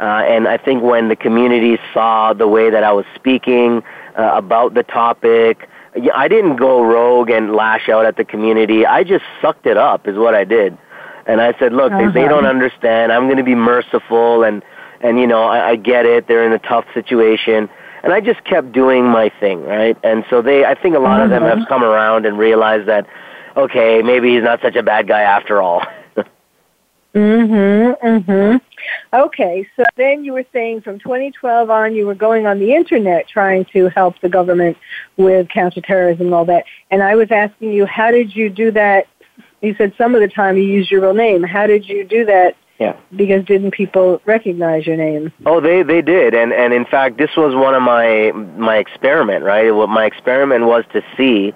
uh, 0.00 0.02
and 0.02 0.48
I 0.48 0.56
think 0.56 0.82
when 0.82 1.08
the 1.08 1.16
community 1.16 1.78
saw 1.92 2.32
the 2.32 2.48
way 2.48 2.70
that 2.70 2.82
I 2.82 2.92
was 2.92 3.04
speaking 3.14 3.82
uh, 4.18 4.32
about 4.34 4.74
the 4.74 4.82
topic, 4.82 5.68
I 6.12 6.26
didn't 6.28 6.56
go 6.56 6.82
rogue 6.82 7.30
and 7.30 7.52
lash 7.52 7.88
out 7.88 8.04
at 8.04 8.16
the 8.16 8.24
community. 8.24 8.84
I 8.84 9.04
just 9.04 9.24
sucked 9.40 9.66
it 9.66 9.76
up, 9.76 10.08
is 10.08 10.16
what 10.16 10.34
I 10.34 10.44
did. 10.44 10.76
And 11.26 11.40
I 11.40 11.56
said, 11.58 11.72
look, 11.72 11.92
uh-huh. 11.92 12.10
they, 12.10 12.22
they 12.22 12.28
don't 12.28 12.46
understand. 12.46 13.12
I'm 13.12 13.26
going 13.26 13.38
to 13.38 13.44
be 13.44 13.54
merciful, 13.54 14.42
and 14.42 14.62
and 15.00 15.18
you 15.18 15.26
know, 15.26 15.44
I, 15.44 15.70
I 15.70 15.76
get 15.76 16.06
it. 16.06 16.26
They're 16.26 16.44
in 16.44 16.52
a 16.52 16.58
tough 16.58 16.86
situation, 16.92 17.68
and 18.02 18.12
I 18.12 18.20
just 18.20 18.44
kept 18.44 18.72
doing 18.72 19.04
my 19.04 19.30
thing, 19.40 19.62
right? 19.64 19.96
And 20.02 20.24
so 20.28 20.42
they, 20.42 20.64
I 20.64 20.74
think 20.74 20.96
a 20.96 20.98
lot 20.98 21.20
uh-huh. 21.20 21.24
of 21.24 21.30
them 21.30 21.42
have 21.42 21.58
uh-huh. 21.58 21.66
come 21.68 21.84
around 21.84 22.26
and 22.26 22.38
realized 22.38 22.88
that, 22.88 23.06
okay, 23.56 24.02
maybe 24.02 24.34
he's 24.34 24.42
not 24.42 24.60
such 24.60 24.76
a 24.76 24.82
bad 24.82 25.06
guy 25.06 25.22
after 25.22 25.62
all. 25.62 25.82
Mm-hmm. 27.14 28.06
Mm-hmm. 28.06 28.56
Okay, 29.16 29.66
so 29.76 29.84
then 29.96 30.24
you 30.24 30.32
were 30.32 30.44
saying 30.52 30.80
from 30.80 30.98
2012 30.98 31.70
on, 31.70 31.94
you 31.94 32.06
were 32.06 32.14
going 32.14 32.46
on 32.46 32.58
the 32.58 32.74
internet 32.74 33.28
trying 33.28 33.64
to 33.66 33.88
help 33.88 34.18
the 34.20 34.28
government 34.28 34.76
with 35.16 35.48
counterterrorism 35.48 36.26
and 36.26 36.34
all 36.34 36.44
that. 36.46 36.64
And 36.90 37.02
I 37.02 37.14
was 37.14 37.30
asking 37.30 37.72
you, 37.72 37.86
how 37.86 38.10
did 38.10 38.34
you 38.34 38.50
do 38.50 38.72
that? 38.72 39.06
You 39.62 39.74
said 39.76 39.94
some 39.96 40.14
of 40.14 40.20
the 40.20 40.28
time 40.28 40.56
you 40.56 40.64
used 40.64 40.90
your 40.90 41.02
real 41.02 41.14
name. 41.14 41.42
How 41.42 41.66
did 41.66 41.88
you 41.88 42.04
do 42.04 42.24
that? 42.26 42.56
Yeah. 42.78 42.96
Because 43.14 43.44
didn't 43.44 43.70
people 43.70 44.20
recognize 44.26 44.84
your 44.84 44.96
name? 44.96 45.32
Oh, 45.46 45.60
they 45.60 45.84
they 45.84 46.02
did, 46.02 46.34
and 46.34 46.52
and 46.52 46.74
in 46.74 46.84
fact, 46.84 47.18
this 47.18 47.30
was 47.36 47.54
one 47.54 47.72
of 47.72 47.82
my 47.82 48.32
my 48.32 48.78
experiment. 48.78 49.44
Right, 49.44 49.70
what 49.70 49.88
my 49.88 50.06
experiment 50.06 50.66
was 50.66 50.84
to 50.92 51.00
see, 51.16 51.54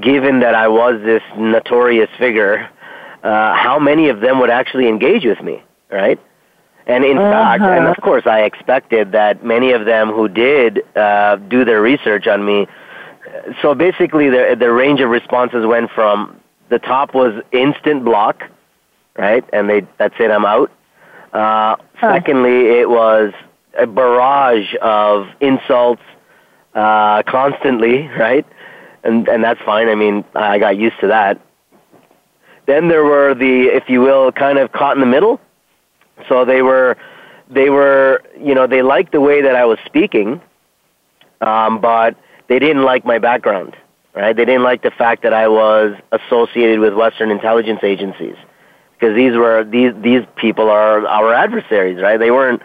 given 0.00 0.40
that 0.40 0.54
I 0.54 0.68
was 0.68 0.98
this 1.04 1.22
notorious 1.36 2.08
figure 2.18 2.70
uh, 3.26 3.54
how 3.54 3.78
many 3.80 4.08
of 4.08 4.20
them 4.20 4.38
would 4.38 4.50
actually 4.50 4.88
engage 4.88 5.24
with 5.24 5.42
me, 5.42 5.60
right? 5.90 6.20
And 6.86 7.04
in 7.04 7.18
uh-huh. 7.18 7.30
fact, 7.32 7.62
and 7.62 7.86
of 7.86 7.96
course, 7.96 8.22
I 8.26 8.42
expected 8.42 9.10
that 9.12 9.44
many 9.44 9.72
of 9.72 9.84
them 9.84 10.10
who 10.10 10.28
did 10.28 10.82
uh, 10.94 11.36
do 11.36 11.64
their 11.64 11.82
research 11.82 12.28
on 12.28 12.46
me. 12.46 12.68
So 13.60 13.74
basically, 13.74 14.30
the 14.30 14.56
the 14.58 14.70
range 14.70 15.00
of 15.00 15.10
responses 15.10 15.66
went 15.66 15.90
from 15.90 16.40
the 16.68 16.78
top 16.78 17.14
was 17.14 17.42
instant 17.50 18.04
block, 18.04 18.44
right? 19.18 19.44
And 19.52 19.68
they 19.68 19.84
that's 19.98 20.14
it, 20.20 20.30
I'm 20.30 20.44
out. 20.44 20.70
Uh, 21.32 21.74
huh. 21.94 22.14
Secondly, 22.14 22.78
it 22.78 22.88
was 22.88 23.32
a 23.76 23.88
barrage 23.88 24.72
of 24.80 25.26
insults 25.40 26.02
uh, 26.76 27.24
constantly, 27.24 28.06
right? 28.18 28.46
And 29.02 29.26
and 29.26 29.42
that's 29.42 29.60
fine. 29.62 29.88
I 29.88 29.96
mean, 29.96 30.24
I 30.36 30.60
got 30.60 30.76
used 30.76 31.00
to 31.00 31.08
that. 31.08 31.40
Then 32.66 32.88
there 32.88 33.04
were 33.04 33.34
the, 33.34 33.64
if 33.64 33.88
you 33.88 34.00
will, 34.00 34.32
kind 34.32 34.58
of 34.58 34.72
caught 34.72 34.96
in 34.96 35.00
the 35.00 35.06
middle. 35.06 35.40
So 36.28 36.44
they 36.44 36.62
were, 36.62 36.96
they 37.48 37.70
were, 37.70 38.22
you 38.38 38.54
know, 38.54 38.66
they 38.66 38.82
liked 38.82 39.12
the 39.12 39.20
way 39.20 39.42
that 39.42 39.54
I 39.54 39.64
was 39.64 39.78
speaking, 39.86 40.40
um, 41.40 41.80
but 41.80 42.16
they 42.48 42.58
didn't 42.58 42.82
like 42.82 43.04
my 43.04 43.18
background, 43.18 43.76
right? 44.14 44.34
They 44.34 44.44
didn't 44.44 44.62
like 44.62 44.82
the 44.82 44.90
fact 44.90 45.22
that 45.22 45.32
I 45.32 45.48
was 45.48 45.96
associated 46.12 46.80
with 46.80 46.94
Western 46.94 47.30
intelligence 47.30 47.80
agencies 47.82 48.36
because 48.98 49.14
these 49.14 49.34
were 49.34 49.64
these 49.64 49.92
these 50.02 50.22
people 50.36 50.70
are 50.70 51.06
our 51.06 51.34
adversaries, 51.34 52.00
right? 52.00 52.18
They 52.18 52.30
weren't, 52.30 52.62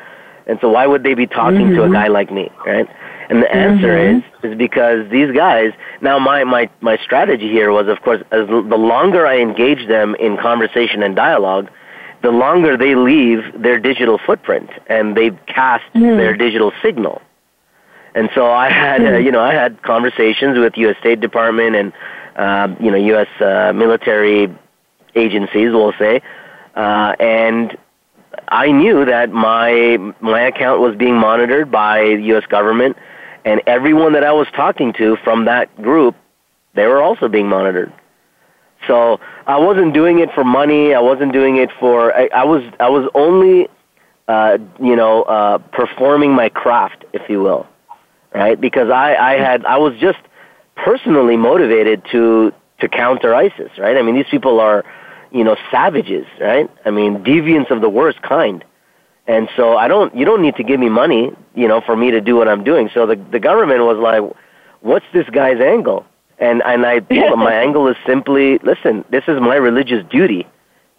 and 0.48 0.58
so 0.62 0.70
why 0.70 0.88
would 0.88 1.04
they 1.04 1.14
be 1.14 1.28
talking 1.28 1.68
mm-hmm. 1.68 1.76
to 1.76 1.82
a 1.82 1.86
mm-hmm. 1.86 1.94
guy 1.94 2.08
like 2.08 2.32
me, 2.32 2.50
right? 2.66 2.88
And 3.32 3.42
the 3.42 3.56
answer 3.56 3.88
mm-hmm. 3.88 4.44
is 4.44 4.52
is 4.52 4.58
because 4.58 5.10
these 5.10 5.32
guys. 5.32 5.72
Now, 6.02 6.20
my 6.20 6.44
my 6.44 6.70
my 6.82 6.98
strategy 6.98 7.48
here 7.48 7.72
was, 7.72 7.88
of 7.88 8.02
course, 8.02 8.22
as 8.30 8.46
the 8.48 8.78
longer 8.78 9.26
I 9.26 9.40
engage 9.40 9.88
them 9.88 10.16
in 10.16 10.36
conversation 10.36 11.02
and 11.02 11.16
dialogue, 11.16 11.70
the 12.24 12.32
longer 12.32 12.76
they 12.76 12.94
leave 12.94 13.40
their 13.58 13.80
digital 13.80 14.18
footprint 14.18 14.70
and 14.88 15.16
they 15.16 15.30
cast 15.48 15.86
mm. 15.96 16.18
their 16.18 16.36
digital 16.36 16.74
signal. 16.84 17.22
And 18.16 18.30
so 18.36 18.52
I 18.52 18.70
had, 18.70 19.00
uh, 19.00 19.12
mm. 19.12 19.24
you 19.24 19.32
know, 19.32 19.40
I 19.40 19.54
had 19.54 19.82
conversations 19.82 20.60
with 20.60 20.74
U.S. 20.76 20.98
State 21.00 21.22
Department 21.22 21.78
and, 21.78 21.94
uh, 22.36 22.76
you 22.82 22.92
know, 22.92 22.98
U.S. 22.98 23.30
Uh, 23.40 23.72
military 23.74 24.54
agencies, 25.16 25.70
we'll 25.72 25.94
say, 25.98 26.22
uh, 26.76 27.16
and 27.18 27.78
I 28.50 28.74
knew 28.74 29.06
that 29.06 29.32
my 29.32 29.98
my 30.20 30.42
account 30.42 30.82
was 30.82 30.98
being 30.98 31.16
monitored 31.16 31.72
by 31.72 32.16
the 32.16 32.24
U.S. 32.34 32.46
government, 32.48 32.98
and 33.46 33.62
everyone 33.68 34.14
that 34.14 34.24
I 34.24 34.32
was 34.34 34.48
talking 34.56 34.94
to 34.94 35.18
from 35.24 35.46
that 35.46 35.76
group, 35.82 36.16
they 36.74 36.86
were 36.86 37.02
also 37.02 37.28
being 37.28 37.48
monitored. 37.48 37.92
So 38.88 39.20
I 39.46 39.58
wasn't 39.60 39.94
doing 39.94 40.20
it 40.20 40.30
for 40.34 40.44
money. 40.44 40.94
I 40.94 41.00
wasn't 41.00 41.34
doing 41.34 41.58
it 41.58 41.70
for. 41.80 42.16
I, 42.16 42.30
I 42.34 42.44
was. 42.46 42.64
I 42.80 42.90
was 42.90 43.10
only, 43.14 43.68
uh, 44.28 44.58
you 44.82 44.96
know, 44.96 45.24
uh, 45.24 45.58
performing 45.60 46.34
my 46.34 46.50
craft, 46.50 47.06
if 47.14 47.30
you 47.30 47.42
will, 47.42 47.68
right? 48.34 48.60
Because 48.60 48.90
I, 48.90 49.16
I 49.16 49.34
had. 49.34 49.66
I 49.66 49.78
was 49.78 49.94
just 50.00 50.20
personally 50.76 51.38
motivated 51.38 52.04
to 52.12 52.54
to 52.80 52.90
counter 52.90 53.36
ISIS, 53.36 53.72
right? 53.78 53.96
I 53.96 54.02
mean, 54.02 54.16
these 54.16 54.30
people 54.32 54.60
are, 54.60 54.84
you 55.32 55.44
know, 55.44 55.56
savages, 55.70 56.26
right? 56.40 56.70
I 56.84 56.90
mean, 56.90 57.24
deviants 57.24 57.70
of 57.70 57.82
the 57.82 57.90
worst 57.90 58.22
kind. 58.24 58.66
And 59.32 59.48
so 59.56 59.78
I 59.78 59.88
don't. 59.88 60.14
You 60.14 60.26
don't 60.26 60.42
need 60.42 60.58
to 60.58 60.64
give 60.64 60.78
me 60.78 60.90
money, 60.90 61.32
you 61.56 61.68
know, 61.70 61.80
for 61.80 61.96
me 61.96 62.12
to 62.12 62.20
do 62.20 62.36
what 62.36 62.50
I'm 62.50 62.66
doing. 62.66 62.90
So 62.94 63.06
the 63.06 63.16
the 63.16 63.40
government 63.40 63.82
was 63.82 63.98
like, 63.98 64.22
"What's 64.82 65.06
this 65.14 65.30
guy's 65.30 65.62
angle?" 65.62 66.06
And 66.38 66.62
and 66.64 66.86
I 66.86 67.00
my 67.36 67.54
angle 67.66 67.88
is 67.88 67.96
simply 68.06 68.58
listen. 68.58 69.06
This 69.10 69.24
is 69.30 69.40
my 69.40 69.56
religious 69.56 70.04
duty 70.10 70.48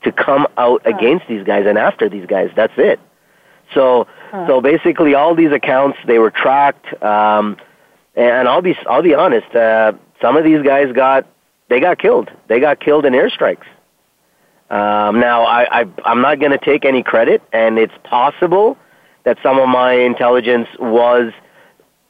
to 0.04 0.12
come 0.12 0.46
out 0.56 0.80
against 0.86 1.28
these 1.28 1.44
guys 1.44 1.66
and 1.66 1.76
after 1.76 2.08
these 2.08 2.24
guys. 2.24 2.48
That's 2.56 2.72
it. 2.78 2.98
So 3.74 4.06
so 4.46 4.62
basically, 4.62 5.14
all 5.14 5.34
these 5.34 5.52
accounts 5.52 5.98
they 6.06 6.18
were 6.18 6.30
tracked. 6.30 6.86
Um, 7.02 7.58
and 8.16 8.48
I'll 8.48 8.62
be 8.62 8.74
I'll 8.88 9.02
be 9.02 9.14
honest. 9.14 9.54
Uh, 9.54 9.92
some 10.22 10.38
of 10.38 10.44
these 10.44 10.62
guys 10.62 10.90
got 10.92 11.26
they 11.68 11.80
got 11.80 11.98
killed. 11.98 12.30
They 12.48 12.60
got 12.60 12.80
killed 12.80 13.04
in 13.04 13.12
airstrikes. 13.12 13.66
Um, 14.72 15.20
now 15.20 15.42
I, 15.42 15.82
I 15.82 15.86
I'm 16.06 16.22
not 16.22 16.40
going 16.40 16.52
to 16.52 16.58
take 16.58 16.86
any 16.86 17.02
credit, 17.02 17.42
and 17.52 17.78
it's 17.78 17.92
possible 18.04 18.78
that 19.24 19.36
some 19.42 19.58
of 19.58 19.68
my 19.68 19.92
intelligence 19.92 20.66
was 20.80 21.32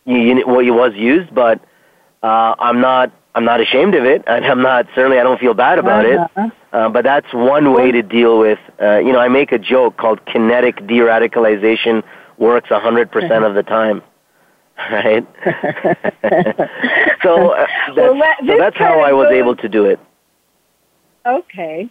you, 0.04 0.44
was 0.46 0.94
used, 0.94 1.34
but 1.34 1.60
uh, 2.22 2.54
I'm 2.60 2.80
not 2.80 3.12
I'm 3.34 3.44
not 3.44 3.60
ashamed 3.60 3.96
of 3.96 4.04
it, 4.04 4.22
and 4.28 4.44
I'm 4.44 4.62
not 4.62 4.86
certainly 4.94 5.18
I 5.18 5.24
don't 5.24 5.40
feel 5.40 5.54
bad 5.54 5.80
about 5.80 6.06
it. 6.06 6.20
Uh, 6.72 6.88
but 6.88 7.02
that's 7.02 7.26
one 7.34 7.74
way 7.74 7.90
to 7.90 8.00
deal 8.00 8.38
with. 8.38 8.60
Uh, 8.80 8.98
you 8.98 9.12
know, 9.12 9.18
I 9.18 9.28
make 9.28 9.50
a 9.50 9.58
joke 9.58 9.96
called 9.98 10.24
kinetic 10.24 10.86
de-radicalization 10.86 12.02
works 12.38 12.70
100% 12.70 13.46
of 13.46 13.54
the 13.54 13.62
time. 13.62 14.02
Right. 14.90 15.24
so, 17.22 17.50
uh, 17.50 17.66
that's, 17.88 17.96
well, 17.96 18.14
that, 18.16 18.36
so 18.44 18.58
that's 18.58 18.76
how 18.78 19.00
I 19.00 19.12
was 19.12 19.26
goes, 19.26 19.34
able 19.34 19.56
to 19.56 19.68
do 19.68 19.84
it. 19.84 20.00
Okay. 21.26 21.90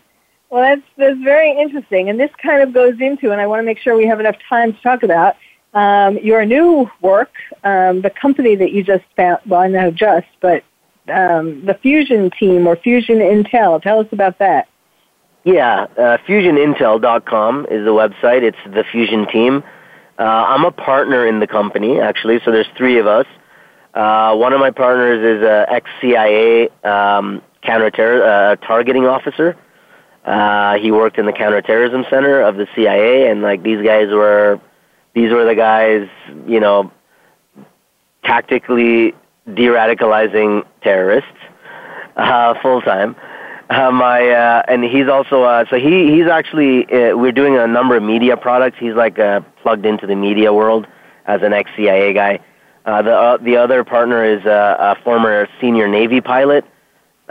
Well, 0.51 0.61
that's 0.61 0.87
that's 0.97 1.19
very 1.23 1.57
interesting, 1.57 2.09
and 2.09 2.19
this 2.19 2.29
kind 2.43 2.61
of 2.61 2.73
goes 2.73 2.99
into, 2.99 3.31
and 3.31 3.39
I 3.39 3.47
want 3.47 3.61
to 3.61 3.63
make 3.63 3.79
sure 3.79 3.95
we 3.95 4.05
have 4.07 4.19
enough 4.19 4.35
time 4.49 4.73
to 4.73 4.81
talk 4.81 5.01
about 5.01 5.37
um, 5.73 6.17
your 6.17 6.45
new 6.45 6.91
work, 6.99 7.31
um, 7.63 8.01
the 8.01 8.09
company 8.09 8.55
that 8.55 8.73
you 8.73 8.83
just 8.83 9.05
found. 9.15 9.39
Well, 9.47 9.61
I 9.61 9.67
know 9.67 9.91
just, 9.91 10.27
but 10.41 10.65
um, 11.07 11.65
the 11.65 11.73
Fusion 11.81 12.31
team 12.37 12.67
or 12.67 12.75
Fusion 12.75 13.19
Intel. 13.19 13.81
Tell 13.81 14.01
us 14.01 14.07
about 14.11 14.39
that. 14.39 14.67
Yeah, 15.45 15.87
uh, 15.97 16.17
fusionintel.com 16.27 17.67
is 17.71 17.85
the 17.85 17.91
website. 17.91 18.43
It's 18.43 18.57
the 18.65 18.83
Fusion 18.91 19.27
team. 19.27 19.63
Uh, 20.19 20.23
I'm 20.23 20.65
a 20.65 20.71
partner 20.71 21.25
in 21.25 21.39
the 21.39 21.47
company, 21.47 22.01
actually, 22.01 22.41
so 22.43 22.51
there's 22.51 22.67
three 22.77 22.99
of 22.99 23.07
us. 23.07 23.25
Uh, 23.93 24.35
one 24.35 24.51
of 24.51 24.59
my 24.59 24.71
partners 24.71 25.37
is 25.37 25.43
a 25.43 25.65
ex-CIA 25.69 26.67
um, 26.83 27.41
counterterror 27.63 28.51
uh, 28.51 28.55
targeting 28.57 29.05
officer. 29.05 29.57
Uh, 30.25 30.77
he 30.77 30.91
worked 30.91 31.17
in 31.17 31.25
the 31.25 31.33
counterterrorism 31.33 32.05
center 32.09 32.41
of 32.41 32.55
the 32.55 32.67
CIA, 32.75 33.29
and 33.29 33.41
like 33.41 33.63
these 33.63 33.83
guys 33.83 34.09
were, 34.09 34.59
these 35.13 35.31
were 35.31 35.45
the 35.45 35.55
guys, 35.55 36.07
you 36.47 36.59
know, 36.59 36.91
tactically 38.23 39.15
de-radicalizing 39.51 40.63
terrorists 40.83 41.29
uh, 42.17 42.53
full 42.61 42.81
time. 42.81 43.15
Uh, 43.69 43.89
my 43.89 44.29
uh, 44.29 44.63
and 44.67 44.83
he's 44.83 45.07
also 45.07 45.43
uh, 45.43 45.63
so 45.69 45.77
he 45.77 46.11
he's 46.11 46.27
actually 46.27 46.83
uh, 46.91 47.15
we're 47.15 47.31
doing 47.31 47.57
a 47.57 47.65
number 47.65 47.95
of 47.95 48.03
media 48.03 48.35
products. 48.35 48.77
He's 48.77 48.95
like 48.95 49.17
uh, 49.17 49.39
plugged 49.63 49.85
into 49.85 50.05
the 50.05 50.15
media 50.15 50.51
world 50.53 50.87
as 51.25 51.41
an 51.41 51.53
ex 51.53 51.71
CIA 51.77 52.13
guy. 52.13 52.39
Uh, 52.85 53.01
the 53.01 53.13
uh, 53.13 53.37
the 53.37 53.55
other 53.55 53.83
partner 53.83 54.25
is 54.25 54.45
uh, 54.45 54.75
a 54.77 55.01
former 55.03 55.47
senior 55.61 55.87
Navy 55.87 56.19
pilot. 56.19 56.65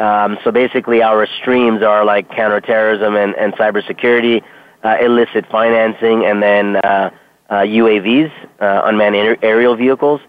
Um, 0.01 0.39
so 0.43 0.51
basically, 0.51 1.03
our 1.03 1.27
streams 1.41 1.83
are 1.83 2.07
like 2.07 2.31
counterterrorism 2.31 3.17
and, 3.17 3.35
and 3.37 3.53
cybersecurity, 3.53 4.43
uh, 4.83 4.97
illicit 4.99 5.45
financing, 5.51 6.25
and 6.25 6.43
then 6.43 6.77
uh, 6.77 7.11
uh, 7.51 7.55
UAVs, 7.57 8.33
uh, 8.61 8.81
unmanned 8.85 9.37
aerial 9.43 9.77
vehicles. 9.77 10.23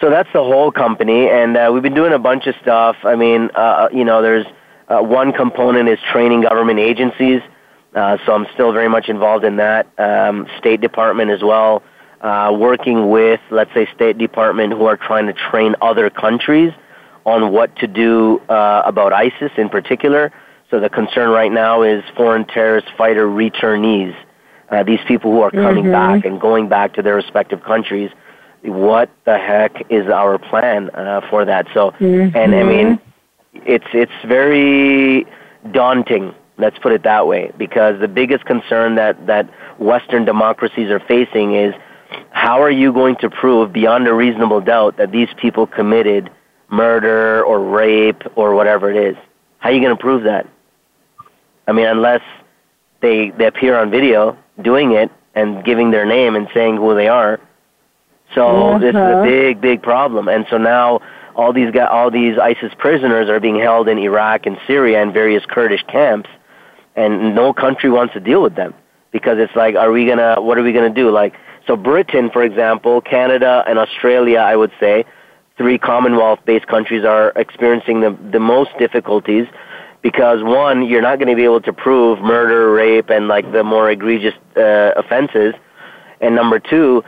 So 0.00 0.10
that's 0.10 0.28
the 0.32 0.44
whole 0.44 0.70
company, 0.70 1.28
and 1.28 1.56
uh, 1.56 1.70
we've 1.74 1.82
been 1.82 1.94
doing 1.94 2.12
a 2.12 2.20
bunch 2.20 2.46
of 2.46 2.54
stuff. 2.62 2.96
I 3.02 3.16
mean, 3.16 3.50
uh, 3.56 3.88
you 3.92 4.04
know, 4.04 4.22
there's 4.22 4.46
one 4.88 5.32
component 5.32 5.88
is 5.88 5.98
training 6.12 6.42
government 6.42 6.78
agencies, 6.78 7.40
so 7.94 8.32
I'm 8.32 8.46
still 8.54 8.72
very 8.72 8.88
much 8.88 9.08
involved 9.08 9.44
in 9.44 9.56
that. 9.56 9.88
Um, 9.98 10.46
State 10.58 10.80
Department 10.80 11.30
as 11.32 11.42
well, 11.42 11.82
working 12.22 13.10
with, 13.10 13.40
let's 13.50 13.72
say, 13.74 13.88
State 13.94 14.18
Department 14.18 14.72
who 14.72 14.84
are 14.84 14.96
trying 14.96 15.26
to 15.26 15.32
train 15.32 15.74
other 15.80 16.10
countries 16.10 16.72
on 17.24 17.52
what 17.52 17.74
to 17.76 17.86
do 17.86 18.40
uh, 18.48 18.82
about 18.84 19.12
ISIS 19.12 19.52
in 19.56 19.68
particular. 19.68 20.32
So 20.70 20.80
the 20.80 20.90
concern 20.90 21.30
right 21.30 21.52
now 21.52 21.82
is 21.82 22.02
foreign 22.16 22.44
terrorist 22.44 22.88
fighter 22.96 23.26
returnees, 23.26 24.14
uh, 24.70 24.82
these 24.82 25.00
people 25.06 25.30
who 25.30 25.40
are 25.40 25.50
coming 25.50 25.84
mm-hmm. 25.84 25.92
back 25.92 26.24
and 26.24 26.40
going 26.40 26.68
back 26.68 26.94
to 26.94 27.02
their 27.02 27.14
respective 27.14 27.62
countries 27.62 28.10
what 28.64 29.10
the 29.24 29.38
heck 29.38 29.90
is 29.90 30.08
our 30.08 30.38
plan 30.38 30.90
uh, 30.90 31.20
for 31.28 31.44
that? 31.44 31.66
So, 31.74 31.90
mm-hmm. 31.92 32.36
and 32.36 32.54
I 32.54 32.62
mean, 32.62 33.00
it's 33.52 33.86
it's 33.92 34.12
very 34.26 35.26
daunting. 35.70 36.34
Let's 36.56 36.78
put 36.78 36.92
it 36.92 37.02
that 37.02 37.26
way, 37.26 37.52
because 37.58 38.00
the 38.00 38.08
biggest 38.08 38.44
concern 38.44 38.94
that 38.94 39.26
that 39.26 39.48
Western 39.78 40.24
democracies 40.24 40.90
are 40.90 41.00
facing 41.00 41.54
is 41.54 41.74
how 42.30 42.62
are 42.62 42.70
you 42.70 42.92
going 42.92 43.16
to 43.16 43.28
prove 43.28 43.72
beyond 43.72 44.06
a 44.06 44.14
reasonable 44.14 44.60
doubt 44.60 44.96
that 44.96 45.10
these 45.10 45.28
people 45.36 45.66
committed 45.66 46.30
murder 46.70 47.44
or 47.44 47.60
rape 47.60 48.22
or 48.36 48.54
whatever 48.54 48.90
it 48.90 48.96
is? 48.96 49.16
How 49.58 49.70
are 49.70 49.72
you 49.72 49.80
going 49.80 49.96
to 49.96 50.00
prove 50.00 50.24
that? 50.24 50.46
I 51.66 51.72
mean, 51.72 51.86
unless 51.86 52.22
they 53.00 53.30
they 53.30 53.46
appear 53.46 53.76
on 53.78 53.90
video 53.90 54.36
doing 54.60 54.92
it 54.92 55.10
and 55.34 55.64
giving 55.64 55.90
their 55.90 56.04
name 56.04 56.36
and 56.36 56.48
saying 56.54 56.76
who 56.76 56.94
they 56.94 57.08
are 57.08 57.40
so 58.34 58.46
uh-huh. 58.46 58.78
this 58.78 58.90
is 58.90 58.96
a 58.96 59.22
big, 59.24 59.60
big 59.60 59.82
problem. 59.82 60.28
And 60.28 60.46
so 60.50 60.58
now 60.58 61.00
all 61.36 61.52
these 61.52 61.70
guys, 61.70 61.88
all 61.90 62.10
these 62.10 62.38
ISIS 62.38 62.72
prisoners 62.78 63.28
are 63.28 63.40
being 63.40 63.58
held 63.58 63.88
in 63.88 63.98
Iraq 63.98 64.46
and 64.46 64.58
Syria 64.66 65.02
and 65.02 65.12
various 65.12 65.44
Kurdish 65.46 65.84
camps, 65.88 66.30
and 66.96 67.34
no 67.34 67.52
country 67.52 67.90
wants 67.90 68.14
to 68.14 68.20
deal 68.20 68.42
with 68.42 68.54
them 68.54 68.74
because 69.12 69.38
it's 69.38 69.54
like, 69.54 69.74
are 69.76 69.90
we 69.90 70.06
gonna? 70.06 70.40
What 70.40 70.58
are 70.58 70.62
we 70.62 70.72
gonna 70.72 70.90
do? 70.90 71.10
Like, 71.10 71.34
so 71.66 71.76
Britain, 71.76 72.30
for 72.30 72.42
example, 72.42 73.00
Canada 73.00 73.64
and 73.66 73.78
Australia, 73.78 74.38
I 74.38 74.56
would 74.56 74.72
say, 74.80 75.04
three 75.56 75.78
Commonwealth-based 75.78 76.66
countries 76.66 77.04
are 77.04 77.32
experiencing 77.36 78.00
the 78.00 78.16
the 78.32 78.40
most 78.40 78.70
difficulties 78.78 79.46
because 80.02 80.42
one, 80.42 80.86
you're 80.86 81.02
not 81.02 81.18
going 81.18 81.28
to 81.28 81.34
be 81.34 81.44
able 81.44 81.62
to 81.62 81.72
prove 81.72 82.20
murder, 82.20 82.70
rape, 82.70 83.08
and 83.08 83.26
like 83.26 83.50
the 83.52 83.64
more 83.64 83.90
egregious 83.90 84.34
uh, 84.56 84.92
offenses, 84.96 85.54
and 86.20 86.34
number 86.34 86.58
two, 86.58 87.02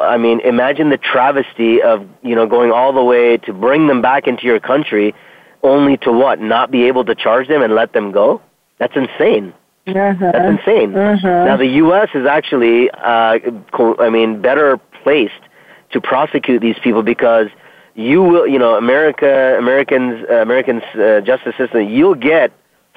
I 0.00 0.18
mean, 0.18 0.40
imagine 0.40 0.90
the 0.90 0.98
travesty 0.98 1.82
of, 1.82 2.06
you 2.22 2.34
know, 2.34 2.46
going 2.46 2.70
all 2.70 2.92
the 2.92 3.02
way 3.02 3.38
to 3.38 3.52
bring 3.52 3.86
them 3.86 4.02
back 4.02 4.26
into 4.26 4.44
your 4.44 4.60
country 4.60 5.14
only 5.62 5.96
to 5.98 6.12
what? 6.12 6.40
Not 6.40 6.70
be 6.70 6.84
able 6.84 7.04
to 7.06 7.14
charge 7.14 7.48
them 7.48 7.62
and 7.62 7.74
let 7.74 7.92
them 7.92 8.12
go? 8.12 8.40
That's 8.78 8.94
insane. 8.94 9.52
Uh-huh. 9.86 10.14
That's 10.20 10.60
insane. 10.60 10.94
Uh-huh. 10.94 11.44
Now 11.44 11.56
the 11.56 11.66
U.S. 11.66 12.08
is 12.14 12.26
actually, 12.26 12.90
uh, 12.90 13.38
I 13.98 14.10
mean, 14.10 14.40
better 14.40 14.78
placed 15.02 15.32
to 15.92 16.00
prosecute 16.00 16.60
these 16.60 16.76
people 16.82 17.02
because 17.02 17.48
you 17.94 18.22
will, 18.22 18.46
you 18.46 18.58
know, 18.58 18.76
America, 18.76 19.56
Americans, 19.58 20.24
uh, 20.28 20.34
Americans 20.34 20.82
uh, 20.94 21.20
justice 21.20 21.54
system, 21.56 21.88
you'll 21.88 22.14
get 22.14 22.52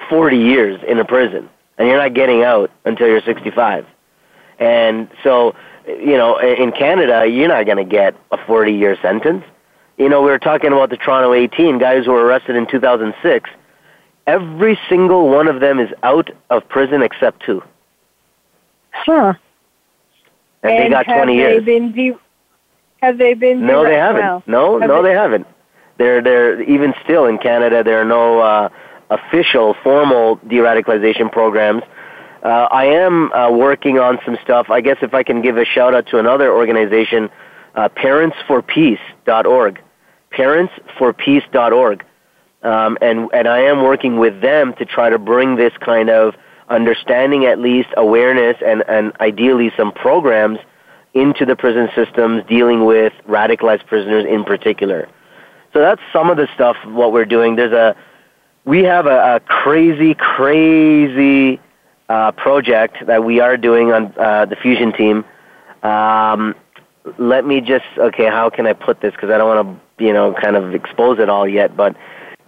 40 0.08 0.36
years 0.36 0.80
in 0.86 0.98
a 0.98 1.04
prison, 1.04 1.48
and 1.76 1.88
you're 1.88 1.98
not 1.98 2.14
getting 2.14 2.42
out 2.42 2.70
until 2.84 3.06
you're 3.06 3.20
65. 3.20 3.86
And 4.58 5.08
so, 5.22 5.54
you 5.86 6.16
know, 6.16 6.38
in 6.38 6.72
Canada, 6.72 7.26
you're 7.26 7.48
not 7.48 7.64
going 7.66 7.78
to 7.78 7.84
get 7.84 8.16
a 8.32 8.38
40 8.46 8.72
year 8.72 8.96
sentence. 9.00 9.44
You 9.98 10.08
know, 10.08 10.22
we 10.22 10.30
were 10.30 10.38
talking 10.38 10.72
about 10.72 10.90
the 10.90 10.96
Toronto 10.96 11.32
18 11.32 11.78
guys 11.78 12.04
who 12.04 12.12
were 12.12 12.24
arrested 12.24 12.56
in 12.56 12.66
2006. 12.66 13.50
Every 14.26 14.78
single 14.88 15.28
one 15.28 15.48
of 15.48 15.60
them 15.60 15.78
is 15.78 15.90
out 16.02 16.30
of 16.50 16.68
prison 16.68 17.02
except 17.02 17.42
two. 17.44 17.62
Huh. 18.90 19.34
And, 20.62 20.78
they 20.78 20.90
got 20.90 21.04
20 21.04 21.20
have 21.20 21.28
years. 21.28 21.64
They 21.64 21.78
been 21.78 21.92
de- 21.92 22.18
have 23.02 23.18
they 23.18 23.34
been? 23.34 23.66
No, 23.66 23.84
they 23.84 23.94
haven't. 23.94 24.22
well, 24.22 24.42
no, 24.46 24.80
have 24.80 24.88
no, 24.88 25.02
they- 25.02 25.10
they 25.10 25.14
haven't. 25.14 25.46
They're 25.98 26.22
they're 26.22 26.62
even 26.62 26.94
still 27.04 27.26
in 27.26 27.38
Canada. 27.38 27.82
There 27.82 28.00
are 28.00 28.04
no 28.04 28.38
uh, 28.38 28.68
official, 29.10 29.74
formal 29.82 30.36
de-radicalization 30.46 31.32
programs. 31.32 31.82
Uh, 32.40 32.68
I 32.70 32.84
am 32.84 33.32
uh, 33.32 33.50
working 33.50 33.98
on 33.98 34.18
some 34.24 34.38
stuff. 34.44 34.70
I 34.70 34.80
guess 34.80 34.98
if 35.02 35.12
I 35.12 35.24
can 35.24 35.42
give 35.42 35.56
a 35.56 35.64
shout 35.64 35.94
out 35.94 36.06
to 36.08 36.18
another 36.20 36.52
organization, 36.54 37.30
uh, 37.74 37.88
ParentsForPeace.org, 37.88 39.82
ParentsForPeace.org, 40.32 42.04
um, 42.62 42.98
and 43.00 43.28
and 43.32 43.48
I 43.48 43.60
am 43.60 43.82
working 43.82 44.18
with 44.18 44.40
them 44.40 44.74
to 44.74 44.84
try 44.84 45.10
to 45.10 45.18
bring 45.18 45.56
this 45.56 45.72
kind 45.80 46.10
of 46.10 46.34
understanding, 46.68 47.44
at 47.44 47.58
least 47.58 47.88
awareness, 47.96 48.56
and 48.64 48.84
and 48.88 49.12
ideally 49.20 49.72
some 49.76 49.92
programs 49.92 50.58
into 51.20 51.44
the 51.44 51.56
prison 51.56 51.88
systems 51.94 52.44
dealing 52.48 52.84
with 52.84 53.12
radicalized 53.26 53.86
prisoners 53.86 54.24
in 54.28 54.44
particular. 54.44 55.08
So 55.72 55.80
that's 55.80 56.00
some 56.12 56.30
of 56.30 56.36
the 56.36 56.48
stuff 56.54 56.76
what 56.86 57.12
we're 57.12 57.24
doing. 57.24 57.56
There's 57.56 57.72
a 57.72 57.96
we 58.64 58.84
have 58.84 59.06
a, 59.06 59.36
a 59.36 59.40
crazy, 59.40 60.14
crazy 60.14 61.60
uh, 62.08 62.32
project 62.32 63.06
that 63.06 63.24
we 63.24 63.40
are 63.40 63.56
doing 63.56 63.92
on 63.92 64.12
uh, 64.18 64.44
the 64.46 64.56
fusion 64.56 64.92
team. 64.92 65.24
Um, 65.82 66.54
let 67.18 67.46
me 67.46 67.60
just 67.60 67.86
okay, 67.96 68.26
how 68.26 68.50
can 68.50 68.66
I 68.66 68.72
put 68.72 69.00
this? 69.00 69.12
Because 69.12 69.30
I 69.30 69.38
don't 69.38 69.48
want 69.48 69.80
to 69.98 70.04
you 70.04 70.12
know 70.12 70.34
kind 70.34 70.56
of 70.56 70.74
expose 70.74 71.18
it 71.18 71.28
all 71.28 71.48
yet. 71.48 71.76
But 71.76 71.96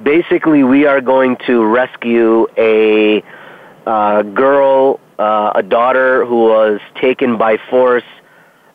basically, 0.02 0.64
we 0.64 0.86
are 0.86 1.00
going 1.00 1.36
to 1.46 1.64
rescue 1.64 2.46
a 2.56 3.22
uh, 3.86 4.22
girl, 4.22 5.00
uh, 5.18 5.52
a 5.54 5.62
daughter 5.62 6.24
who 6.26 6.44
was 6.44 6.80
taken 7.00 7.38
by 7.38 7.58
force 7.70 8.04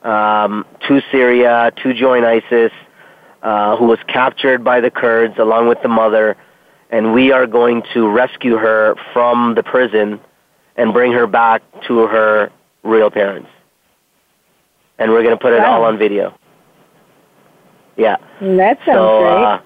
um, 0.06 0.66
to 0.88 1.02
Syria 1.12 1.72
to 1.84 1.94
join 1.94 2.24
ISIS, 2.24 2.72
uh, 3.44 3.76
who 3.78 3.86
was 3.86 4.00
captured 4.08 4.64
by 4.64 4.80
the 4.82 4.90
Kurds 4.92 5.38
along 5.38 5.68
with 5.68 5.82
the 5.82 5.90
mother, 5.90 6.38
and 6.90 7.14
we 7.14 7.32
are 7.32 7.48
going 7.48 7.84
to 7.94 8.08
rescue 8.10 8.56
her 8.58 8.96
from 9.14 9.56
the 9.56 9.64
prison 9.64 10.20
and 10.78 10.94
bring 10.94 11.12
her 11.14 11.28
back 11.28 11.62
to 11.88 12.00
her 12.08 12.52
real 12.84 13.10
parents. 13.10 13.50
And 14.98 15.12
we're 15.12 15.24
going 15.24 15.36
to 15.36 15.42
put 15.42 15.54
it 15.54 15.60
Wow. 15.62 15.78
all 15.82 15.84
on 15.86 15.98
video. 15.98 16.34
Yeah. 17.98 18.18
That 18.42 18.78
sounds 18.86 18.98
So, 18.98 19.20
great. 19.20 19.44
uh, 19.44 19.60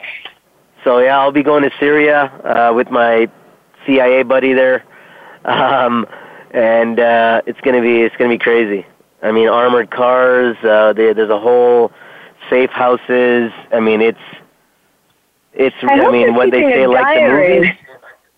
so 0.83 0.99
yeah, 0.99 1.19
I'll 1.19 1.31
be 1.31 1.43
going 1.43 1.63
to 1.63 1.71
Syria 1.79 2.25
uh, 2.43 2.73
with 2.73 2.89
my 2.89 3.27
CIA 3.85 4.23
buddy 4.23 4.53
there, 4.53 4.83
um, 5.45 6.05
and 6.51 6.99
uh, 6.99 7.41
it's 7.45 7.59
gonna 7.61 7.81
be 7.81 8.01
it's 8.01 8.15
gonna 8.17 8.29
be 8.29 8.37
crazy. 8.37 8.85
I 9.21 9.31
mean, 9.31 9.47
armored 9.47 9.91
cars. 9.91 10.57
Uh, 10.63 10.93
there, 10.93 11.13
there's 11.13 11.29
a 11.29 11.39
whole 11.39 11.91
safe 12.49 12.69
houses. 12.69 13.51
I 13.71 13.79
mean, 13.79 14.01
it's 14.01 14.19
it's. 15.53 15.75
I 15.83 15.99
I, 15.99 16.11
mean, 16.11 16.35
what 16.35 16.51
they 16.51 16.61
say, 16.61 16.87
like 16.87 17.15
the 17.15 17.27
movies. 17.27 17.75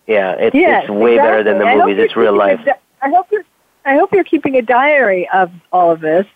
Yeah, 0.06 0.32
it's 0.32 0.54
yes, 0.54 0.84
it's 0.84 0.90
way 0.90 1.16
better 1.16 1.44
than 1.44 1.58
the. 1.58 1.64
I 1.64 1.76
movies. 1.76 1.96
It's 1.98 2.16
real 2.16 2.36
life. 2.36 2.60
di- 2.64 2.72
I 3.00 3.08
hope 3.10 3.26
you're. 3.30 3.44
I 3.84 3.94
hope 3.94 4.12
you're 4.12 4.24
keeping 4.24 4.56
a 4.56 4.62
diary 4.62 5.28
of 5.32 5.50
all 5.72 5.90
of 5.90 6.00
this. 6.00 6.26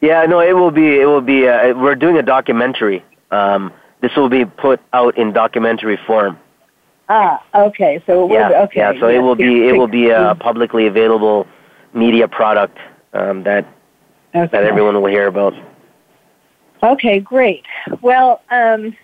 Yeah, 0.00 0.24
no, 0.24 0.40
it 0.40 0.54
will 0.54 0.70
be. 0.70 1.00
It 1.00 1.06
will 1.06 1.20
be. 1.20 1.46
Uh, 1.46 1.74
we're 1.74 1.94
doing 1.94 2.16
a 2.16 2.22
documentary. 2.22 3.04
Um, 3.30 3.72
this 4.00 4.16
will 4.16 4.28
be 4.28 4.44
put 4.44 4.80
out 4.92 5.16
in 5.18 5.32
documentary 5.32 5.98
form. 6.06 6.38
Ah, 7.08 7.44
okay. 7.54 8.02
So 8.06 8.24
it 8.24 8.28
will 8.28 8.34
yeah, 8.34 8.48
be, 8.48 8.54
okay. 8.54 8.80
yeah. 8.80 9.00
So 9.00 9.08
it 9.08 9.18
will 9.18 9.36
be 9.36 9.68
it 9.68 9.76
will 9.76 9.88
be 9.88 10.08
a 10.08 10.34
publicly 10.34 10.86
available 10.86 11.46
media 11.92 12.26
product 12.26 12.78
um, 13.12 13.42
that 13.44 13.66
Okay. 14.34 14.48
that 14.50 14.64
everyone 14.64 14.94
will 15.00 15.10
hear 15.10 15.26
about. 15.26 15.54
Okay, 16.82 17.20
great. 17.20 17.64
Well, 18.00 18.40
um, 18.50 18.96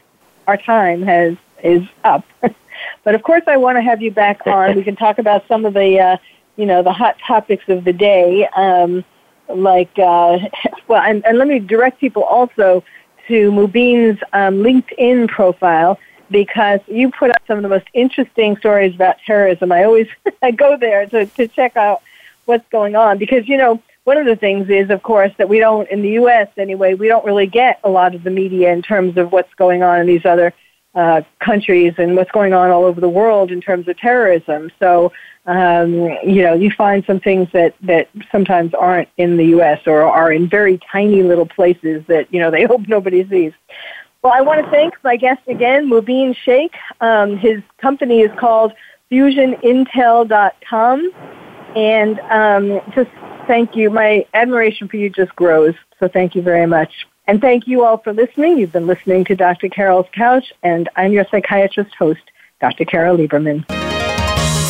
our 0.47 0.57
time 0.57 1.03
has 1.03 1.37
is 1.63 1.83
up, 2.03 2.25
but 3.05 3.15
of 3.15 3.23
course, 3.23 3.43
I 3.47 3.57
want 3.59 3.77
to 3.77 3.83
have 3.83 4.01
you 4.01 4.11
back 4.11 4.41
on. 4.47 4.75
we 4.75 4.83
can 4.83 4.97
talk 4.97 5.19
about 5.19 5.47
some 5.47 5.67
of 5.67 5.75
the, 5.75 6.01
uh, 6.01 6.17
you 6.57 6.65
know, 6.65 6.83
the 6.83 6.93
hot 6.93 7.17
topics 7.27 7.69
of 7.69 7.85
the 7.85 7.93
day, 7.93 8.49
um, 8.57 9.05
like 9.49 9.91
uh, 9.99 10.39
well, 10.89 11.03
and, 11.03 11.25
and 11.27 11.37
let 11.37 11.47
me 11.47 11.59
direct 11.59 12.01
people 12.01 12.23
also 12.25 12.83
to 13.29 13.53
Mubin's 13.53 14.19
um, 14.33 14.57
LinkedIn 14.57 15.29
profile 15.29 15.99
because 16.31 16.81
you 16.87 17.11
put 17.11 17.31
up 17.31 17.43
some 17.47 17.59
of 17.59 17.63
the 17.63 17.69
most 17.69 17.87
interesting 17.93 18.57
stories 18.57 18.95
about 18.95 19.17
terrorism. 19.27 19.73
I 19.73 19.85
always 19.85 20.09
I 20.43 20.53
go 20.53 20.79
there 20.79 21.05
to, 21.07 21.27
to 21.27 21.49
check 21.49 21.77
out 21.77 22.01
what's 22.47 22.67
going 22.71 22.97
on 22.97 23.19
because 23.19 23.47
you 23.47 23.59
know 23.59 23.83
one 24.09 24.17
of 24.17 24.25
the 24.25 24.37
things 24.37 24.71
is 24.71 24.89
of 24.89 25.03
course 25.03 25.31
that 25.37 25.51
we 25.51 25.59
don't 25.59 25.87
in 25.91 26.01
the 26.01 26.13
US 26.23 26.49
anyway 26.57 26.95
we 26.95 27.09
don't 27.09 27.27
really 27.27 27.47
get 27.47 27.79
a 27.85 27.91
lot 27.91 28.15
of 28.15 28.25
the 28.25 28.31
media 28.31 28.73
in 28.73 28.81
terms 28.81 29.19
of 29.19 29.33
what's 29.33 29.53
going 29.55 29.83
on 29.83 30.01
in 30.01 30.07
these 30.07 30.25
other 30.25 30.55
uh, 30.95 31.21
countries 31.41 31.93
and 31.99 32.17
what's 32.17 32.31
going 32.31 32.55
on 32.55 32.71
all 32.71 32.85
over 32.85 33.03
the 33.03 33.15
world 33.21 33.53
in 33.53 33.61
terms 33.61 33.87
of 33.87 33.99
terrorism 33.99 34.71
so 34.79 35.13
um, 35.45 35.93
you 36.25 36.43
know 36.43 36.55
you 36.55 36.71
find 36.71 37.05
some 37.05 37.21
things 37.21 37.49
that 37.53 37.75
that 37.83 38.09
sometimes 38.33 38.73
aren't 38.73 39.11
in 39.19 39.37
the 39.37 39.45
US 39.59 39.81
or 39.87 40.03
are 40.03 40.33
in 40.33 40.49
very 40.49 40.81
tiny 40.91 41.23
little 41.23 41.47
places 41.47 42.03
that 42.07 42.33
you 42.33 42.41
know 42.41 42.51
they 42.51 42.65
hope 42.73 42.89
nobody 42.89 43.29
sees 43.29 43.53
well, 44.21 44.33
I 44.35 44.41
want 44.41 44.65
to 44.65 44.71
thank 44.73 44.95
my 45.05 45.17
guest 45.17 45.43
again, 45.47 45.89
Mubin 45.89 46.35
Shaikh. 46.35 46.75
Um, 47.01 47.37
his 47.37 47.63
company 47.81 48.23
is 48.23 48.33
called 48.37 48.73
FusionIntel.com. 49.13 51.13
And 51.77 52.19
um, 52.21 52.81
just 52.97 53.11
thank 53.49 53.75
you. 53.75 53.91
My 53.91 54.25
admiration 54.35 54.87
for 54.87 54.97
you 54.97 55.11
just 55.11 55.35
grows. 55.35 55.75
So 55.99 56.07
thank 56.07 56.37
you 56.37 56.43
very 56.43 56.67
much. 56.67 56.93
And 57.27 57.41
thank 57.41 57.67
you 57.67 57.85
all 57.85 57.99
for 57.99 58.13
listening. 58.13 58.59
You've 58.59 58.73
been 58.73 58.87
listening 58.87 59.25
to 59.25 59.35
Dr. 59.35 59.69
Carol's 59.69 60.07
Couch, 60.15 60.53
and 60.63 60.89
I'm 60.97 61.13
your 61.13 61.27
psychiatrist 61.31 61.95
host, 61.99 62.21
Dr. 62.61 62.85
Carol 62.85 63.17
Lieberman. 63.17 63.65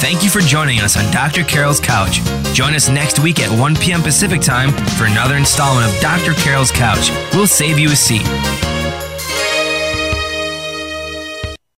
Thank 0.01 0.23
you 0.23 0.31
for 0.31 0.41
joining 0.41 0.81
us 0.81 0.97
on 0.97 1.13
Dr. 1.13 1.45
Carol's 1.45 1.81
Couch. 1.81 2.21
Join 2.55 2.75
us 2.75 2.89
next 2.89 3.19
week 3.19 3.41
at 3.41 3.61
1 3.61 3.77
p.m. 3.77 4.01
Pacific 4.01 4.41
Time 4.41 4.71
for 4.97 5.05
another 5.05 5.37
installment 5.37 5.93
of 5.93 6.01
Dr. 6.01 6.33
Carol's 6.35 6.73
Couch. 6.73 7.11
We'll 7.35 7.47
save 7.47 7.79
you 7.79 7.91
a 7.91 7.97
seat. 7.97 8.27